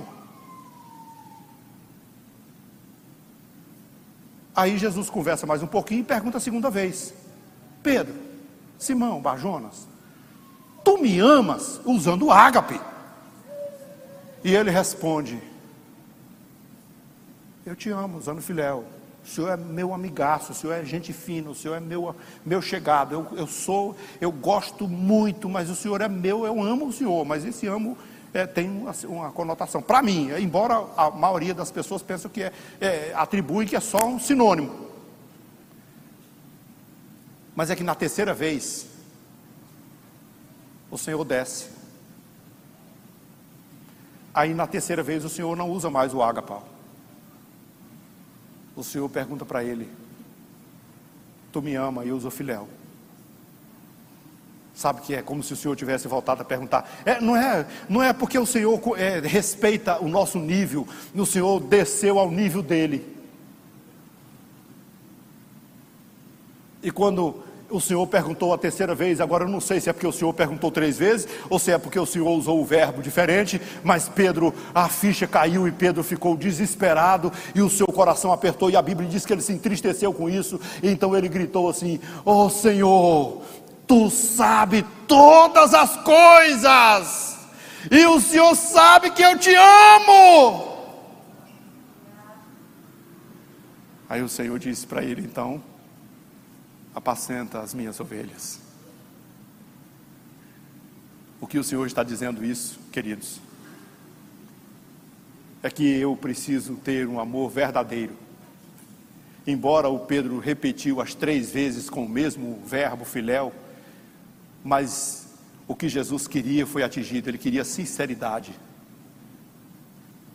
Aí 4.55 4.77
Jesus 4.77 5.09
conversa 5.09 5.47
mais 5.47 5.63
um 5.63 5.65
pouquinho 5.65 6.01
e 6.01 6.03
pergunta 6.03 6.37
a 6.37 6.39
segunda 6.39 6.69
vez: 6.69 7.15
Pedro, 7.81 8.13
Simão, 8.77 9.19
Barjonas, 9.19 9.87
tu 10.83 10.99
me 10.99 11.17
amas 11.17 11.81
usando 11.83 12.29
ágape? 12.29 12.79
E 14.43 14.53
ele 14.53 14.69
responde: 14.69 15.41
Eu 17.65 17.75
te 17.75 17.89
amo 17.89 18.19
usando 18.19 18.39
filéu. 18.39 18.85
O 19.25 19.27
Senhor 19.27 19.49
é 19.49 19.57
meu 19.57 19.91
amigaço, 19.91 20.51
o 20.51 20.55
Senhor 20.55 20.73
é 20.73 20.85
gente 20.85 21.11
fina, 21.11 21.49
o 21.49 21.55
Senhor 21.55 21.73
é 21.73 21.79
meu, 21.79 22.15
meu 22.45 22.61
chegado. 22.61 23.15
Eu, 23.15 23.27
eu 23.35 23.47
sou, 23.47 23.95
eu 24.21 24.31
gosto 24.31 24.87
muito, 24.87 25.49
mas 25.49 25.67
o 25.67 25.75
Senhor 25.75 25.99
é 25.99 26.07
meu, 26.07 26.45
eu 26.45 26.61
amo 26.61 26.85
o 26.85 26.93
Senhor, 26.93 27.25
mas 27.25 27.43
esse 27.43 27.65
amo 27.65 27.97
é, 28.31 28.45
tem 28.45 28.69
uma, 28.69 28.91
uma 29.05 29.31
conotação. 29.31 29.81
Para 29.81 30.03
mim, 30.03 30.29
embora 30.39 30.85
a 30.95 31.09
maioria 31.09 31.55
das 31.55 31.71
pessoas 31.71 32.03
pensam 32.03 32.29
que 32.29 32.43
é, 32.43 32.53
é, 32.79 33.13
atribui 33.15 33.65
que 33.65 33.75
é 33.75 33.79
só 33.79 34.05
um 34.05 34.19
sinônimo. 34.19 34.85
Mas 37.55 37.71
é 37.71 37.75
que 37.75 37.83
na 37.83 37.95
terceira 37.95 38.31
vez, 38.31 38.85
o 40.91 40.99
Senhor 40.99 41.23
desce. 41.25 41.69
Aí 44.31 44.53
na 44.53 44.67
terceira 44.67 45.01
vez 45.01 45.25
o 45.25 45.29
Senhor 45.29 45.55
não 45.57 45.71
usa 45.71 45.89
mais 45.89 46.13
o 46.13 46.21
agapau. 46.21 46.74
O 48.75 48.83
Senhor 48.83 49.07
pergunta 49.09 49.45
para 49.45 49.63
ele: 49.63 49.89
Tu 51.51 51.61
me 51.61 51.75
ama? 51.75 52.03
E 52.05 52.31
filéu. 52.31 52.67
Sabe 54.75 54.99
que 55.01 55.15
é 55.15 55.21
como 55.21 55.41
se 55.41 55.53
o 55.53 55.55
Senhor 55.55 55.73
tivesse 55.77 56.05
voltado 56.05 56.41
a 56.41 56.45
perguntar. 56.45 57.01
É, 57.05 57.21
não, 57.21 57.35
é, 57.35 57.65
não 57.87 58.03
é 58.03 58.11
porque 58.11 58.37
o 58.37 58.45
Senhor 58.45 58.81
é, 58.97 59.19
respeita 59.21 60.03
o 60.03 60.09
nosso 60.09 60.37
nível, 60.37 60.85
o 61.13 61.25
Senhor 61.25 61.61
desceu 61.61 62.19
ao 62.19 62.29
nível 62.29 62.61
dele. 62.61 63.15
E 66.83 66.91
quando 66.91 67.41
o 67.69 67.81
Senhor 67.81 68.05
perguntou 68.07 68.53
a 68.53 68.57
terceira 68.57 68.93
vez, 68.93 69.19
agora 69.19 69.43
eu 69.43 69.49
não 69.49 69.59
sei 69.59 69.79
se 69.79 69.89
é 69.89 69.93
porque 69.93 70.07
o 70.07 70.11
Senhor 70.11 70.33
perguntou 70.33 70.71
três 70.71 70.97
vezes, 70.97 71.27
ou 71.49 71.57
se 71.57 71.71
é 71.71 71.77
porque 71.77 71.99
o 71.99 72.05
Senhor 72.05 72.29
usou 72.29 72.61
o 72.61 72.65
verbo 72.65 73.01
diferente, 73.01 73.61
mas 73.83 74.07
Pedro, 74.07 74.53
a 74.73 74.87
ficha 74.87 75.27
caiu 75.27 75.67
e 75.67 75.71
Pedro 75.71 76.03
ficou 76.03 76.37
desesperado 76.37 77.31
e 77.53 77.61
o 77.61 77.69
seu 77.69 77.87
coração 77.87 78.31
apertou, 78.31 78.69
e 78.69 78.75
a 78.75 78.81
Bíblia 78.81 79.09
diz 79.09 79.25
que 79.25 79.33
ele 79.33 79.41
se 79.41 79.53
entristeceu 79.53 80.13
com 80.13 80.29
isso, 80.29 80.59
então 80.83 81.15
ele 81.15 81.27
gritou 81.27 81.69
assim: 81.69 81.99
Oh 82.23 82.49
Senhor, 82.49 83.41
Tu 83.87 84.09
sabe 84.09 84.83
todas 85.07 85.73
as 85.73 85.95
coisas, 85.97 87.37
e 87.91 88.05
o 88.07 88.19
Senhor 88.19 88.55
sabe 88.55 89.11
que 89.11 89.21
eu 89.21 89.37
te 89.37 89.53
amo. 89.53 90.75
Aí 94.09 94.23
o 94.23 94.29
Senhor 94.29 94.57
disse 94.57 94.87
para 94.87 95.03
ele: 95.03 95.21
então, 95.21 95.61
apacenta 96.95 97.59
as 97.59 97.73
minhas 97.73 97.99
ovelhas. 97.99 98.61
O 101.41 101.45
que 101.45 101.59
o 101.59 101.63
Senhor 101.63 101.85
está 101.85 102.01
dizendo 102.01 102.43
isso, 102.43 102.79
queridos, 102.91 103.41
é 105.61 105.69
que 105.69 105.83
eu 105.83 106.15
preciso 106.15 106.75
ter 106.75 107.05
um 107.07 107.19
amor 107.19 107.49
verdadeiro. 107.49 108.13
Embora 109.45 109.89
o 109.89 109.99
Pedro 109.99 110.39
repetiu 110.39 111.01
as 111.01 111.13
três 111.13 111.51
vezes 111.51 111.89
com 111.89 112.05
o 112.05 112.09
mesmo 112.09 112.61
verbo 112.65 113.03
filéu, 113.03 113.53
mas 114.63 115.27
o 115.67 115.75
que 115.75 115.89
Jesus 115.89 116.27
queria 116.27 116.65
foi 116.65 116.81
atingido, 116.81 117.29
ele 117.29 117.37
queria 117.37 117.65
sinceridade. 117.65 118.53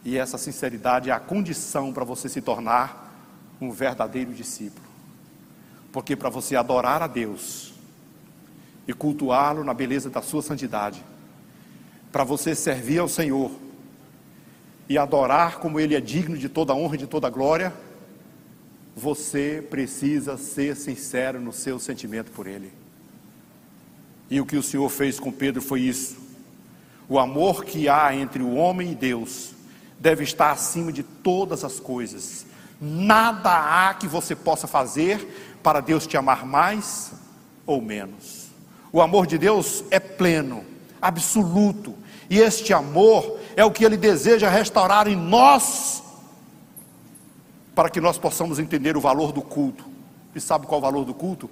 E 0.05 0.17
essa 0.19 0.39
sinceridade 0.39 1.11
é 1.11 1.13
a 1.13 1.19
condição 1.21 1.93
para 1.93 2.05
você 2.05 2.29
se 2.29 2.41
tornar 2.41 3.09
um 3.61 3.71
verdadeiro 3.71 4.33
discípulo. 4.33 4.90
Porque 5.93 6.15
para 6.15 6.29
você 6.29 6.57
adorar 6.57 7.03
a 7.03 7.07
Deus 7.07 7.73
e 8.87 8.93
cultuá-lo 8.93 9.65
na 9.65 9.75
beleza 9.75 10.09
da 10.11 10.23
sua 10.23 10.43
santidade, 10.43 11.05
para 12.13 12.25
você 12.25 12.55
servir 12.55 12.99
ao 12.99 13.09
Senhor 13.09 13.51
e 14.89 14.99
adorar 14.99 15.59
como 15.59 15.79
Ele 15.79 15.95
é 15.95 16.01
digno 16.01 16.37
de 16.37 16.49
toda 16.49 16.75
honra 16.75 16.97
e 16.97 16.99
de 16.99 17.07
toda 17.07 17.31
glória, 17.31 17.73
você 18.97 19.65
precisa 19.71 20.37
ser 20.37 20.77
sincero 20.77 21.41
no 21.41 21.53
seu 21.53 21.79
sentimento 21.79 22.31
por 22.33 22.47
Ele. 22.47 22.73
E 24.29 24.41
o 24.41 24.47
que 24.47 24.57
o 24.57 24.63
Senhor 24.63 24.89
fez 24.89 25.19
com 25.19 25.33
Pedro 25.33 25.63
foi 25.63 25.81
isso. 25.81 26.17
O 27.09 27.19
amor 27.19 27.65
que 27.65 27.89
há 27.89 28.15
entre 28.15 28.43
o 28.43 28.55
homem 28.55 28.93
e 28.93 28.95
Deus 28.95 29.53
deve 29.99 30.23
estar 30.25 30.51
acima 30.53 30.93
de 30.93 31.03
todas 31.03 31.65
as 31.65 31.81
coisas. 31.81 32.47
Nada 32.81 33.51
há 33.51 33.95
que 33.95 34.07
você 34.07 34.35
possa 34.35 34.67
fazer 34.67 35.50
para 35.63 35.81
Deus 35.81 36.07
te 36.07 36.17
amar 36.17 36.45
mais 36.45 37.13
ou 37.67 37.81
menos. 37.81 38.49
O 38.93 39.01
amor 39.01 39.27
de 39.27 39.39
Deus 39.39 39.85
é 39.91 40.01
pleno, 40.01 40.65
absoluto, 41.01 41.95
e 42.29 42.39
este 42.39 42.73
amor 42.73 43.39
é 43.57 43.65
o 43.65 43.71
que 43.71 43.85
Ele 43.85 43.97
deseja 43.97 44.49
restaurar 44.49 45.07
em 45.07 45.17
nós, 45.17 46.03
para 47.75 47.89
que 47.89 48.01
nós 48.01 48.19
possamos 48.19 48.59
entender 48.59 48.97
o 48.97 49.01
valor 49.01 49.33
do 49.33 49.43
culto. 49.43 49.85
E 50.35 50.41
sabe 50.41 50.67
qual 50.67 50.81
é 50.81 50.83
o 50.83 50.87
valor 50.87 51.05
do 51.05 51.15
culto? 51.15 51.51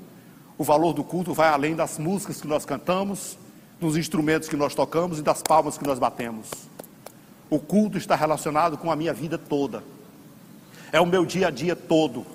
O 0.57 0.65
valor 0.65 0.93
do 0.93 1.05
culto 1.05 1.33
vai 1.33 1.49
além 1.49 1.75
das 1.75 1.99
músicas 1.99 2.41
que 2.41 2.47
nós 2.47 2.65
cantamos, 2.65 3.39
dos 3.81 3.97
instrumentos 3.97 4.49
que 4.49 4.57
nós 4.57 4.75
tocamos 4.75 5.19
e 5.19 5.23
das 5.23 5.43
palmas 5.43 5.79
que 5.79 5.87
nós 5.87 5.99
batemos. 5.99 6.51
O 7.49 7.59
culto 7.59 7.97
está 7.97 8.15
relacionado 8.15 8.77
com 8.77 8.91
a 8.91 8.97
minha 8.97 9.13
vida 9.13 9.39
toda, 9.39 9.83
é 10.93 11.01
o 11.01 11.07
meu 11.07 11.25
dia 11.25 11.49
a 11.49 11.51
dia 11.51 11.77
todo, 11.77 12.27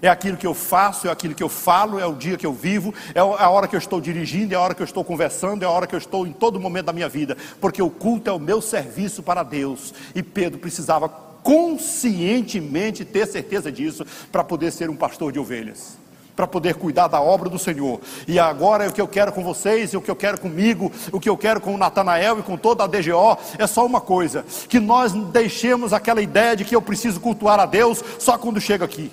é 0.00 0.08
aquilo 0.08 0.36
que 0.36 0.46
eu 0.46 0.54
faço, 0.54 1.08
é 1.08 1.10
aquilo 1.10 1.34
que 1.34 1.42
eu 1.42 1.48
falo, 1.48 1.98
é 1.98 2.06
o 2.06 2.14
dia 2.14 2.36
que 2.36 2.46
eu 2.46 2.52
vivo, 2.52 2.94
é, 3.14 3.18
é 3.18 3.20
a 3.20 3.50
hora 3.50 3.68
que 3.68 3.76
eu 3.76 3.78
estou 3.78 4.00
dirigindo, 4.00 4.54
é 4.54 4.56
a 4.56 4.60
hora 4.60 4.74
que 4.74 4.82
eu 4.82 4.86
estou 4.86 5.04
conversando, 5.04 5.62
é 5.62 5.66
a 5.66 5.70
hora 5.70 5.86
que 5.86 5.94
eu 5.94 5.98
estou 5.98 6.26
em 6.26 6.32
todo 6.32 6.60
momento 6.60 6.86
da 6.86 6.92
minha 6.92 7.08
vida, 7.08 7.36
porque 7.60 7.82
o 7.82 7.90
culto 7.90 8.30
é 8.30 8.32
o 8.32 8.38
meu 8.38 8.60
serviço 8.60 9.22
para 9.22 9.42
Deus. 9.42 9.94
E 10.14 10.22
Pedro 10.22 10.58
precisava 10.58 11.08
conscientemente 11.42 13.04
ter 13.04 13.26
certeza 13.26 13.72
disso 13.72 14.04
para 14.30 14.44
poder 14.44 14.70
ser 14.70 14.90
um 14.90 14.96
pastor 14.96 15.32
de 15.32 15.38
ovelhas. 15.38 15.96
para 16.36 16.46
poder 16.46 16.76
cuidar 16.76 17.08
da 17.08 17.20
obra 17.20 17.48
do 17.48 17.58
Senhor. 17.58 18.00
E 18.28 18.38
agora 18.38 18.88
o 18.88 18.92
que 18.92 19.00
eu 19.00 19.08
quero 19.08 19.32
com 19.32 19.42
vocês, 19.42 19.92
e 19.92 19.96
o 19.96 20.00
que 20.00 20.08
eu 20.08 20.14
quero 20.14 20.38
comigo, 20.38 20.92
o 21.10 21.18
que 21.18 21.28
eu 21.28 21.36
quero 21.36 21.60
com 21.60 21.74
o 21.74 21.76
Natanael 21.76 22.38
e 22.38 22.44
com 22.44 22.56
toda 22.56 22.84
a 22.84 22.86
DGO, 22.86 23.36
é 23.58 23.66
só 23.66 23.84
uma 23.84 24.00
coisa: 24.00 24.44
que 24.68 24.78
nós 24.78 25.12
deixemos 25.32 25.92
aquela 25.92 26.22
ideia 26.22 26.54
de 26.54 26.64
que 26.64 26.76
eu 26.76 26.80
preciso 26.80 27.18
cultuar 27.18 27.58
a 27.58 27.66
Deus 27.66 28.04
só 28.20 28.38
quando 28.38 28.60
chego 28.60 28.84
aqui. 28.84 29.10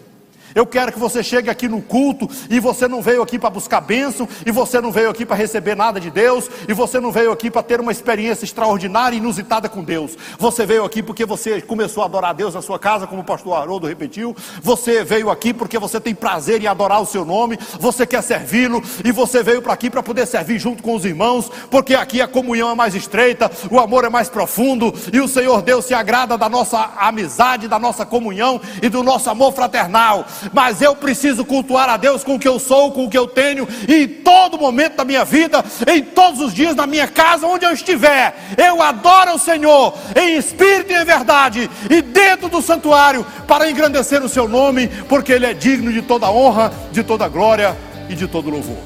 Eu 0.56 0.66
quero 0.66 0.94
que 0.94 0.98
você 0.98 1.22
chegue 1.22 1.50
aqui 1.50 1.68
no 1.68 1.82
culto 1.82 2.30
e 2.50 2.62
você 2.62 2.88
não 2.88 3.02
veio 3.02 3.22
aqui 3.22 3.38
para 3.38 3.50
buscar 3.50 3.82
bênção, 3.82 4.26
e 4.46 4.52
você 4.52 4.80
não 4.80 4.90
veio 4.90 5.10
aqui 5.10 5.26
para 5.26 5.36
receber 5.36 5.76
nada 5.76 6.00
de 6.00 6.10
Deus, 6.10 6.50
e 6.66 6.74
você 6.74 6.98
não 6.98 7.12
veio 7.12 7.30
aqui 7.30 7.52
para 7.52 7.62
ter 7.62 7.82
uma 7.82 7.92
experiência 7.92 8.46
extraordinária 8.46 9.18
e 9.18 9.20
inusitada 9.20 9.68
com 9.68 9.84
Deus. 9.84 10.18
Você 10.40 10.66
veio 10.66 10.86
aqui 10.86 11.04
porque 11.04 11.26
você 11.26 11.62
começou 11.62 12.04
a 12.04 12.06
adorar 12.06 12.30
a 12.30 12.34
Deus 12.34 12.54
na 12.54 12.62
sua 12.62 12.80
casa, 12.80 13.06
como 13.06 13.22
o 13.22 13.26
pastor 13.26 13.58
Haroldo 13.58 13.86
repetiu. 13.86 14.34
Você 14.62 15.04
veio 15.04 15.30
aqui 15.30 15.54
porque 15.54 15.78
você 15.78 16.00
tem 16.00 16.16
prazer 16.16 16.64
em 16.64 16.68
adorar 16.68 17.02
o 17.02 17.06
seu 17.06 17.26
nome, 17.26 17.60
você 17.78 18.06
quer 18.06 18.24
servi-lo, 18.24 18.82
e 19.04 19.12
você 19.12 19.44
veio 19.44 19.62
para 19.62 19.74
aqui 19.74 19.90
para 19.90 20.02
poder 20.02 20.26
servir 20.26 20.58
junto 20.58 20.82
com 20.82 20.96
os 20.96 21.04
irmãos, 21.04 21.52
porque 21.70 21.96
aqui 21.96 22.22
a 22.22 22.30
comunhão 22.30 22.70
é 22.70 22.76
mais 22.76 22.96
estreita, 22.96 23.52
o 23.70 23.78
amor 23.78 24.06
é 24.06 24.10
mais 24.10 24.30
profundo, 24.30 24.94
e 25.12 25.20
o 25.20 25.28
Senhor 25.28 25.62
Deus 25.62 25.84
se 25.84 25.94
agrada 25.94 26.38
da 26.38 26.48
nossa 26.48 26.92
amizade, 26.98 27.68
da 27.68 27.78
nossa 27.78 28.06
comunhão 28.06 28.62
e 28.82 28.88
do 28.88 29.04
nosso 29.04 29.30
amor 29.30 29.52
fraternal 29.52 30.26
mas 30.54 30.82
eu 30.82 30.96
preciso 30.96 31.46
cultuar 31.46 31.90
a 31.90 31.98
Deus 31.98 32.24
com 32.24 32.36
o 32.36 32.40
que 32.40 32.48
eu 32.48 32.60
sou, 32.60 32.92
com 32.92 33.06
o 33.06 33.10
que 33.10 33.18
eu 33.18 33.28
tenho, 33.28 33.68
e 33.88 34.04
em 34.04 34.08
todo 34.08 34.58
momento 34.58 34.96
da 34.96 35.06
minha 35.06 35.26
vida, 35.26 35.64
em 35.88 36.04
todos 36.04 36.42
os 36.42 36.54
dias 36.54 36.76
na 36.76 36.88
minha 36.88 37.08
casa, 37.08 37.48
onde 37.48 37.66
eu 37.66 37.72
estiver, 37.72 38.36
eu 38.58 38.82
adoro 38.82 39.36
o 39.36 39.40
Senhor 39.40 39.94
em 40.16 40.38
espírito 40.38 40.92
e 40.92 40.96
em 40.96 41.06
verdade, 41.06 41.70
e 41.90 42.02
dentro 42.02 42.50
do 42.50 42.62
santuário, 42.62 43.26
para 43.48 43.70
engrandecer 43.70 44.24
o 44.24 44.30
seu 44.30 44.48
nome, 44.48 44.88
porque 45.10 45.32
Ele 45.32 45.46
é 45.46 45.54
digno 45.54 45.92
de 45.92 46.02
toda 46.02 46.30
honra, 46.30 46.72
de 46.92 47.04
toda 47.04 47.28
glória 47.28 47.76
e 48.10 48.16
de 48.16 48.28
todo 48.28 48.50
louvor. 48.50 48.78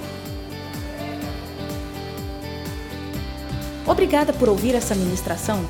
Obrigada 3.85 4.31
por 4.31 4.47
ouvir 4.47 4.75
essa 4.75 4.93
ministração. 4.93 5.65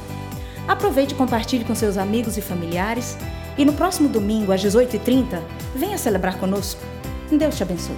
Aproveite 0.68 1.14
e 1.14 1.18
compartilhe 1.18 1.64
com 1.64 1.74
seus 1.74 1.98
amigos 1.98 2.38
e 2.38 2.42
familiares. 2.42 3.18
E 3.60 3.66
no 3.66 3.74
próximo 3.74 4.08
domingo, 4.08 4.54
às 4.54 4.64
18h30, 4.64 5.42
venha 5.76 5.98
celebrar 5.98 6.40
conosco. 6.40 6.80
Deus 7.30 7.58
te 7.58 7.64
abençoe. 7.64 7.98